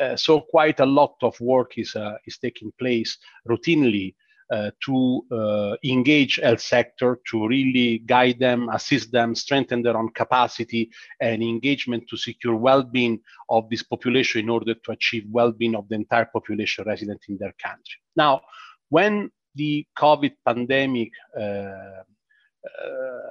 Uh, 0.00 0.16
so 0.16 0.40
quite 0.40 0.80
a 0.80 0.86
lot 0.86 1.14
of 1.22 1.38
work 1.40 1.76
is, 1.76 1.94
uh, 1.96 2.16
is 2.26 2.38
taking 2.38 2.72
place 2.78 3.18
routinely 3.48 4.14
to 4.50 5.24
uh, 5.32 5.76
engage 5.84 6.36
health 6.36 6.60
sector 6.60 7.18
to 7.30 7.46
really 7.46 7.98
guide 7.98 8.38
them, 8.38 8.68
assist 8.68 9.10
them, 9.10 9.34
strengthen 9.34 9.82
their 9.82 9.96
own 9.96 10.10
capacity 10.10 10.90
and 11.20 11.42
engagement 11.42 12.06
to 12.08 12.16
secure 12.16 12.54
well-being 12.54 13.18
of 13.48 13.68
this 13.70 13.82
population 13.82 14.42
in 14.42 14.50
order 14.50 14.74
to 14.74 14.92
achieve 14.92 15.24
well-being 15.30 15.74
of 15.74 15.88
the 15.88 15.94
entire 15.94 16.26
population 16.26 16.84
resident 16.86 17.20
in 17.28 17.38
their 17.38 17.54
country. 17.62 18.00
Now, 18.16 18.42
when 18.90 19.30
the 19.54 19.86
COVID 19.96 20.32
pandemic 20.44 21.10
uh, 21.36 22.02
uh 22.64 23.30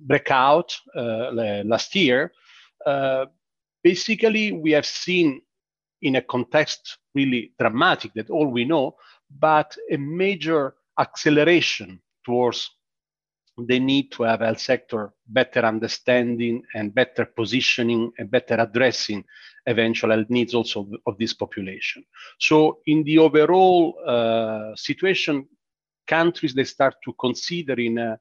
break 0.00 0.30
out 0.30 0.74
uh, 0.96 1.30
last 1.64 1.94
year, 1.94 2.32
uh, 2.86 3.26
basically 3.82 4.52
we 4.52 4.70
have 4.72 4.86
seen 4.86 5.42
in 6.02 6.16
a 6.16 6.22
context 6.22 6.98
really 7.14 7.52
dramatic 7.58 8.12
that 8.14 8.30
all 8.30 8.46
we 8.46 8.64
know 8.64 8.96
but 9.38 9.76
a 9.90 9.96
major 9.96 10.74
acceleration 10.98 12.00
towards 12.24 12.70
the 13.66 13.78
need 13.78 14.10
to 14.12 14.22
have 14.22 14.40
health 14.40 14.60
sector 14.60 15.12
better 15.26 15.60
understanding 15.60 16.62
and 16.74 16.94
better 16.94 17.24
positioning 17.24 18.12
and 18.18 18.30
better 18.30 18.54
addressing 18.54 19.24
eventual 19.66 20.10
health 20.10 20.30
needs 20.30 20.54
also 20.54 20.88
of 21.06 21.18
this 21.18 21.34
population. 21.34 22.04
So 22.38 22.78
in 22.86 23.04
the 23.04 23.18
overall 23.18 23.94
uh, 24.06 24.74
situation, 24.76 25.46
countries 26.06 26.54
they 26.54 26.64
start 26.64 26.96
to 27.04 27.12
consider 27.12 27.74
in 27.74 27.98
a 27.98 28.18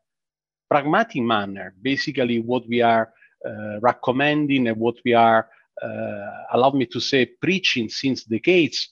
pragmatic 0.70 1.22
manner, 1.22 1.74
basically 1.82 2.40
what 2.40 2.68
we 2.68 2.82
are 2.82 3.12
uh, 3.46 3.80
recommending 3.80 4.68
and 4.68 4.78
what 4.78 4.96
we 5.06 5.14
are, 5.14 5.50
uh, 5.82 6.44
allow 6.52 6.72
me 6.72 6.86
to 6.86 7.00
say, 7.00 7.26
preaching 7.26 7.90
since 7.90 8.24
decades 8.24 8.90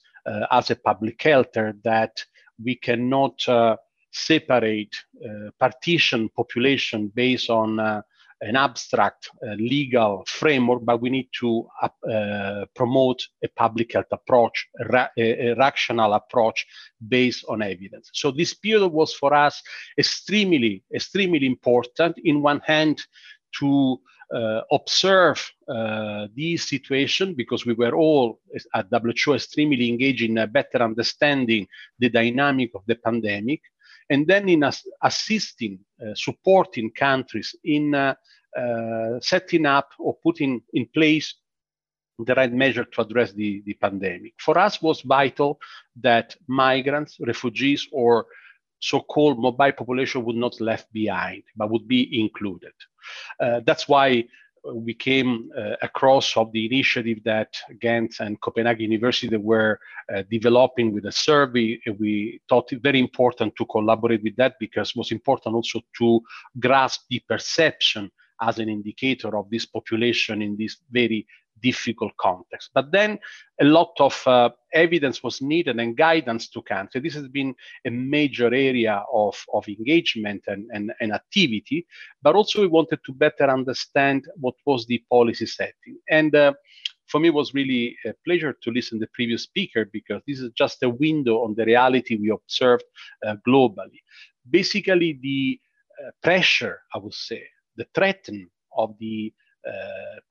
as 0.50 0.70
a 0.70 0.76
public 0.76 1.22
healther 1.22 1.74
that 1.84 2.24
we 2.62 2.74
cannot 2.74 3.48
uh, 3.48 3.76
separate 4.12 4.94
uh, 5.24 5.50
partition 5.58 6.28
population 6.30 7.10
based 7.14 7.50
on 7.50 8.02
an 8.40 8.56
abstract 8.56 9.30
uh, 9.42 9.54
legal 9.54 10.24
framework, 10.26 10.84
but 10.84 11.00
we 11.00 11.10
need 11.10 11.28
to 11.40 11.66
uh, 11.82 12.64
promote 12.74 13.20
a 13.44 13.48
public 13.56 13.92
health 13.92 14.12
approach, 14.12 14.68
a, 14.80 14.84
ra- 14.84 15.08
a, 15.16 15.54
rational 15.54 16.14
approach 16.14 16.66
based 17.08 17.44
on 17.48 17.62
evidence. 17.62 18.10
So 18.12 18.30
this 18.30 18.54
period 18.54 18.88
was 18.88 19.12
for 19.12 19.34
us 19.34 19.60
extremely, 19.98 20.84
extremely 20.94 21.46
important. 21.46 22.16
In 22.24 22.42
one 22.42 22.60
hand, 22.64 23.02
to 23.58 23.94
uh, 23.94 24.17
observe 24.70 25.50
uh, 25.68 26.26
this 26.36 26.68
situation 26.68 27.34
because 27.34 27.64
we 27.64 27.72
were 27.72 27.94
all 27.94 28.40
at 28.74 28.86
WHO 28.90 29.34
extremely 29.34 29.88
engaged 29.88 30.22
in 30.22 30.38
a 30.38 30.46
better 30.46 30.82
understanding 30.82 31.66
the 31.98 32.10
dynamic 32.10 32.70
of 32.74 32.82
the 32.86 32.96
pandemic, 32.96 33.62
and 34.10 34.26
then 34.26 34.48
in 34.48 34.64
as 34.64 34.82
assisting, 35.02 35.78
uh, 36.02 36.14
supporting 36.14 36.90
countries 36.90 37.54
in 37.64 37.94
uh, 37.94 38.14
uh, 38.56 39.20
setting 39.20 39.66
up 39.66 39.90
or 39.98 40.16
putting 40.22 40.62
in 40.72 40.86
place 40.86 41.34
the 42.18 42.34
right 42.34 42.52
measure 42.52 42.84
to 42.84 43.02
address 43.02 43.32
the, 43.32 43.62
the 43.64 43.74
pandemic. 43.74 44.34
For 44.40 44.58
us 44.58 44.82
was 44.82 45.02
vital 45.02 45.60
that 46.00 46.34
migrants, 46.48 47.18
refugees, 47.20 47.86
or 47.92 48.26
so-called 48.80 49.38
mobile 49.38 49.72
population 49.72 50.24
would 50.24 50.36
not 50.36 50.60
left 50.60 50.92
behind, 50.92 51.42
but 51.56 51.70
would 51.70 51.86
be 51.86 52.20
included. 52.20 52.72
Uh, 53.40 53.60
that's 53.64 53.88
why 53.88 54.24
we 54.74 54.94
came 54.94 55.50
uh, 55.56 55.76
across 55.82 56.36
of 56.36 56.52
the 56.52 56.66
initiative 56.66 57.18
that 57.24 57.56
Ghent 57.80 58.16
and 58.20 58.40
Copenhagen 58.40 58.90
University 58.90 59.36
were 59.36 59.78
uh, 60.14 60.22
developing 60.30 60.92
with 60.92 61.06
a 61.06 61.12
survey. 61.12 61.80
We 61.98 62.40
thought 62.48 62.72
it 62.72 62.82
very 62.82 63.00
important 63.00 63.54
to 63.56 63.66
collaborate 63.66 64.22
with 64.22 64.36
that 64.36 64.54
because 64.58 64.90
it 64.90 64.96
was 64.96 65.12
important 65.12 65.54
also 65.54 65.80
to 65.98 66.20
grasp 66.58 67.02
the 67.10 67.22
perception 67.28 68.10
as 68.40 68.58
an 68.58 68.68
indicator 68.68 69.36
of 69.36 69.50
this 69.50 69.66
population 69.66 70.42
in 70.42 70.56
this 70.56 70.76
very 70.90 71.26
difficult 71.62 72.12
context. 72.18 72.70
But 72.74 72.90
then 72.92 73.18
a 73.60 73.64
lot 73.64 73.92
of 73.98 74.20
uh, 74.26 74.50
evidence 74.72 75.22
was 75.22 75.40
needed 75.40 75.78
and 75.78 75.96
guidance 75.96 76.48
to 76.50 76.62
countries. 76.62 77.02
This 77.02 77.14
has 77.14 77.28
been 77.28 77.54
a 77.86 77.90
major 77.90 78.46
area 78.46 79.04
of, 79.12 79.36
of 79.52 79.68
engagement 79.68 80.44
and, 80.46 80.68
and, 80.72 80.92
and 81.00 81.12
activity, 81.12 81.86
but 82.22 82.34
also 82.34 82.60
we 82.60 82.68
wanted 82.68 83.00
to 83.06 83.12
better 83.12 83.48
understand 83.50 84.26
what 84.36 84.54
was 84.66 84.86
the 84.86 85.02
policy 85.10 85.46
setting. 85.46 85.98
And 86.10 86.34
uh, 86.34 86.52
for 87.06 87.20
me, 87.20 87.28
it 87.28 87.34
was 87.34 87.54
really 87.54 87.96
a 88.04 88.12
pleasure 88.24 88.54
to 88.62 88.70
listen 88.70 88.98
to 88.98 89.06
the 89.06 89.10
previous 89.14 89.42
speaker 89.42 89.86
because 89.92 90.22
this 90.26 90.40
is 90.40 90.50
just 90.56 90.82
a 90.82 90.90
window 90.90 91.42
on 91.42 91.54
the 91.54 91.64
reality 91.64 92.16
we 92.16 92.30
observed 92.30 92.84
uh, 93.26 93.36
globally. 93.46 94.02
Basically, 94.48 95.18
the 95.22 95.58
uh, 96.06 96.10
pressure, 96.22 96.80
I 96.94 96.98
would 96.98 97.14
say, 97.14 97.42
the 97.76 97.86
threat 97.94 98.28
of 98.76 98.94
the 98.98 99.32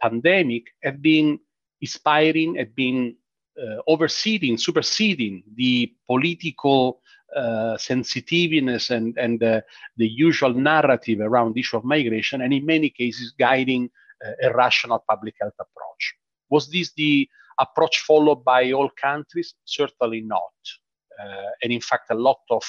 pandemic 0.02 0.64
have 0.84 1.02
been 1.02 1.40
inspiring, 1.82 2.56
have 2.56 2.76
been 2.76 3.16
uh, 3.62 3.82
overseeding, 3.90 4.60
superseding 4.60 5.44
the 5.56 5.92
political 6.06 7.02
uh, 7.36 7.76
sensitiveness 7.78 8.90
and, 8.92 9.18
and 9.18 9.42
uh, 9.44 9.62
the 9.98 10.08
usual 10.08 10.54
narrative 10.54 11.20
around 11.20 11.54
the 11.54 11.60
issue 11.60 11.78
of 11.78 11.84
migration, 11.84 12.42
and 12.42 12.54
in 12.54 12.66
many 12.66 12.90
cases 12.90 13.34
guiding 13.38 13.90
uh, 14.26 14.32
a 14.44 14.54
rational 14.54 15.04
public 15.10 15.36
health 15.42 15.56
approach. 15.60 16.14
Was 16.50 16.70
this 16.70 16.94
the 16.94 17.28
approach 17.60 18.00
followed 18.00 18.46
by 18.46 18.72
all 18.72 18.90
countries? 18.90 19.56
Certainly 19.66 20.22
not. 20.22 20.54
Uh, 21.20 21.50
and 21.64 21.74
in 21.74 21.82
fact, 21.82 22.12
a 22.12 22.16
lot 22.16 22.40
of 22.52 22.64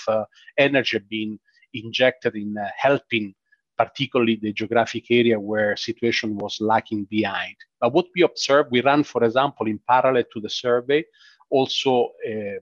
energy 0.58 0.98
being 1.08 1.38
injected 1.74 2.34
in 2.34 2.56
helping 2.76 3.34
particularly 3.78 4.36
the 4.36 4.52
geographic 4.52 5.04
area 5.10 5.38
where 5.38 5.76
situation 5.76 6.36
was 6.36 6.58
lacking 6.60 7.04
behind. 7.04 7.56
But 7.80 7.92
what 7.92 8.06
we 8.14 8.22
observed, 8.22 8.70
we 8.72 8.82
ran, 8.82 9.04
for 9.04 9.22
example, 9.24 9.66
in 9.68 9.78
parallel 9.88 10.24
to 10.32 10.40
the 10.40 10.50
survey, 10.50 11.04
also 11.48 12.10
a, 12.26 12.58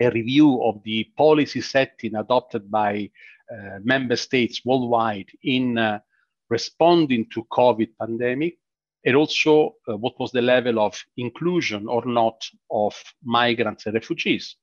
a 0.00 0.10
review 0.10 0.62
of 0.64 0.82
the 0.82 1.04
policy 1.16 1.60
setting 1.60 2.14
adopted 2.16 2.70
by 2.70 3.10
uh, 3.52 3.78
member 3.84 4.16
states 4.16 4.62
worldwide 4.64 5.28
in 5.42 5.78
uh, 5.78 5.98
responding 6.48 7.26
to 7.32 7.44
COVID 7.52 7.90
pandemic, 8.00 8.56
and 9.04 9.16
also 9.16 9.74
uh, 9.86 9.96
what 9.96 10.18
was 10.18 10.32
the 10.32 10.42
level 10.42 10.80
of 10.80 10.98
inclusion 11.18 11.86
or 11.88 12.04
not 12.06 12.42
of 12.70 12.94
migrants 13.22 13.84
and 13.86 13.94
refugees. 13.94 14.56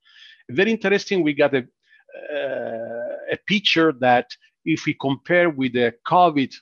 Very 0.49 0.71
interesting, 0.71 1.23
we 1.23 1.33
got 1.33 1.53
a, 1.53 1.59
uh, 1.59 3.15
a 3.31 3.37
picture 3.45 3.93
that 3.99 4.27
if 4.65 4.85
we 4.85 4.93
compare 4.93 5.49
with 5.49 5.73
the 5.73 5.93
COVID, 6.07 6.53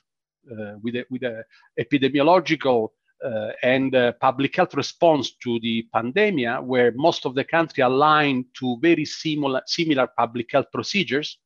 uh, 0.50 0.74
with 0.82 0.94
the, 0.94 1.04
with 1.10 1.22
the 1.22 1.44
epidemiological 1.78 2.88
uh, 3.24 3.50
and 3.62 3.94
uh, 3.94 4.12
public 4.20 4.56
health 4.56 4.74
response 4.74 5.32
to 5.42 5.60
the 5.60 5.86
pandemic, 5.92 6.62
where 6.62 6.92
most 6.96 7.26
of 7.26 7.34
the 7.34 7.44
country 7.44 7.82
aligned 7.82 8.46
to 8.58 8.78
very 8.80 9.04
similar, 9.04 9.60
similar 9.66 10.08
public 10.16 10.50
health 10.52 10.66
procedures, 10.72 11.38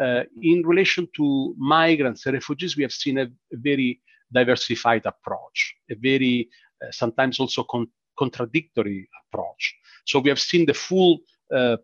uh, 0.00 0.22
in 0.42 0.62
relation 0.64 1.08
to 1.16 1.54
migrants 1.58 2.24
and 2.26 2.34
refugees, 2.34 2.76
we 2.76 2.82
have 2.82 2.92
seen 2.92 3.18
a, 3.18 3.26
very 3.52 4.00
diversified 4.32 5.04
approach, 5.06 5.74
a 5.90 5.94
very 5.94 6.48
uh, 6.82 6.90
sometimes 6.90 7.40
also 7.40 7.64
con 7.64 7.86
contradictory 8.18 9.08
approach. 9.24 9.74
So 10.06 10.18
we 10.18 10.28
have 10.28 10.40
seen 10.40 10.66
the 10.66 10.74
full 10.74 11.18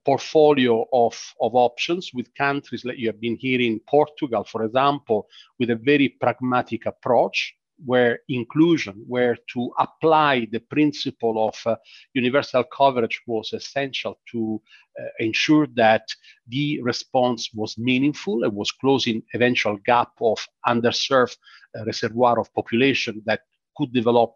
portfolio 0.04 0.84
of, 0.92 1.18
of 1.40 1.54
options 1.54 2.10
with 2.12 2.34
countries 2.34 2.84
like 2.84 2.98
you 2.98 3.06
have 3.06 3.20
been 3.20 3.36
hearing 3.36 3.80
Portugal, 3.88 4.44
for 4.44 4.64
example, 4.64 5.26
with 5.58 5.70
a 5.70 5.76
very 5.76 6.08
pragmatic 6.08 6.86
approach 6.86 7.54
where 7.84 8.20
inclusion, 8.28 9.04
where 9.06 9.36
to 9.52 9.70
apply 9.78 10.46
the 10.52 10.60
principle 10.60 11.48
of 11.48 11.60
uh, 11.66 11.76
universal 12.14 12.64
coverage 12.64 13.20
was 13.26 13.52
essential 13.52 14.18
to 14.30 14.60
uh, 15.00 15.04
ensure 15.18 15.66
that 15.74 16.06
the 16.48 16.80
response 16.82 17.50
was 17.54 17.76
meaningful 17.78 18.44
and 18.44 18.54
was 18.54 18.70
closing 18.70 19.22
eventual 19.34 19.76
gap 19.84 20.12
of 20.20 20.46
underserved 20.66 21.36
uh, 21.78 21.84
reservoir 21.84 22.38
of 22.38 22.52
population 22.54 23.22
that 23.26 23.40
could 23.76 23.92
develop 23.92 24.34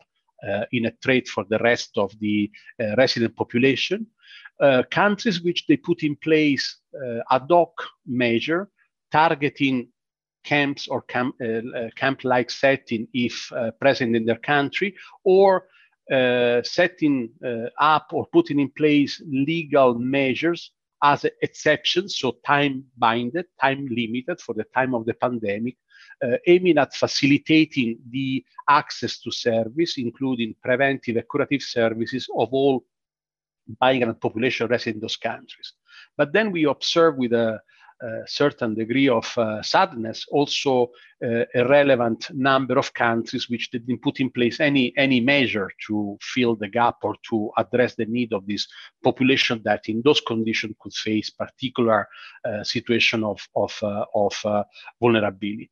uh, 0.48 0.64
in 0.72 0.86
a 0.86 0.92
trade 1.02 1.28
for 1.28 1.44
the 1.48 1.58
rest 1.58 1.96
of 1.96 2.12
the 2.20 2.50
uh, 2.80 2.94
resident 2.96 3.34
population. 3.36 4.06
Uh, 4.60 4.82
countries 4.90 5.40
which 5.42 5.66
they 5.66 5.76
put 5.76 6.02
in 6.02 6.16
place 6.16 6.78
uh, 6.94 7.20
ad 7.30 7.46
hoc 7.48 7.70
measure 8.06 8.68
targeting 9.12 9.88
camps 10.42 10.88
or 10.88 11.02
camp, 11.02 11.34
uh, 11.40 11.62
uh 11.76 11.90
camp-like 11.94 12.50
setting 12.50 13.06
if 13.12 13.52
uh, 13.52 13.70
present 13.80 14.16
in 14.16 14.24
their 14.24 14.38
country, 14.38 14.94
or 15.24 15.68
setting 16.64 17.28
up 17.78 18.06
or 18.12 18.26
putting 18.32 18.58
in 18.58 18.70
place 18.70 19.22
legal 19.26 19.94
measures 19.94 20.72
as 21.02 21.24
exceptions, 21.42 22.18
so 22.18 22.38
time 22.44 22.84
binded, 22.96 23.46
time 23.60 23.86
limited 23.90 24.40
for 24.40 24.54
the 24.54 24.64
time 24.74 24.94
of 24.94 25.04
the 25.04 25.14
pandemic, 25.14 25.76
uh, 26.22 26.36
aiming 26.46 26.78
at 26.78 26.94
facilitating 26.94 27.98
the 28.10 28.44
access 28.68 29.20
to 29.20 29.30
service, 29.30 29.98
including 29.98 30.54
preventive 30.62 31.16
and 31.16 31.28
curative 31.30 31.62
services 31.62 32.28
of 32.36 32.48
all 32.52 32.84
migrant 33.80 34.20
population 34.20 34.66
resident 34.66 34.96
in 34.96 35.00
those 35.00 35.16
countries. 35.16 35.72
But 36.16 36.32
then 36.32 36.50
we 36.52 36.64
observe 36.64 37.16
with 37.16 37.32
a, 37.32 37.60
a 38.00 38.26
certain 38.26 38.74
degree 38.74 39.08
of 39.08 39.26
uh, 39.36 39.60
sadness 39.62 40.26
also 40.30 40.90
uh, 41.24 41.44
a 41.54 41.66
relevant 41.68 42.30
number 42.32 42.78
of 42.78 42.94
countries 42.94 43.50
which 43.50 43.70
didn't 43.70 44.00
put 44.02 44.20
in 44.20 44.30
place 44.30 44.60
any, 44.60 44.92
any 44.96 45.20
measure 45.20 45.68
to 45.86 46.16
fill 46.20 46.54
the 46.54 46.68
gap 46.68 46.96
or 47.02 47.16
to 47.28 47.50
address 47.56 47.96
the 47.96 48.06
need 48.06 48.32
of 48.32 48.46
this 48.46 48.68
population 49.02 49.60
that 49.64 49.88
in 49.88 50.00
those 50.04 50.20
conditions 50.20 50.76
could 50.78 50.94
face 50.94 51.30
particular 51.30 52.06
uh, 52.44 52.62
situation 52.62 53.24
of, 53.24 53.40
of, 53.56 53.76
of 54.14 54.64
vulnerability. 55.00 55.70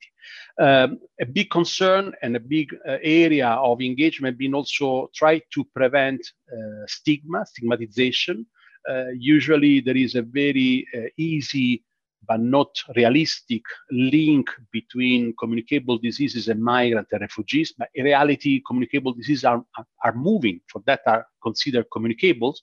Um, 0.58 0.98
a 1.20 1.26
big 1.26 1.50
concern 1.50 2.12
and 2.22 2.34
a 2.34 2.40
big 2.40 2.74
uh, 2.74 2.98
area 3.02 3.48
of 3.48 3.80
engagement 3.80 4.38
being 4.38 4.54
also 4.54 5.10
try 5.14 5.40
to 5.54 5.64
prevent 5.74 6.20
uh, 6.52 6.86
stigma, 6.86 7.46
stigmatization. 7.46 8.46
Uh, 8.88 9.10
usually 9.16 9.80
there 9.80 9.96
is 9.96 10.14
a 10.14 10.22
very 10.22 10.86
easy 11.16 11.82
but 12.28 12.40
not 12.40 12.68
realistic 12.94 13.62
link 13.90 14.48
between 14.72 15.34
communicable 15.38 15.98
diseases 15.98 16.48
and 16.48 16.62
migrant 16.62 17.08
and 17.12 17.20
refugees. 17.20 17.72
But 17.76 17.88
in 17.94 18.04
reality, 18.04 18.62
communicable 18.66 19.12
diseases 19.12 19.44
are, 19.44 19.64
are 20.04 20.14
moving, 20.14 20.60
for 20.68 20.82
that 20.86 21.00
are 21.06 21.26
considered 21.42 21.86
communicables. 21.94 22.56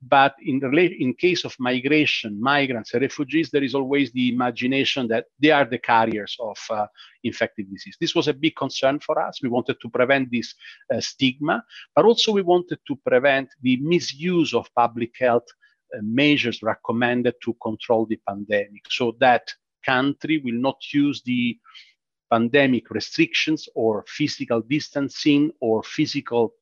But 0.00 0.34
in, 0.42 0.60
in 1.04 1.14
case 1.14 1.44
of 1.44 1.54
migration, 1.58 2.40
migrants 2.40 2.94
and 2.94 3.02
refugees, 3.02 3.50
there 3.50 3.64
is 3.64 3.74
always 3.74 4.12
the 4.12 4.28
imagination 4.28 5.08
that 5.08 5.26
they 5.40 5.50
are 5.50 5.64
the 5.64 5.78
carriers 5.78 6.36
of 6.38 6.58
uh, 6.70 6.86
infected 7.24 7.70
disease. 7.70 7.96
This 8.00 8.14
was 8.14 8.28
a 8.28 8.34
big 8.34 8.54
concern 8.56 9.00
for 9.00 9.20
us. 9.20 9.42
We 9.42 9.48
wanted 9.48 9.76
to 9.82 9.88
prevent 9.88 10.30
this 10.30 10.54
uh, 10.94 11.00
stigma, 11.00 11.64
but 11.94 12.04
also 12.04 12.32
we 12.32 12.42
wanted 12.42 12.78
to 12.86 12.96
prevent 13.04 13.48
the 13.62 13.76
misuse 13.78 14.54
of 14.54 14.72
public 14.74 15.12
health 15.18 15.48
measures 16.02 16.62
recommended 16.62 17.34
to 17.42 17.54
control 17.62 18.06
the 18.06 18.20
pandemic 18.28 18.82
so 18.90 19.16
that 19.20 19.50
country 19.84 20.40
will 20.44 20.60
not 20.60 20.76
use 20.92 21.22
the 21.22 21.58
pandemic 22.30 22.90
restrictions 22.90 23.68
or 23.74 24.04
physical 24.06 24.60
distancing 24.60 25.50
or 25.60 25.82
physical 25.82 26.54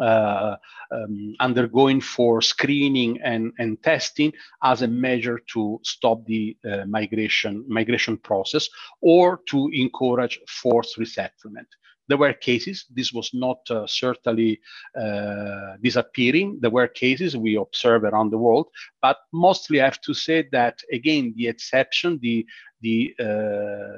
uh, 0.00 0.56
um, 0.90 1.34
undergoing 1.40 2.00
for 2.00 2.40
screening 2.40 3.20
and, 3.22 3.52
and 3.58 3.82
testing 3.82 4.32
as 4.62 4.82
a 4.82 4.88
measure 4.88 5.38
to 5.52 5.78
stop 5.82 6.24
the 6.24 6.56
uh, 6.64 6.84
migration 6.86 7.64
migration 7.68 8.16
process 8.16 8.68
or 9.02 9.40
to 9.46 9.68
encourage 9.74 10.40
forced 10.48 10.96
resettlement. 10.96 11.68
There 12.12 12.18
were 12.18 12.34
cases, 12.34 12.84
this 12.90 13.10
was 13.10 13.30
not 13.32 13.60
uh, 13.70 13.86
certainly 13.86 14.60
uh, 14.94 15.76
disappearing. 15.82 16.58
There 16.60 16.68
were 16.68 16.86
cases 16.88 17.38
we 17.38 17.56
observe 17.56 18.04
around 18.04 18.28
the 18.28 18.36
world, 18.36 18.66
but 19.00 19.16
mostly 19.32 19.80
I 19.80 19.86
have 19.86 20.02
to 20.02 20.12
say 20.12 20.46
that, 20.52 20.82
again, 20.92 21.32
the 21.34 21.48
exception, 21.48 22.18
the, 22.20 22.44
the 22.82 23.14
uh, 23.18 23.96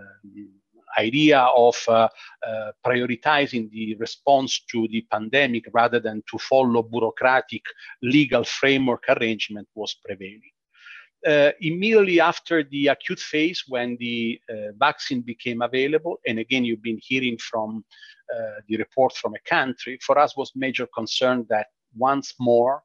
idea 0.97 1.41
of 1.41 1.77
uh, 1.89 2.09
uh, 2.47 2.71
prioritizing 2.87 3.69
the 3.73 3.97
response 3.97 4.61
to 4.71 4.87
the 4.93 5.05
pandemic 5.11 5.65
rather 5.73 5.99
than 5.99 6.23
to 6.31 6.39
follow 6.39 6.85
bureaucratic 6.85 7.65
legal 8.01 8.45
framework 8.45 9.03
arrangement 9.09 9.67
was 9.75 9.97
prevailing 10.05 10.54
uh, 11.27 11.51
immediately 11.61 12.21
after 12.21 12.63
the 12.65 12.89
acute 12.89 13.21
phase, 13.21 13.65
when 13.69 13.97
the 13.99 14.41
uh, 14.49 14.73
vaccine 14.77 15.23
became 15.23 15.63
available, 15.63 16.19
and 16.27 16.39
again, 16.39 16.65
you've 16.65 16.83
been 16.83 17.01
hearing 17.03 17.39
from 17.39 17.85
uh, 18.35 18.61
the 18.69 18.77
report 18.77 19.13
from 19.15 19.35
a 19.35 19.49
country, 19.49 19.99
for 20.03 20.19
us 20.19 20.37
was 20.37 20.53
major 20.55 20.87
concern 20.95 21.47
that 21.49 21.69
once 21.97 22.35
more 22.39 22.83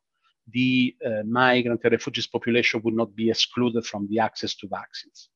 the 0.52 0.96
uh, 1.06 1.24
migrant 1.26 1.82
and 1.84 1.92
refugees 1.92 2.28
population 2.28 2.82
would 2.84 2.96
not 2.96 3.16
be 3.16 3.30
excluded 3.30 3.86
from 3.86 4.08
the 4.10 4.20
access 4.20 4.56
to 4.56 4.68
vaccines. 4.68 5.30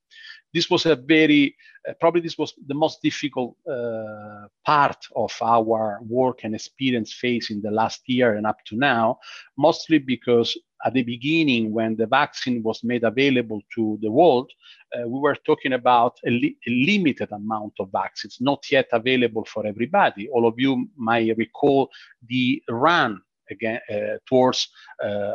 This 0.53 0.69
was 0.69 0.85
a 0.85 0.95
very, 0.95 1.55
uh, 1.87 1.93
probably 1.99 2.21
this 2.21 2.37
was 2.37 2.53
the 2.67 2.75
most 2.75 3.01
difficult 3.01 3.55
uh, 3.69 4.47
part 4.65 5.03
of 5.15 5.33
our 5.41 5.99
work 6.03 6.43
and 6.43 6.53
experience 6.53 7.13
phase 7.13 7.49
in 7.49 7.61
the 7.61 7.71
last 7.71 8.01
year 8.05 8.35
and 8.35 8.45
up 8.45 8.57
to 8.65 8.75
now, 8.75 9.17
mostly 9.57 9.97
because 9.97 10.57
at 10.85 10.93
the 10.93 11.03
beginning, 11.03 11.71
when 11.71 11.95
the 11.95 12.07
vaccine 12.07 12.61
was 12.63 12.83
made 12.83 13.03
available 13.03 13.61
to 13.75 13.97
the 14.01 14.11
world, 14.11 14.51
uh, 14.95 15.07
we 15.07 15.19
were 15.19 15.37
talking 15.45 15.73
about 15.73 16.17
a, 16.25 16.29
li 16.29 16.57
a, 16.67 16.71
limited 16.71 17.31
amount 17.31 17.73
of 17.79 17.89
vaccines, 17.91 18.37
not 18.39 18.63
yet 18.71 18.87
available 18.91 19.45
for 19.45 19.65
everybody. 19.65 20.27
All 20.29 20.45
of 20.47 20.55
you 20.57 20.87
might 20.95 21.37
recall 21.37 21.89
the 22.27 22.61
run 22.69 23.21
again 23.49 23.79
uh, 23.89 24.17
towards 24.27 24.67
uh, 25.03 25.33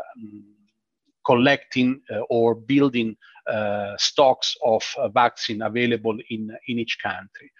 collecting 1.28 2.00
uh, 2.10 2.20
or 2.30 2.54
building 2.54 3.16
uh, 3.50 3.94
stocks 3.98 4.56
of 4.64 4.82
uh, 4.96 5.08
vaccine 5.08 5.62
available 5.62 6.16
in, 6.30 6.42
in 6.68 6.78
each 6.78 6.98
country. 7.02 7.50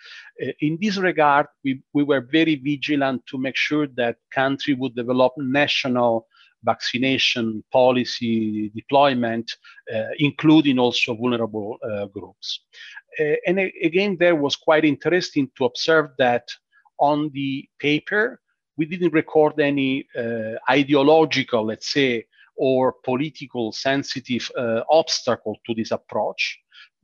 in 0.61 0.79
this 0.81 0.97
regard, 0.97 1.47
we, 1.65 1.83
we 1.93 2.03
were 2.03 2.21
very 2.21 2.57
vigilant 2.57 3.21
to 3.27 3.37
make 3.39 3.57
sure 3.57 3.87
that 3.87 4.17
country 4.31 4.75
would 4.75 4.95
develop 4.95 5.33
national 5.37 6.27
vaccination 6.63 7.63
policy 7.73 8.71
deployment, 8.75 9.51
uh, 9.95 10.05
including 10.19 10.79
also 10.79 11.15
vulnerable 11.15 11.79
uh, 11.83 12.07
groups. 12.07 12.61
Uh, 13.19 13.35
and 13.47 13.59
again, 13.83 14.17
there 14.19 14.37
was 14.37 14.57
quite 14.57 14.85
interesting 14.85 15.51
to 15.57 15.65
observe 15.65 16.11
that 16.19 16.49
on 16.99 17.31
the 17.33 17.69
paper, 17.79 18.41
we 18.77 18.87
didn't 18.87 19.13
record 19.13 19.59
any 19.61 20.07
ideological, 20.71 21.65
let's 21.65 21.93
say, 21.93 22.25
or 22.59 22.95
political 23.05 23.73
sensitive 23.73 24.51
uh, 24.59 24.83
obstacle 24.91 25.57
to 25.65 25.75
this 25.75 25.93
approach. 25.93 26.59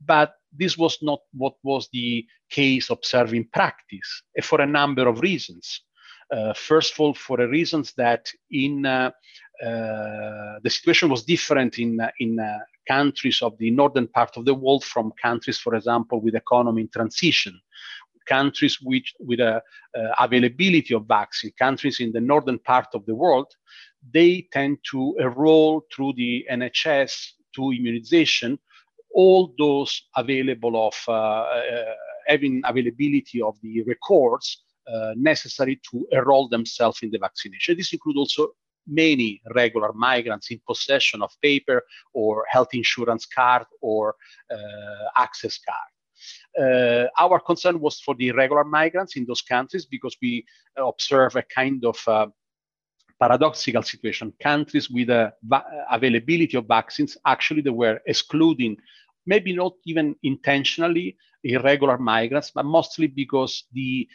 But 0.05 0.35
this 0.51 0.77
was 0.77 0.97
not 1.01 1.21
what 1.33 1.55
was 1.63 1.89
the 1.91 2.25
case 2.49 2.89
observed 2.89 3.33
in 3.33 3.45
practice 3.45 4.23
for 4.43 4.61
a 4.61 4.67
number 4.67 5.07
of 5.07 5.21
reasons. 5.21 5.81
Uh, 6.31 6.53
first 6.53 6.93
of 6.93 6.99
all, 6.99 7.13
for 7.13 7.37
the 7.37 7.47
reasons 7.47 7.93
that 7.97 8.27
in 8.51 8.85
uh, 8.85 9.11
the 9.61 10.69
situation 10.69 11.09
was 11.09 11.23
different 11.23 11.79
in 11.79 11.99
uh, 11.99 12.09
in 12.19 12.39
uh, 12.39 12.59
countries 12.87 13.41
of 13.41 13.57
the 13.57 13.71
northern 13.71 14.07
part 14.07 14.37
of 14.37 14.45
the 14.45 14.53
world 14.53 14.83
from 14.83 15.11
countries, 15.21 15.57
for 15.57 15.75
example, 15.75 16.21
with 16.21 16.35
economy 16.35 16.81
in 16.81 16.89
transition, 16.89 17.59
countries 18.27 18.79
which 18.81 19.13
with 19.19 19.39
a 19.39 19.61
availability 20.19 20.93
of 20.93 21.05
vaccine, 21.07 21.51
countries 21.57 21.99
in 21.99 22.11
the 22.11 22.21
northern 22.21 22.59
part 22.59 22.87
of 22.93 23.05
the 23.05 23.15
world, 23.15 23.47
they 24.13 24.47
tend 24.51 24.77
to 24.91 25.15
enroll 25.19 25.85
through 25.93 26.13
the 26.13 26.45
NHS 26.51 27.31
to 27.55 27.71
immunization. 27.71 28.59
All 29.13 29.53
those 29.57 30.03
available 30.15 30.87
of 30.87 30.95
uh, 31.07 31.11
uh, 31.11 31.93
having 32.27 32.61
availability 32.65 33.41
of 33.41 33.55
the 33.61 33.81
records 33.83 34.63
uh, 34.87 35.13
necessary 35.15 35.79
to 35.91 36.05
enroll 36.11 36.49
themselves 36.49 37.01
in 37.01 37.09
the 37.11 37.17
vaccination. 37.17 37.77
This 37.77 37.93
includes 37.93 38.19
also 38.19 38.49
many 38.87 39.41
regular 39.53 39.91
migrants 39.93 40.51
in 40.51 40.59
possession 40.67 41.21
of 41.21 41.31
paper 41.41 41.83
or 42.13 42.45
health 42.49 42.73
insurance 42.73 43.25
card 43.25 43.65
or 43.81 44.15
uh, 44.51 44.55
access 45.17 45.59
card. 45.59 45.91
Uh, 46.57 47.07
our 47.19 47.39
concern 47.39 47.79
was 47.79 47.99
for 47.99 48.15
the 48.15 48.31
regular 48.31 48.63
migrants 48.63 49.15
in 49.15 49.25
those 49.25 49.41
countries 49.41 49.85
because 49.85 50.15
we 50.21 50.45
observe 50.77 51.35
a 51.35 51.43
kind 51.43 51.83
of 51.85 51.97
uh, 52.07 52.27
paradoxical 53.19 53.83
situation. 53.83 54.33
Countries 54.41 54.89
with 54.89 55.09
a 55.09 55.33
availability 55.91 56.57
of 56.57 56.67
vaccines, 56.67 57.17
actually 57.25 57.61
they 57.61 57.69
were 57.69 57.99
excluding, 58.05 58.77
maybe 59.25 59.53
not 59.53 59.73
even 59.85 60.15
intentionally, 60.23 61.17
irregular 61.43 61.97
migrants, 61.97 62.51
but 62.51 62.65
mostly 62.65 63.07
because 63.07 63.65
the 63.73 64.07
uh, 64.07 64.09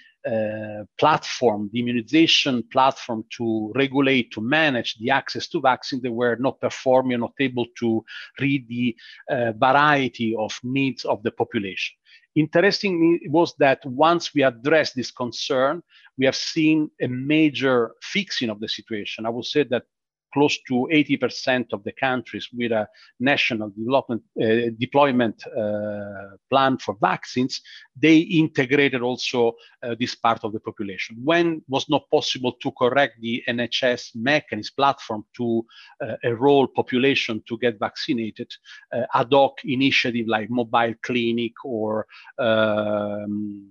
platform, 0.98 1.70
the 1.72 1.80
immunization 1.80 2.62
platform 2.70 3.24
to 3.36 3.72
regulate, 3.74 4.30
to 4.32 4.40
manage 4.40 4.96
the 4.98 5.10
access 5.10 5.48
to 5.48 5.60
vaccine, 5.60 6.00
they 6.02 6.08
were 6.08 6.36
not 6.36 6.60
performing, 6.60 7.20
not 7.20 7.32
able 7.40 7.66
to 7.78 8.04
read 8.40 8.68
the 8.68 8.96
uh, 9.30 9.52
variety 9.52 10.34
of 10.38 10.58
needs 10.62 11.04
of 11.04 11.22
the 11.22 11.30
population. 11.30 11.96
Interesting 12.36 13.18
was 13.28 13.54
that 13.58 13.84
once 13.84 14.34
we 14.34 14.42
addressed 14.42 14.94
this 14.94 15.10
concern, 15.10 15.82
we 16.16 16.26
have 16.26 16.36
seen 16.36 16.90
a 17.00 17.08
major 17.08 17.92
fixing 18.02 18.50
of 18.50 18.60
the 18.60 18.68
situation. 18.68 19.26
I 19.26 19.30
would 19.30 19.46
say 19.46 19.64
that 19.64 19.84
close 20.32 20.58
to 20.68 20.88
80% 20.92 21.72
of 21.72 21.82
the 21.84 21.92
countries 21.92 22.48
with 22.52 22.72
a 22.72 22.88
national 23.18 23.70
development 23.70 24.22
uh, 24.40 24.70
deployment 24.78 25.42
uh, 25.46 26.36
plan 26.48 26.78
for 26.78 26.96
vaccines, 27.00 27.60
they 27.96 28.18
integrated 28.18 29.02
also 29.02 29.52
uh, 29.82 29.94
this 29.98 30.14
part 30.14 30.44
of 30.44 30.52
the 30.52 30.60
population. 30.60 31.16
When 31.22 31.62
was 31.68 31.88
not 31.88 32.10
possible 32.10 32.52
to 32.62 32.72
correct 32.72 33.20
the 33.20 33.42
NHS 33.48 34.16
mechanism 34.16 34.74
platform 34.76 35.24
to 35.36 35.64
uh, 36.00 36.16
enroll 36.22 36.66
population 36.66 37.42
to 37.48 37.58
get 37.58 37.78
vaccinated, 37.78 38.50
uh, 38.92 39.02
ad 39.14 39.32
hoc 39.32 39.64
initiative 39.64 40.26
like 40.26 40.50
mobile 40.50 40.94
clinic 41.02 41.52
or 41.64 42.06
um, 42.38 43.70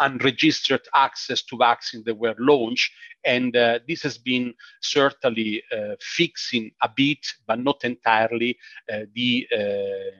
unregistered 0.00 0.86
access 0.94 1.42
to 1.42 1.56
vaccines 1.56 2.04
that 2.04 2.16
were 2.16 2.34
launched. 2.38 2.92
And 3.24 3.56
uh, 3.56 3.80
this 3.86 4.02
has 4.02 4.18
been 4.18 4.54
certainly 4.80 5.62
uh, 5.76 5.96
fixing 6.00 6.70
a 6.82 6.90
bit, 6.94 7.26
but 7.46 7.60
not 7.60 7.84
entirely, 7.84 8.56
uh, 8.92 9.02
the 9.14 9.46
uh, 9.52 10.10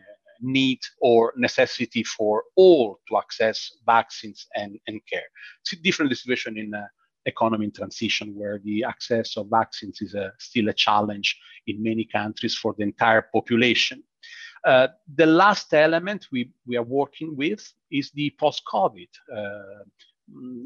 need 0.40 0.80
or 1.00 1.32
necessity 1.36 2.04
for 2.04 2.44
all 2.56 3.00
to 3.08 3.16
access 3.16 3.72
vaccines 3.86 4.46
and, 4.54 4.78
and 4.86 5.00
care. 5.10 5.28
It's 5.62 5.72
a 5.72 5.76
different 5.76 6.16
situation 6.16 6.58
in 6.58 6.74
uh, 6.74 6.86
economy 7.26 7.66
in 7.66 7.72
transition 7.72 8.34
where 8.34 8.58
the 8.64 8.84
access 8.84 9.36
of 9.36 9.48
vaccines 9.50 10.00
is 10.00 10.14
a, 10.14 10.32
still 10.38 10.68
a 10.68 10.72
challenge 10.72 11.38
in 11.66 11.82
many 11.82 12.04
countries 12.04 12.56
for 12.56 12.74
the 12.76 12.84
entire 12.84 13.22
population. 13.32 14.02
Uh, 14.64 14.88
the 15.14 15.26
last 15.26 15.72
element 15.72 16.26
we, 16.32 16.50
we 16.66 16.76
are 16.76 16.82
working 16.82 17.36
with 17.36 17.72
is 17.90 18.10
the 18.12 18.34
post-COVID. 18.38 19.08
Uh, 19.34 19.84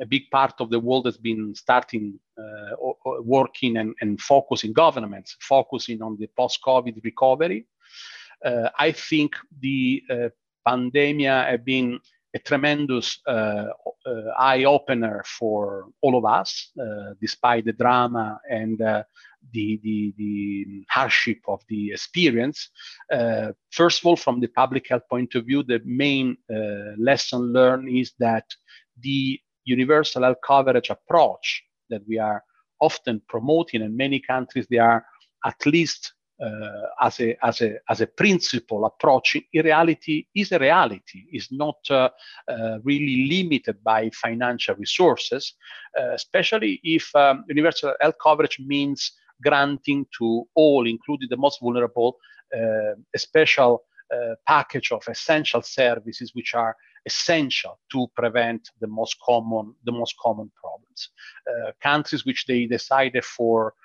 a 0.00 0.06
big 0.06 0.28
part 0.30 0.54
of 0.60 0.70
the 0.70 0.80
world 0.80 1.06
has 1.06 1.16
been 1.16 1.54
starting 1.54 2.18
uh, 2.36 2.74
working 3.20 3.76
and, 3.76 3.94
and 4.00 4.20
focusing 4.20 4.72
governments, 4.72 5.36
focusing 5.40 6.02
on 6.02 6.16
the 6.18 6.28
post-COVID 6.36 7.02
recovery. 7.04 7.66
Uh, 8.44 8.68
I 8.78 8.90
think 8.90 9.36
the 9.60 10.02
pandemic 10.66 11.26
have 11.26 11.64
been 11.64 12.00
a 12.34 12.38
tremendous 12.38 13.20
uh, 13.26 13.66
uh, 14.06 14.12
eye 14.38 14.64
opener 14.64 15.22
for 15.26 15.88
all 16.00 16.16
of 16.16 16.24
us, 16.24 16.70
uh, 16.80 17.14
despite 17.20 17.64
the 17.64 17.72
drama 17.72 18.40
and 18.50 18.80
the, 19.53 19.80
the, 19.82 20.14
the, 20.16 20.84
hardship 20.88 21.38
of 21.49 21.61
the 21.68 21.90
experience. 21.90 22.70
first 23.70 24.01
of 24.01 24.07
all, 24.07 24.16
from 24.16 24.40
the 24.40 24.49
public 24.49 24.88
health 24.88 25.03
point 25.11 25.34
of 25.34 25.47
view, 25.47 25.62
the 25.62 25.80
main 25.84 26.36
lesson 26.99 27.53
learned 27.53 27.88
is 27.88 28.12
that 28.18 28.45
the 29.01 29.38
universal 29.64 30.22
health 30.22 30.38
coverage 30.47 30.90
approach 30.90 31.62
that 31.90 32.03
we 32.09 32.18
are 32.18 32.43
often 32.80 33.22
promoting 33.28 33.82
in 33.82 33.97
many 33.97 34.18
countries, 34.20 34.66
they 34.68 34.78
are 34.78 35.05
at 35.47 35.66
least 35.66 36.12
uh, 36.45 36.86
as, 37.01 37.20
a, 37.20 37.36
as, 37.47 37.61
a, 37.61 37.76
as 37.88 38.01
a 38.01 38.07
principle 38.07 38.84
approach 38.84 39.36
in 39.36 39.64
reality 39.64 40.26
is 40.34 40.51
a 40.51 40.59
reality, 40.59 41.24
is 41.32 41.49
not 41.53 41.76
uh, 41.90 42.09
uh, 42.49 42.78
really 42.82 43.28
limited 43.28 43.76
by 43.84 44.11
financial 44.11 44.74
resources, 44.74 45.55
uh, 46.01 46.11
especially 46.14 46.80
if 46.82 47.14
um, 47.14 47.45
universal 47.49 47.95
health 48.01 48.16
coverage 48.20 48.59
means 48.59 49.12
granting 49.43 50.07
to 50.18 50.45
all, 50.55 50.86
including 50.86 51.28
the 51.30 51.36
most 51.36 51.61
vulnerable, 51.61 52.16
uh, 52.57 52.95
a 53.14 53.18
special 53.18 53.84
uh, 54.14 54.34
package 54.47 54.93
of 54.93 55.03
essential 55.09 55.62
services 55.62 56.32
which 56.34 56.55
are 56.55 56.76
essential 57.07 57.78
to 57.90 58.07
prevent 58.14 58.70
the 58.80 58.86
most 58.86 59.16
common 59.24 59.74
the 59.84 59.93
most 59.93 60.14
common 60.22 60.51
problems. 60.61 61.09
countries 61.82 62.24
which 62.24 62.45
they 62.47 62.66
decided 62.66 63.24
for 63.24 63.68
uh, 63.68 63.81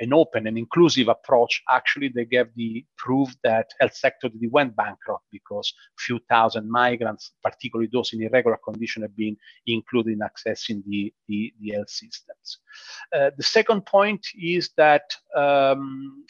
an 0.00 0.12
open 0.12 0.46
and 0.46 0.56
inclusive 0.56 1.08
approach, 1.08 1.62
actually 1.68 2.08
they 2.08 2.24
gave 2.24 2.46
the 2.54 2.84
proof 2.96 3.34
that 3.42 3.66
health 3.80 3.94
sector 3.94 4.28
went 4.50 4.74
bankrupt 4.76 5.24
because 5.32 5.72
few 5.98 6.18
thousand 6.28 6.70
migrants, 6.70 7.32
particularly 7.42 7.88
those 7.92 8.12
in 8.12 8.22
irregular 8.22 8.58
condition, 8.64 9.02
have 9.02 9.16
been 9.16 9.36
included 9.66 10.12
in 10.12 10.20
accessing 10.20 10.82
the, 10.86 11.12
the, 11.28 11.52
the 11.60 11.70
health 11.70 11.90
systems. 11.90 12.58
Uh, 13.14 13.30
the 13.36 13.42
second 13.42 13.84
point 13.86 14.26
is 14.40 14.70
that 14.76 15.16
um, 15.36 16.24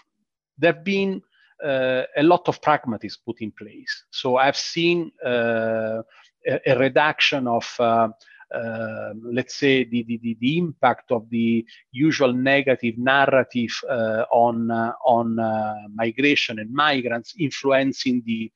there 0.58 0.72
have 0.72 0.84
been 0.84 1.22
uh, 1.64 2.02
a 2.16 2.22
lot 2.22 2.48
of 2.48 2.62
pragmatism 2.62 3.20
put 3.24 3.40
in 3.40 3.50
place. 3.52 4.04
So 4.10 4.36
I've 4.36 4.56
seen 4.56 5.10
uh, 5.24 6.02
a, 6.46 6.60
a, 6.66 6.78
reduction 6.78 7.48
of 7.48 7.74
uh, 7.80 7.82
uh, 7.82 8.08
let's 8.52 9.54
say, 9.54 9.84
the, 9.84 10.02
the, 10.04 10.36
the, 10.40 10.58
impact 10.58 11.10
of 11.10 11.28
the 11.30 11.64
usual 11.92 12.32
negative 12.32 12.96
narrative 12.96 13.70
uh, 13.88 14.24
on, 14.32 14.70
uh, 14.70 14.92
on 15.04 15.38
uh, 15.38 15.74
migration 15.94 16.58
and 16.58 16.72
migrants 16.72 17.34
influencing 17.38 18.22
the 18.26 18.50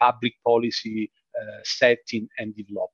public 0.00 0.34
policy 0.44 1.10
setting 1.64 2.28
and 2.38 2.54
development. 2.56 2.92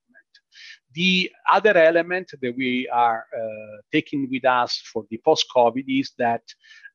The 0.95 1.31
other 1.53 1.77
element 1.77 2.33
that 2.41 2.57
we 2.57 2.89
are 2.89 3.25
uh, 3.37 3.81
taking 3.93 4.29
with 4.31 4.45
us 4.45 4.83
for 4.93 5.05
the 5.11 5.21
post-COVID 5.25 5.85
is 5.87 6.13
that 6.19 6.43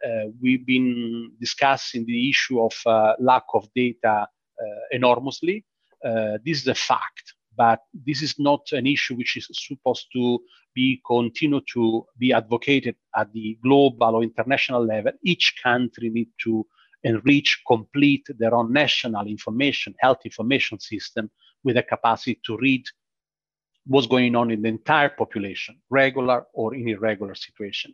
uh, 0.05 0.25
we've 0.41 0.65
been 0.65 1.31
discussing 1.39 2.05
the 2.05 2.29
issue 2.29 2.61
of 2.61 2.73
uh, 2.85 3.13
lack 3.19 3.43
of 3.53 3.67
data 3.75 4.27
enormously. 4.91 5.65
this 6.45 6.61
is 6.61 6.67
a 6.67 6.75
fact 6.75 7.33
but 7.57 7.79
this 7.93 8.21
is 8.21 8.35
not 8.39 8.61
an 8.71 8.85
issue 8.85 9.15
which 9.15 9.37
is 9.37 9.47
supposed 9.51 10.07
to 10.13 10.39
be 10.73 11.01
continue 11.05 11.61
to 11.73 12.05
be 12.17 12.33
advocated 12.33 12.95
at 13.15 13.31
the 13.33 13.57
global 13.63 14.15
or 14.15 14.23
international 14.23 14.85
level. 14.85 15.11
Each 15.23 15.55
country 15.63 16.09
need 16.09 16.29
to 16.43 16.65
enrich, 17.03 17.61
complete 17.67 18.27
their 18.37 18.53
own 18.55 18.73
national 18.73 19.27
information, 19.27 19.93
health 19.99 20.19
information 20.25 20.79
system 20.79 21.29
with 21.63 21.77
a 21.77 21.83
capacity 21.83 22.39
to 22.45 22.57
read 22.57 22.83
what's 23.85 24.07
going 24.07 24.35
on 24.35 24.51
in 24.51 24.61
the 24.61 24.67
entire 24.67 25.09
population, 25.09 25.79
regular 25.89 26.45
or 26.53 26.73
in 26.73 26.87
irregular 26.89 27.35
situation. 27.35 27.93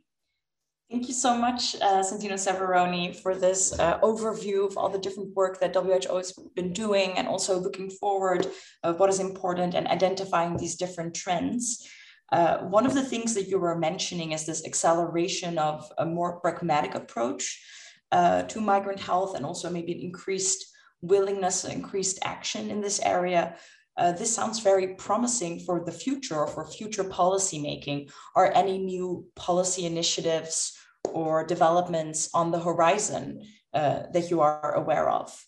Thank 0.91 1.07
you 1.07 1.13
so 1.13 1.37
much, 1.37 1.75
uh, 1.75 2.03
Santino 2.03 2.33
Severoni, 2.33 3.15
for 3.15 3.33
this 3.33 3.71
uh, 3.79 3.97
overview 4.01 4.67
of 4.67 4.77
all 4.77 4.89
the 4.89 4.99
different 4.99 5.33
work 5.33 5.57
that 5.61 5.73
WHO 5.73 6.17
has 6.17 6.33
been 6.53 6.73
doing 6.73 7.17
and 7.17 7.29
also 7.29 7.57
looking 7.57 7.89
forward 7.89 8.45
of 8.83 8.99
what 8.99 9.09
is 9.09 9.21
important 9.21 9.73
and 9.73 9.87
identifying 9.87 10.57
these 10.57 10.75
different 10.75 11.15
trends. 11.15 11.87
Uh, 12.33 12.57
one 12.63 12.85
of 12.85 12.93
the 12.93 13.05
things 13.05 13.33
that 13.35 13.47
you 13.47 13.57
were 13.57 13.77
mentioning 13.77 14.33
is 14.33 14.45
this 14.45 14.65
acceleration 14.65 15.57
of 15.57 15.89
a 15.97 16.05
more 16.05 16.41
pragmatic 16.41 16.93
approach 16.93 17.63
uh, 18.11 18.43
to 18.43 18.59
migrant 18.59 18.99
health 18.99 19.33
and 19.37 19.45
also 19.45 19.69
maybe 19.69 19.93
an 19.93 20.01
increased 20.01 20.75
willingness, 20.99 21.63
increased 21.63 22.19
action 22.25 22.69
in 22.69 22.81
this 22.81 22.99
area. 22.99 23.55
Uh, 23.95 24.11
this 24.11 24.35
sounds 24.35 24.59
very 24.59 24.95
promising 24.95 25.57
for 25.61 25.85
the 25.85 25.91
future 25.91 26.35
or 26.35 26.47
for 26.47 26.65
future 26.65 27.05
policy 27.05 27.61
making. 27.61 28.09
Are 28.35 28.51
any 28.53 28.77
new 28.77 29.25
policy 29.37 29.85
initiatives 29.85 30.77
or 31.09 31.45
developments 31.45 32.29
on 32.33 32.51
the 32.51 32.59
horizon 32.59 33.43
uh, 33.73 34.03
that 34.13 34.29
you 34.29 34.41
are 34.41 34.73
aware 34.75 35.09
of 35.09 35.45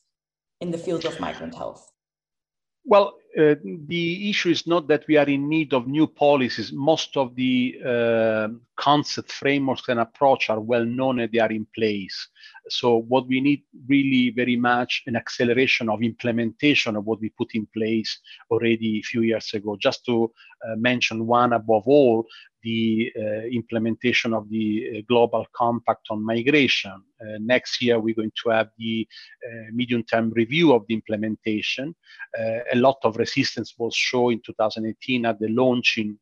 in 0.61 0.71
the 0.71 0.77
field 0.77 1.05
of 1.05 1.19
migrant 1.19 1.55
health? 1.55 1.91
Well, 2.85 3.13
uh, 3.39 3.55
the 3.87 4.29
issue 4.29 4.49
is 4.49 4.67
not 4.67 4.87
that 4.89 5.05
we 5.07 5.17
are 5.17 5.27
in 5.27 5.49
need 5.49 5.73
of 5.73 5.87
new 5.87 6.05
policies. 6.05 6.71
Most 6.73 7.17
of 7.17 7.33
the 7.35 7.75
uh, 7.83 8.49
concept 8.75 9.31
frameworks 9.31 9.87
and 9.87 9.99
approach 9.99 10.49
are 10.49 10.59
well 10.59 10.85
known 10.85 11.19
and 11.19 11.31
they 11.31 11.39
are 11.39 11.51
in 11.51 11.65
place. 11.73 12.27
So 12.69 12.97
what 12.97 13.27
we 13.27 13.41
need 13.41 13.63
really 13.87 14.31
very 14.31 14.55
much 14.55 15.03
an 15.07 15.15
acceleration 15.15 15.89
of 15.89 16.03
implementation 16.03 16.95
of 16.95 17.05
what 17.05 17.21
we 17.21 17.29
put 17.29 17.55
in 17.55 17.67
place 17.75 18.19
already 18.51 18.99
a 18.99 19.03
few 19.03 19.21
years 19.21 19.53
ago. 19.53 19.77
Just 19.79 20.05
to 20.05 20.31
uh, 20.67 20.75
mention 20.75 21.25
one 21.25 21.53
above 21.53 21.83
all, 21.87 22.27
the 22.63 23.11
uh, 23.15 23.21
implementation 23.51 24.33
of 24.33 24.49
the 24.49 24.97
uh, 24.97 25.01
global 25.07 25.45
compact 25.53 26.07
on 26.09 26.23
migration. 26.23 27.03
Uh, 27.23 27.37
next 27.39 27.81
year, 27.81 27.99
we're 27.99 28.15
going 28.15 28.31
to 28.43 28.49
have 28.49 28.69
the 28.77 29.07
uh, 29.45 29.71
medium-term 29.71 30.31
review 30.31 30.73
of 30.73 30.83
the 30.87 30.93
implementation. 30.93 31.95
Uh, 32.37 32.59
a 32.71 32.75
lot 32.75 32.97
of 33.03 33.17
resistance 33.17 33.73
was 33.77 33.95
shown 33.95 34.33
in 34.33 34.41
2018 34.45 35.25
at 35.25 35.39
the 35.39 35.47
launching 35.49 36.17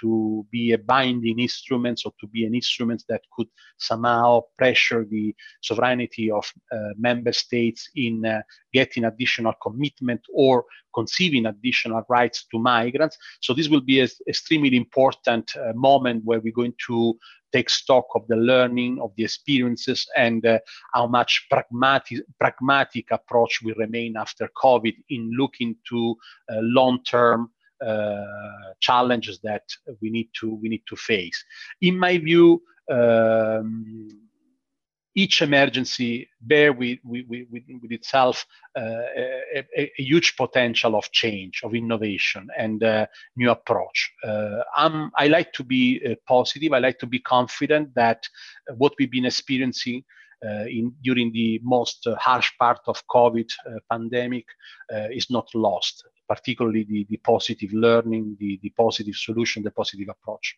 to 0.00 0.46
be 0.50 0.72
a 0.72 0.78
binding 0.78 1.38
instrument, 1.38 2.00
or 2.04 2.12
to 2.20 2.26
be 2.26 2.44
an 2.44 2.54
instrument 2.54 3.04
that 3.08 3.20
could 3.36 3.48
somehow 3.78 4.40
pressure 4.56 5.04
the 5.04 5.34
sovereignty 5.62 6.30
of 6.30 6.50
member 6.96 7.32
states 7.32 7.90
in 7.96 8.24
getting 8.72 9.04
additional 9.04 9.52
commitment 9.62 10.20
or 10.34 10.64
conceiving 10.94 11.46
additional 11.46 12.02
rights 12.08 12.46
to 12.50 12.58
migrants. 12.58 13.16
So 13.40 13.54
this 13.54 13.68
will 13.68 13.80
be 13.80 14.00
an 14.00 14.08
extremely 14.28 14.76
important 14.76 15.50
uh, 15.56 15.72
moment 15.74 16.24
where 16.24 16.40
we're 16.40 16.52
going 16.52 16.74
to 16.86 17.18
take 17.52 17.70
stock 17.70 18.06
of 18.14 18.26
the 18.28 18.36
learning, 18.36 18.98
of 19.00 19.12
the 19.16 19.24
experiences, 19.24 20.06
and 20.16 20.44
uh, 20.46 20.58
how 20.94 21.06
much 21.06 21.46
pragmatic, 21.50 22.20
pragmatic 22.38 23.06
approach 23.10 23.60
will 23.62 23.74
remain 23.76 24.16
after 24.16 24.48
COVID 24.62 24.94
in 25.08 25.30
looking 25.36 25.76
to 25.88 26.16
uh, 26.50 26.56
long-term 26.60 27.50
uh, 27.84 28.24
challenges 28.80 29.40
that 29.42 29.62
we 30.02 30.10
need 30.10 30.28
to 30.38 30.54
we 30.56 30.68
need 30.68 30.82
to 30.88 30.96
face. 30.96 31.44
In 31.80 31.98
my 31.98 32.18
view. 32.18 32.62
Um, 32.90 34.08
each 35.14 35.42
emergency 35.42 36.28
bear 36.40 36.72
with, 36.72 36.98
with, 37.04 37.26
with, 37.28 37.44
with 37.50 37.90
itself 37.90 38.46
uh, 38.76 38.80
a, 38.80 39.66
a, 39.76 39.92
huge 39.96 40.36
potential 40.36 40.94
of 40.94 41.10
change, 41.10 41.62
of 41.64 41.74
innovation, 41.74 42.48
and 42.56 42.84
uh, 42.84 43.06
new 43.36 43.50
approach. 43.50 44.12
Uh, 44.24 44.62
i 44.76 45.26
like 45.26 45.52
to 45.52 45.64
be 45.64 46.00
uh, 46.04 46.14
positive. 46.26 46.72
I 46.72 46.78
like 46.78 46.98
to 47.00 47.06
be 47.06 47.18
confident 47.18 47.94
that 47.94 48.28
what 48.76 48.92
we've 48.98 49.10
been 49.10 49.26
experiencing 49.26 50.04
uh, 50.46 50.64
in, 50.66 50.94
during 51.02 51.32
the 51.32 51.60
most 51.62 52.06
uh, 52.06 52.14
harsh 52.16 52.50
part 52.58 52.80
of 52.86 53.02
COVID 53.08 53.50
pandemic 53.90 54.46
is 55.10 55.28
not 55.28 55.48
lost, 55.54 56.04
particularly 56.28 56.84
the, 56.84 57.06
the 57.10 57.18
positive 57.18 57.72
learning, 57.72 58.36
the, 58.38 58.58
the 58.62 58.70
positive 58.70 59.16
solution, 59.16 59.62
the 59.62 59.70
positive 59.70 60.08
approach. 60.08 60.56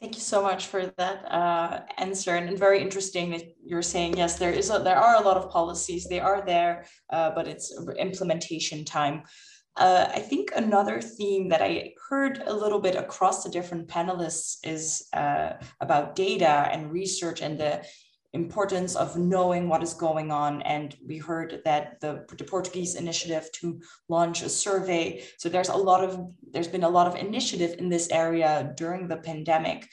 Thank 0.00 0.14
you 0.14 0.20
so 0.20 0.42
much 0.42 0.68
for 0.68 0.86
that 0.96 1.24
uh, 1.24 1.80
answer, 1.96 2.36
and, 2.36 2.56
very 2.56 2.80
interesting 2.80 3.30
that 3.30 3.42
you're 3.64 3.82
saying 3.82 4.16
yes, 4.16 4.38
there 4.38 4.52
is 4.52 4.70
a, 4.70 4.78
there 4.78 4.96
are 4.96 5.16
a 5.16 5.24
lot 5.24 5.36
of 5.36 5.50
policies, 5.50 6.06
they 6.06 6.20
are 6.20 6.40
there, 6.46 6.86
uh, 7.10 7.32
but 7.34 7.48
it's 7.48 7.76
implementation 7.98 8.84
time. 8.84 9.24
Uh, 9.76 10.08
I 10.14 10.20
think 10.20 10.50
another 10.54 11.00
theme 11.00 11.48
that 11.48 11.62
I 11.62 11.94
heard 12.08 12.42
a 12.46 12.54
little 12.54 12.80
bit 12.80 12.94
across 12.94 13.42
the 13.42 13.50
different 13.50 13.88
panelists 13.88 14.58
is 14.62 15.08
uh, 15.14 15.54
about 15.80 16.14
data 16.14 16.68
and 16.70 16.92
research 16.92 17.42
and 17.42 17.58
the 17.58 17.84
importance 18.32 18.94
of 18.94 19.16
knowing 19.16 19.68
what 19.68 19.82
is 19.82 19.94
going 19.94 20.30
on. 20.30 20.62
And 20.62 20.94
we 21.06 21.18
heard 21.18 21.60
that 21.64 22.00
the, 22.00 22.26
the 22.36 22.44
Portuguese 22.44 22.94
initiative 22.94 23.50
to 23.52 23.80
launch 24.08 24.42
a 24.42 24.48
survey. 24.48 25.24
So 25.38 25.48
there's 25.48 25.70
a 25.70 25.76
lot 25.76 26.04
of, 26.04 26.20
there's 26.52 26.68
been 26.68 26.84
a 26.84 26.88
lot 26.88 27.06
of 27.06 27.16
initiative 27.16 27.76
in 27.78 27.88
this 27.88 28.10
area 28.10 28.72
during 28.76 29.08
the 29.08 29.16
pandemic. 29.16 29.88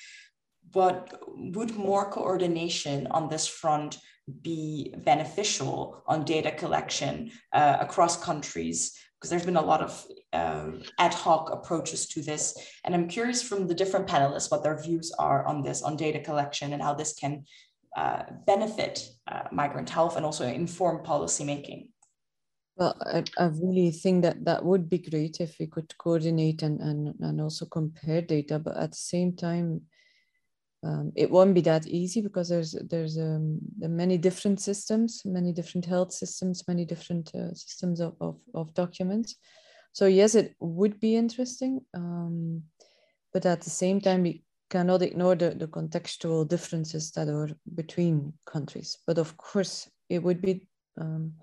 But 0.72 1.22
would 1.28 1.76
more 1.76 2.10
coordination 2.10 3.08
on 3.08 3.30
this 3.30 3.48
front 3.48 3.98
be 4.42 4.94
beneficial 4.98 6.04
on 6.08 6.26
data 6.26 6.52
collection 6.52 7.32
uh, 7.54 7.78
across 7.80 8.22
countries? 8.22 8.94
Because 9.16 9.30
there's 9.30 9.46
been 9.46 9.56
a 9.56 9.62
lot 9.62 9.82
of 9.82 10.06
uh, 10.34 10.72
ad 11.00 11.14
hoc 11.14 11.50
approaches 11.54 12.08
to 12.10 12.22
this. 12.22 12.58
And 12.84 12.94
I'm 12.94 13.08
curious 13.08 13.42
from 13.42 13.68
the 13.68 13.74
different 13.74 14.08
panelists 14.08 14.52
what 14.52 14.64
their 14.64 14.82
views 14.82 15.14
are 15.18 15.46
on 15.46 15.62
this, 15.62 15.82
on 15.82 15.96
data 15.96 16.20
collection 16.20 16.74
and 16.74 16.82
how 16.82 16.94
this 16.94 17.14
can 17.14 17.46
uh, 17.96 18.24
benefit 18.46 19.10
uh, 19.28 19.44
migrant 19.52 19.90
health 19.90 20.18
and 20.18 20.26
also 20.26 20.46
inform 20.46 21.04
policymaking? 21.06 21.90
Well, 22.76 22.98
I, 23.02 23.24
I 23.38 23.46
really 23.46 23.92
think 23.92 24.24
that 24.24 24.44
that 24.44 24.66
would 24.66 24.90
be 24.90 24.98
great 24.98 25.40
if 25.40 25.56
we 25.60 25.68
could 25.68 25.98
coordinate 25.98 26.62
and, 26.62 26.82
and, 26.82 27.16
and 27.22 27.40
also 27.40 27.66
compare 27.66 28.22
data, 28.22 28.60
but 28.60 28.76
at 28.76 28.92
the 28.92 28.98
same 28.98 29.36
time, 29.36 29.82
um, 30.84 31.12
it 31.16 31.32
won't 31.32 31.56
be 31.56 31.62
that 31.62 31.88
easy 31.88 32.22
because 32.22 32.50
there's 32.50 32.74
there's 32.90 33.18
um, 33.18 33.60
many 33.80 34.18
different 34.20 34.60
systems, 34.60 35.24
many 35.26 35.52
different 35.52 35.86
health 35.86 36.14
systems, 36.14 36.68
many 36.68 36.86
different 36.86 37.34
uh, 37.34 37.54
systems 37.56 38.00
of, 38.00 38.14
of, 38.22 38.38
of, 38.54 38.74
documents. 38.76 39.36
So 39.94 40.06
yes, 40.06 40.36
it 40.36 40.54
would 40.60 41.00
be 41.00 41.16
interesting, 41.16 41.80
um, 41.96 42.64
but 43.34 43.48
at 43.48 43.62
the 43.62 43.72
same 43.72 44.00
time, 44.00 44.24
we 44.24 44.44
cannot 44.76 45.02
ignore 45.02 45.36
the, 45.36 45.52
the 45.52 45.68
contextual 45.68 46.46
differences 46.46 47.12
that 47.12 47.30
are 47.30 47.50
between 47.76 48.34
countries. 48.46 48.98
But 49.08 49.18
of 49.18 49.38
course, 49.38 49.90
it 50.10 50.22
would 50.22 50.42
be 50.42 50.68
um, 51.00 51.34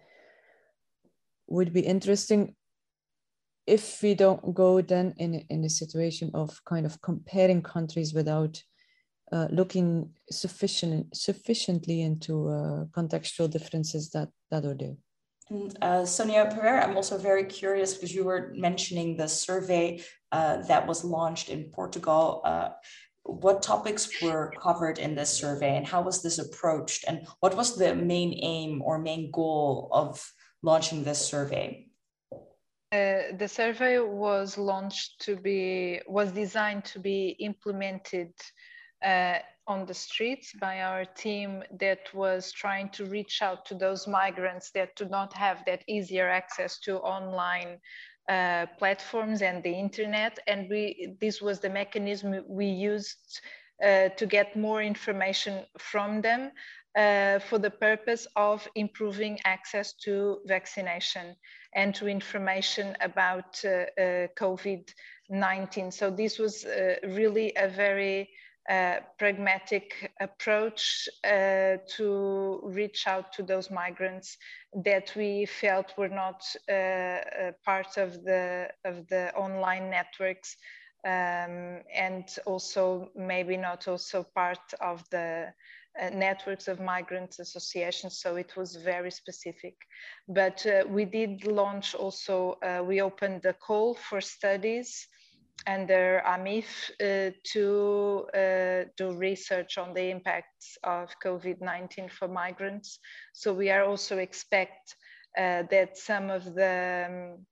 would 1.47 1.73
be 1.73 1.81
interesting 1.81 2.55
if 3.67 4.03
we 4.03 4.15
don't 4.15 4.55
go 4.55 4.83
then 4.83 5.15
in 5.17 5.31
in 5.49 5.65
a 5.65 5.77
situation 5.83 6.31
of 6.35 6.49
kind 6.73 6.85
of 6.87 7.01
comparing 7.01 7.63
countries 7.63 8.13
without 8.13 8.63
uh, 9.35 9.49
looking 9.51 9.89
sufficient 10.31 11.17
sufficiently 11.17 12.03
into 12.03 12.35
uh, 12.49 12.85
contextual 12.97 13.49
differences 13.57 14.11
that 14.11 14.29
that 14.51 14.65
are 14.65 14.79
there. 14.83 14.97
And 15.51 15.77
uh, 15.83 16.05
Sonia 16.07 16.45
Pereira, 16.55 16.85
I'm 16.85 16.97
also 16.97 17.19
very 17.19 17.45
curious 17.45 17.95
because 17.95 18.15
you 18.15 18.25
were 18.25 18.53
mentioning 18.69 19.17
the 19.17 19.29
survey 19.29 20.03
uh, 20.33 20.57
that 20.69 20.87
was 20.87 21.05
launched 21.05 21.49
in 21.49 21.61
Portugal 21.79 22.43
uh, 22.45 22.71
what 23.25 23.63
topics 23.63 24.21
were 24.21 24.53
covered 24.61 24.99
in 24.99 25.15
this 25.15 25.31
survey 25.31 25.77
and 25.77 25.87
how 25.87 26.03
was 26.03 26.23
this 26.23 26.39
approached 26.39 27.05
and 27.07 27.27
what 27.41 27.57
was 27.57 27.77
the 27.77 27.95
main 27.95 28.33
aim 28.43 28.83
or 28.83 28.99
main 28.99 29.31
goal 29.31 29.89
of 29.93 30.33
launching 30.63 31.05
this 31.05 31.25
survey? 31.25 31.87
Uh, 32.93 33.33
the 33.39 33.49
survey 33.49 33.99
was 33.99 34.59
launched 34.59 35.21
to 35.21 35.35
be 35.37 36.01
was 36.07 36.31
designed 36.33 36.85
to 36.85 36.99
be 36.99 37.29
implemented 37.41 38.33
uh, 39.03 39.39
on 39.67 39.87
the 39.87 39.95
streets 39.95 40.53
by 40.61 40.83
our 40.83 41.05
team 41.05 41.63
that 41.81 42.01
was 42.13 42.53
trying 42.53 42.89
to 42.91 43.07
reach 43.07 43.41
out 43.41 43.65
to 43.65 43.75
those 43.75 44.07
migrants 44.07 44.71
that 44.73 44.95
do 44.97 45.07
not 45.09 45.33
have 45.33 45.65
that 45.65 45.83
easier 45.89 46.29
access 46.29 46.79
to 46.81 46.99
online 46.99 47.79
uh, 48.29 48.67
platforms 48.79 49.43
and 49.43 49.63
the 49.63 49.73
internet 49.73 50.39
and 50.47 50.69
we 50.71 51.17
this 51.21 51.43
was 51.43 51.61
the 51.61 51.69
mechanism 51.69 52.45
we 52.49 52.67
used 52.67 53.41
uh, 53.85 54.09
to 54.11 54.27
get 54.27 54.57
more 54.57 54.83
information 54.83 55.65
from 55.79 56.21
them 56.21 56.53
uh, 56.97 57.39
for 57.39 57.59
the 57.59 57.71
purpose 57.71 58.27
of 58.37 58.69
improving 58.75 59.39
access 59.45 59.95
to 59.95 60.39
vaccination 60.47 61.35
and 61.75 61.95
to 61.95 62.07
information 62.07 62.95
about 63.01 63.61
uh, 63.65 63.69
uh, 63.69 64.27
COVID-19. 64.39 65.93
So 65.93 66.11
this 66.11 66.39
was 66.39 66.65
uh, 66.65 66.97
really 67.05 67.53
a 67.57 67.69
very 67.69 68.29
uh, 68.71 68.97
pragmatic 69.19 70.13
approach 70.21 71.09
uh, 71.25 71.77
to 71.97 72.61
reach 72.65 73.07
out 73.07 73.33
to 73.33 73.43
those 73.43 73.71
migrants 73.71 74.37
that 74.85 75.13
we 75.17 75.47
felt 75.47 75.93
were 75.99 76.09
not 76.09 76.43
part 77.65 77.97
of 77.97 78.23
the, 78.25 78.69
of 78.85 79.07
the 79.09 79.35
online 79.35 79.91
networks 79.91 80.57
um, 81.05 81.81
and 81.93 82.37
also 82.47 83.11
maybe 83.17 83.57
not 83.57 83.89
also 83.89 84.23
part 84.35 84.73
of 84.81 85.03
the 85.11 85.53
uh, 86.01 86.09
networks 86.11 86.69
of 86.69 86.81
migrants 86.81 87.39
associations, 87.39 88.19
so 88.19 88.37
it 88.37 88.57
was 88.57 88.77
very 88.77 89.11
specific. 89.11 89.75
But 90.29 90.65
uh, 90.65 90.85
we 90.89 91.05
did 91.05 91.45
launch 91.45 91.95
also, 91.95 92.59
uh, 92.63 92.83
we 92.83 93.03
opened 93.03 93.43
the 93.43 93.53
call 93.53 93.95
for 93.95 94.21
studies 94.21 95.07
under 95.67 96.23
AMIF 96.27 96.91
uh, 97.01 97.33
to 97.53 98.27
uh, 98.35 98.89
do 98.97 99.13
research 99.13 99.79
on 99.79 99.95
the 99.95 100.11
impacts 100.11 100.79
of 100.85 101.11
COVID-19 101.25 102.11
for 102.11 102.29
migrants. 102.29 102.99
So 103.33 103.53
we 103.53 103.71
are 103.71 103.85
also 103.85 104.19
expect 104.19 104.97
uh, 105.39 105.63
that 105.71 105.97
some 105.97 106.31
of 106.31 106.55
the 106.55 107.07
um, 107.09 107.47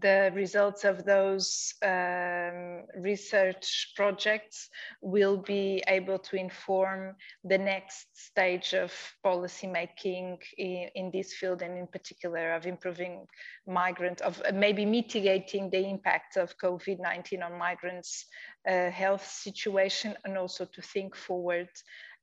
the 0.00 0.30
results 0.34 0.84
of 0.84 1.04
those 1.04 1.74
um, 1.82 2.82
research 2.98 3.92
projects 3.96 4.68
will 5.00 5.36
be 5.36 5.82
able 5.88 6.18
to 6.18 6.36
inform 6.36 7.14
the 7.44 7.56
next 7.56 8.06
stage 8.12 8.74
of 8.74 8.92
policy 9.22 9.66
making 9.66 10.38
in, 10.58 10.88
in 10.94 11.10
this 11.12 11.34
field 11.34 11.62
and 11.62 11.78
in 11.78 11.86
particular 11.86 12.52
of 12.52 12.66
improving 12.66 13.26
migrant, 13.66 14.20
of 14.20 14.42
maybe 14.52 14.84
mitigating 14.84 15.70
the 15.70 15.88
impact 15.88 16.36
of 16.36 16.58
COVID-19 16.58 17.44
on 17.44 17.58
migrants' 17.58 18.26
uh, 18.68 18.90
health 18.90 19.26
situation 19.26 20.14
and 20.24 20.36
also 20.36 20.64
to 20.66 20.82
think 20.82 21.16
forward 21.16 21.68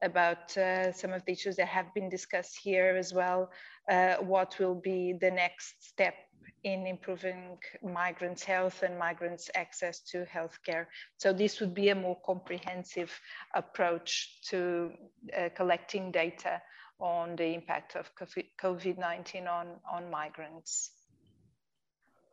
about 0.03 0.55
uh, 0.57 0.91
some 0.91 1.13
of 1.13 1.23
the 1.25 1.31
issues 1.31 1.55
that 1.55 1.67
have 1.67 1.93
been 1.93 2.09
discussed 2.09 2.59
here 2.61 2.95
as 2.97 3.13
well, 3.13 3.49
uh, 3.89 4.15
what 4.15 4.59
will 4.59 4.75
be 4.75 5.13
the 5.19 5.31
next 5.31 5.75
step 5.79 6.13
in 6.63 6.87
improving 6.87 7.57
migrants' 7.83 8.43
health 8.43 8.83
and 8.83 8.97
migrants' 8.97 9.49
access 9.55 9.99
to 10.11 10.25
healthcare. 10.25 10.85
So 11.17 11.33
this 11.33 11.59
would 11.59 11.73
be 11.73 11.89
a 11.89 11.95
more 11.95 12.17
comprehensive 12.25 13.11
approach 13.53 14.41
to 14.49 14.91
uh, 15.37 15.49
collecting 15.55 16.11
data 16.11 16.61
on 16.99 17.35
the 17.35 17.53
impact 17.53 17.95
of 17.95 18.09
COVID-19 18.61 19.47
on, 19.47 19.67
on 19.91 20.09
migrants. 20.09 20.91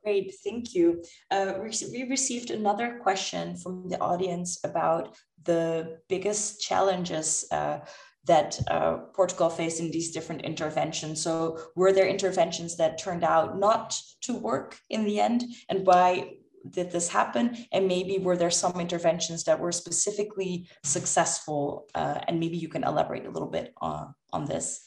Great, 0.05 0.33
thank 0.43 0.75
you. 0.75 1.03
Uh, 1.31 1.55
we 1.93 2.05
received 2.09 2.51
another 2.51 2.99
question 3.03 3.57
from 3.57 3.89
the 3.89 4.01
audience 4.01 4.59
about 4.65 5.17
the 5.45 5.99
biggest 6.09 6.61
challenges 6.61 7.45
uh, 7.51 7.81
that 8.25 8.59
uh, 8.69 8.99
Portugal 9.15 9.51
faced 9.51 9.81
in 9.81 9.91
these 9.91 10.13
different 10.13 10.43
interventions. 10.43 11.23
So 11.23 11.59
were 11.75 11.93
there 11.93 12.07
interventions 12.07 12.77
that 12.77 12.99
turned 12.99 13.25
out 13.25 13.59
not 13.59 13.99
to 14.23 14.35
work 14.35 14.79
in 14.91 15.05
the 15.05 15.21
end? 15.21 15.45
And 15.69 15.87
why 15.87 16.35
did 16.69 16.91
this 16.91 17.09
happen? 17.09 17.67
And 17.73 17.89
maybe 17.89 18.19
were 18.19 18.37
there 18.37 18.51
some 18.51 18.79
interventions 18.79 19.45
that 19.45 19.59
were 19.59 19.73
specifically 19.73 20.69
successful? 20.85 21.87
Uh, 21.95 22.21
and 22.29 22.39
maybe 22.39 22.59
you 22.59 22.69
can 22.69 22.85
elaborate 22.85 23.27
a 23.27 23.31
little 23.31 23.49
bit 23.49 23.73
on, 23.79 24.15
on 24.33 24.45
this. 24.45 24.85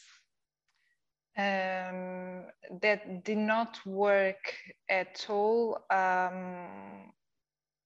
Um, 1.35 2.43
that 2.81 3.23
did 3.23 3.39
not 3.39 3.79
work 3.87 4.53
at 4.87 5.25
all. 5.29 5.83
Um, 5.89 7.11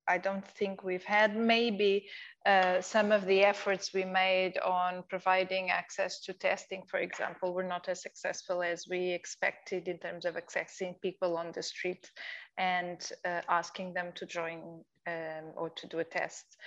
I 0.08 0.18
don't 0.18 0.46
think 0.46 0.84
we've 0.84 1.04
had. 1.04 1.36
Maybe 1.36 2.08
uh, 2.46 2.82
some 2.82 3.12
of 3.12 3.26
the 3.26 3.44
efforts 3.44 3.94
we 3.94 4.06
made 4.06 4.58
on 4.60 5.04
providing 5.10 5.70
access 5.70 6.22
to 6.22 6.34
testing, 6.34 6.84
for 6.88 7.00
example, 7.00 7.54
were 7.54 7.64
not 7.64 7.90
as 7.90 8.02
successful 8.02 8.64
as 8.64 8.86
we 8.90 9.12
expected 9.12 9.88
in 9.88 10.00
terms 10.00 10.26
of 10.26 10.36
accessing 10.36 11.00
people 11.02 11.38
on 11.38 11.52
the 11.54 11.64
street 11.64 12.10
and 12.58 13.12
uh, 13.26 13.42
asking 13.50 13.94
them 13.94 14.12
to 14.16 14.26
join 14.26 14.84
um, 15.08 15.52
or 15.56 15.70
to 15.72 15.88
do 15.88 16.00
a 16.00 16.04
test. 16.04 16.58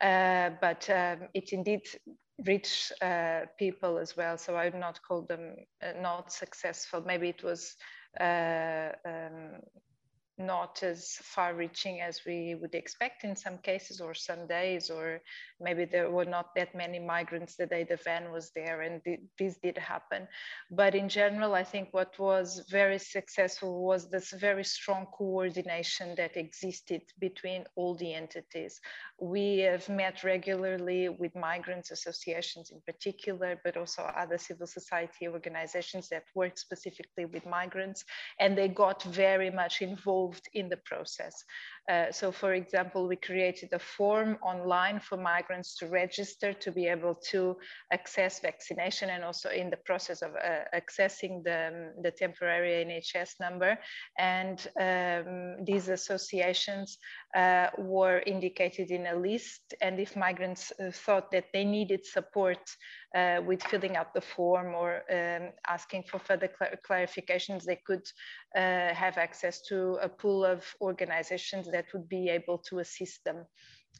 Uh, 0.00 0.50
but 0.60 0.88
um, 0.90 1.28
it 1.34 1.52
indeed 1.52 1.82
reached 2.46 2.92
uh, 3.02 3.42
people 3.58 3.98
as 3.98 4.16
well. 4.16 4.38
So 4.38 4.56
I 4.56 4.64
would 4.64 4.80
not 4.80 5.00
call 5.06 5.22
them 5.22 5.56
uh, 5.82 5.92
not 6.00 6.32
successful. 6.32 7.02
Maybe 7.06 7.28
it 7.28 7.42
was 7.42 7.76
uh, 8.18 8.90
um, 9.06 9.60
not 10.40 10.82
as 10.82 11.18
far 11.22 11.54
reaching 11.54 12.00
as 12.00 12.22
we 12.26 12.56
would 12.60 12.74
expect 12.74 13.24
in 13.24 13.36
some 13.36 13.58
cases 13.58 14.00
or 14.00 14.14
some 14.14 14.46
days 14.46 14.90
or 14.90 15.20
maybe 15.60 15.84
there 15.84 16.10
were 16.10 16.24
not 16.24 16.54
that 16.54 16.74
many 16.74 16.98
migrants 16.98 17.56
the 17.56 17.66
day 17.66 17.84
the 17.84 17.98
van 18.04 18.32
was 18.32 18.50
there 18.54 18.80
and 18.80 19.04
th 19.04 19.20
this 19.38 19.56
did 19.62 19.78
happen. 19.78 20.26
But 20.70 20.94
in 20.94 21.08
general 21.08 21.52
i 21.54 21.64
think 21.72 21.88
what 21.92 22.12
was 22.18 22.48
very 22.70 22.98
successful 22.98 23.72
was 23.90 24.08
this 24.08 24.30
very 24.32 24.64
strong 24.64 25.06
coordination 25.18 26.14
that 26.16 26.36
existed 26.36 27.02
between 27.18 27.64
all 27.76 27.94
the 27.96 28.12
entities. 28.14 28.80
We 29.20 29.58
have 29.70 29.86
met 29.88 30.24
regularly 30.24 31.02
with 31.08 31.34
migrants 31.50 31.90
associations 31.90 32.70
in 32.74 32.80
particular 32.90 33.50
but 33.64 33.76
also 33.76 34.02
other 34.02 34.38
civil 34.38 34.66
society 34.66 35.28
organizations 35.28 36.08
that 36.08 36.24
work 36.34 36.56
specifically 36.58 37.26
with 37.26 37.44
migrants 37.46 38.04
and 38.38 38.56
they 38.56 38.68
got 38.68 39.02
very 39.02 39.50
much 39.50 39.82
involved 39.82 40.29
involved 40.30 40.48
in 40.54 40.68
the 40.68 40.76
process. 40.76 41.44
Uh, 41.90 42.12
so 42.12 42.30
for 42.30 42.54
example, 42.54 43.08
we 43.08 43.16
created 43.16 43.72
a 43.72 43.78
form 43.78 44.38
online 44.42 45.00
for 45.00 45.16
migrants 45.16 45.76
to 45.76 45.88
register 45.88 46.52
to 46.52 46.70
be 46.70 46.86
able 46.86 47.16
to 47.16 47.56
access 47.92 48.38
vaccination 48.38 49.10
and 49.10 49.24
also 49.24 49.50
in 49.50 49.70
the 49.70 49.76
process 49.76 50.22
of 50.22 50.30
uh, 50.36 50.62
accessing 50.72 51.42
the, 51.42 51.66
um, 51.68 52.02
the 52.02 52.12
temporary 52.12 52.84
NHS 52.84 53.40
number. 53.40 53.76
And 54.18 54.58
um, 54.78 55.64
these 55.64 55.88
associations 55.88 56.98
uh, 57.34 57.68
were 57.76 58.22
indicated 58.24 58.92
in 58.92 59.06
a 59.06 59.16
list. 59.16 59.74
And 59.80 59.98
if 59.98 60.14
migrants 60.14 60.72
uh, 60.78 60.92
thought 60.92 61.32
that 61.32 61.46
they 61.52 61.64
needed 61.64 62.06
support 62.06 62.60
uh, 63.16 63.40
with 63.44 63.60
filling 63.64 63.96
out 63.96 64.14
the 64.14 64.20
form 64.20 64.74
or 64.74 65.02
um, 65.10 65.50
asking 65.66 66.04
for 66.04 66.20
further 66.20 66.48
cl 66.56 66.70
clarifications, 66.88 67.64
they 67.64 67.80
could 67.84 68.06
have 68.54 69.18
access 69.18 69.60
to 69.62 69.98
a 70.02 70.08
pool 70.08 70.44
of 70.44 70.64
organizations 70.80 71.70
that 71.70 71.79
would 71.92 72.08
be 72.08 72.28
able 72.28 72.58
to 72.68 72.78
assist 72.78 73.24
them 73.24 73.46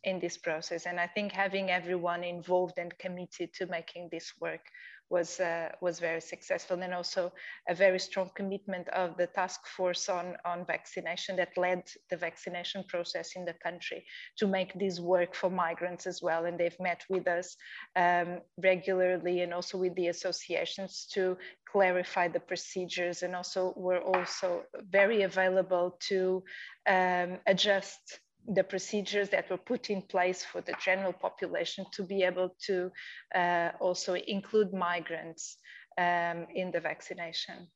in 0.05 0.19
this 0.19 0.37
process. 0.39 0.87
And 0.87 0.99
I 0.99 1.07
think 1.07 1.33
having 1.33 1.71
everyone 1.71 2.25
involved 2.25 2.79
and 2.79 2.97
committed 2.99 3.53
to 3.55 3.67
making 3.67 4.09
this 4.11 4.33
work 4.41 4.63
was 5.11 5.41
uh, 5.41 5.69
was 5.81 5.99
very 5.99 6.21
successful 6.21 6.81
and 6.81 6.95
also 6.95 7.33
a 7.69 7.75
very 7.75 7.99
strong 7.99 8.31
commitment 8.35 8.89
of 8.89 9.17
the 9.17 9.27
task 9.27 9.67
force 9.67 10.09
on 10.09 10.37
on 10.45 10.65
vaccination 10.65 11.37
that 11.37 11.57
led 11.57 11.83
the 12.11 12.17
vaccination 12.17 12.85
process 12.89 13.37
in 13.37 13.45
the 13.45 13.55
country 13.55 14.05
to 14.39 14.47
make 14.47 14.73
this 14.79 15.01
work 15.01 15.35
for 15.35 15.51
migrants 15.51 16.07
as 16.07 16.23
well. 16.23 16.45
And 16.45 16.59
they've 16.59 16.81
met 16.81 17.05
with 17.09 17.27
us 17.27 17.57
um, 17.97 18.41
regularly 18.63 19.41
and 19.41 19.53
also 19.53 19.79
with 19.79 19.95
the 19.97 20.09
associations 20.09 21.07
to 21.13 21.37
clarify 21.71 22.29
the 22.29 22.41
procedures 22.41 23.23
and 23.23 23.35
also 23.35 23.73
we're 23.77 24.03
also 24.03 24.63
very 24.91 25.23
available 25.23 25.97
to 26.09 26.43
um, 26.89 27.39
adjust 27.47 28.21
the 28.53 28.65
procedures 28.65 29.29
that 29.31 29.49
were 29.49 29.57
put 29.57 29.91
in 29.91 30.03
place 30.03 30.45
for 30.45 30.61
the 30.61 30.75
general 30.85 31.13
population 31.13 31.87
to 31.93 32.03
be 32.03 32.23
able 32.23 32.55
to 32.67 32.91
uh, 33.35 33.71
also 33.81 34.15
include 34.15 34.73
migrants 34.73 35.57
um, 35.99 36.47
in 36.55 36.71
the 36.73 36.81
vaccination. 36.81 37.69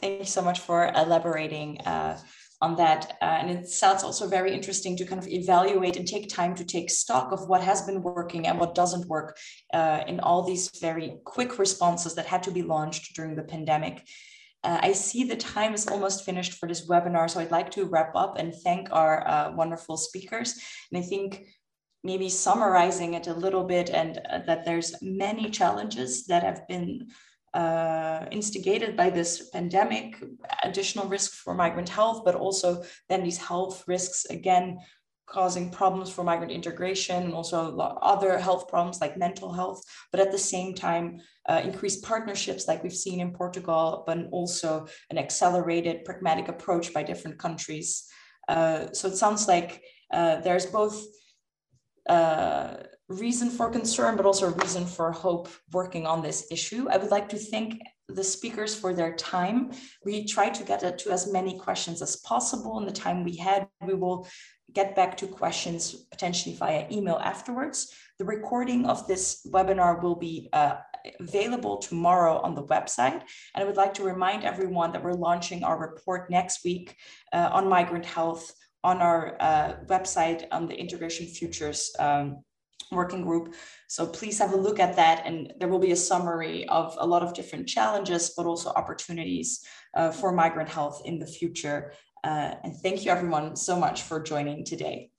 Thank 0.00 0.18
you 0.18 0.26
so 0.26 0.42
much 0.42 0.60
for 0.60 0.92
elaborating 0.94 1.80
uh, 1.82 2.18
on 2.60 2.76
that. 2.76 3.16
Uh, 3.22 3.24
and 3.40 3.50
it 3.50 3.68
sounds 3.68 4.02
also 4.02 4.28
very 4.28 4.52
interesting 4.52 4.96
to 4.96 5.04
kind 5.04 5.20
of 5.22 5.28
evaluate 5.28 5.96
and 5.96 6.06
take 6.06 6.28
time 6.28 6.54
to 6.56 6.64
take 6.64 6.90
stock 6.90 7.30
of 7.30 7.48
what 7.48 7.62
has 7.62 7.82
been 7.82 8.02
working 8.02 8.46
and 8.48 8.58
what 8.58 8.74
doesn't 8.74 9.06
work 9.08 9.36
uh, 9.72 10.02
in 10.08 10.18
all 10.20 10.42
these 10.42 10.70
very 10.80 11.18
quick 11.24 11.58
responses 11.58 12.14
that 12.16 12.26
had 12.26 12.42
to 12.42 12.50
be 12.50 12.62
launched 12.62 13.14
during 13.14 13.36
the 13.36 13.42
pandemic. 13.42 14.02
Uh, 14.64 14.80
I 14.82 14.92
see 14.92 15.24
the 15.24 15.36
time 15.36 15.74
is 15.74 15.86
almost 15.86 16.24
finished 16.24 16.54
for 16.54 16.66
this 16.66 16.88
webinar, 16.88 17.28
so 17.28 17.38
I'd 17.38 17.50
like 17.50 17.70
to 17.72 17.84
wrap 17.84 18.16
up 18.16 18.38
and 18.38 18.54
thank 18.54 18.88
our 18.90 19.26
uh, 19.28 19.52
wonderful 19.54 19.98
speakers. 19.98 20.58
And 20.90 20.98
I 20.98 21.06
think 21.06 21.46
maybe 22.02 22.28
summarizing 22.28 23.14
it 23.14 23.26
a 23.26 23.34
little 23.34 23.64
bit 23.64 23.90
and 23.90 24.20
uh, 24.30 24.38
that 24.46 24.64
there's 24.64 24.94
many 25.02 25.50
challenges 25.50 26.26
that 26.26 26.42
have 26.42 26.66
been 26.66 27.08
uh, 27.54 28.26
instigated 28.30 28.96
by 28.96 29.10
this 29.10 29.50
pandemic, 29.50 30.22
additional 30.62 31.08
risks 31.08 31.36
for 31.36 31.54
migrant 31.54 31.88
health, 31.88 32.22
but 32.24 32.34
also 32.34 32.82
then 33.08 33.22
these 33.22 33.38
health 33.38 33.84
risks 33.86 34.24
again 34.26 34.78
causing 35.26 35.70
problems 35.70 36.10
for 36.10 36.22
migrant 36.24 36.52
integration 36.52 37.22
and 37.24 37.34
also 37.34 37.76
other 38.02 38.38
health 38.38 38.68
problems 38.68 39.00
like 39.00 39.16
mental 39.16 39.52
health, 39.52 39.82
but 40.10 40.20
at 40.20 40.30
the 40.30 40.38
same 40.38 40.74
time, 40.74 41.20
uh, 41.48 41.60
increased 41.64 42.04
partnerships 42.04 42.68
like 42.68 42.82
we've 42.82 42.94
seen 42.94 43.20
in 43.20 43.32
Portugal, 43.32 44.04
but 44.06 44.18
also 44.30 44.86
an 45.10 45.18
accelerated 45.18 46.04
pragmatic 46.04 46.48
approach 46.48 46.92
by 46.92 47.02
different 47.02 47.38
countries. 47.38 48.04
Uh, 48.48 48.92
so 48.92 49.08
it 49.08 49.16
sounds 49.16 49.48
like 49.48 49.82
uh, 50.12 50.36
there's 50.40 50.66
both 50.66 51.02
uh, 52.08 52.76
reason 53.08 53.50
for 53.50 53.70
concern, 53.70 54.16
but 54.16 54.26
also 54.26 54.50
reason 54.52 54.86
for 54.86 55.12
hope 55.12 55.48
working 55.72 56.06
on 56.06 56.22
this 56.22 56.50
issue. 56.50 56.86
I 56.90 56.96
would 56.96 57.10
like 57.10 57.28
to 57.30 57.38
thank 57.38 57.80
the 58.08 58.24
speakers 58.24 58.74
for 58.74 58.92
their 58.92 59.14
time. 59.14 59.72
We 60.04 60.26
try 60.26 60.50
to 60.50 60.64
get 60.64 60.98
to 60.98 61.10
as 61.10 61.32
many 61.32 61.58
questions 61.58 62.02
as 62.02 62.16
possible 62.16 62.78
in 62.78 62.86
the 62.86 62.92
time 62.92 63.24
we 63.24 63.36
had. 63.36 63.68
We 63.80 63.94
will 63.94 64.28
get 64.72 64.94
back 64.94 65.16
to 65.18 65.26
questions 65.26 65.94
potentially 66.10 66.54
via 66.56 66.86
email 66.90 67.20
afterwards. 67.22 67.94
The 68.18 68.24
recording 68.24 68.86
of 68.86 69.06
this 69.06 69.46
webinar 69.50 70.02
will 70.02 70.16
be 70.16 70.48
uh, 70.52 70.76
available 71.20 71.78
tomorrow 71.78 72.38
on 72.38 72.54
the 72.54 72.64
website. 72.64 73.22
And 73.54 73.62
I 73.62 73.64
would 73.64 73.76
like 73.76 73.94
to 73.94 74.04
remind 74.04 74.44
everyone 74.44 74.92
that 74.92 75.02
we're 75.02 75.12
launching 75.12 75.64
our 75.64 75.78
report 75.78 76.30
next 76.30 76.64
week 76.64 76.96
uh, 77.32 77.50
on 77.52 77.68
migrant 77.68 78.06
health 78.06 78.52
on 78.82 78.98
our 78.98 79.36
uh, 79.40 79.74
website 79.86 80.44
on 80.52 80.68
the 80.68 80.74
Integration 80.74 81.26
Futures 81.26 81.90
um, 81.98 82.44
working 82.90 83.22
group. 83.22 83.54
So 83.88 84.06
please 84.06 84.38
have 84.38 84.52
a 84.52 84.56
look 84.56 84.78
at 84.78 84.96
that 84.96 85.26
and 85.26 85.52
there 85.58 85.68
will 85.68 85.78
be 85.78 85.92
a 85.92 85.96
summary 85.96 86.68
of 86.68 86.96
a 86.98 87.06
lot 87.06 87.22
of 87.22 87.34
different 87.34 87.68
challenges, 87.68 88.32
but 88.36 88.46
also 88.46 88.70
opportunities 88.70 89.64
uh, 89.94 90.10
for 90.10 90.32
migrant 90.32 90.68
health 90.68 91.02
in 91.04 91.18
the 91.18 91.26
future. 91.26 91.92
Uh, 92.22 92.54
and 92.62 92.74
thank 92.82 93.04
you 93.04 93.10
everyone 93.10 93.56
so 93.56 93.78
much 93.78 94.02
for 94.02 94.20
joining 94.20 94.64
today. 94.64 95.10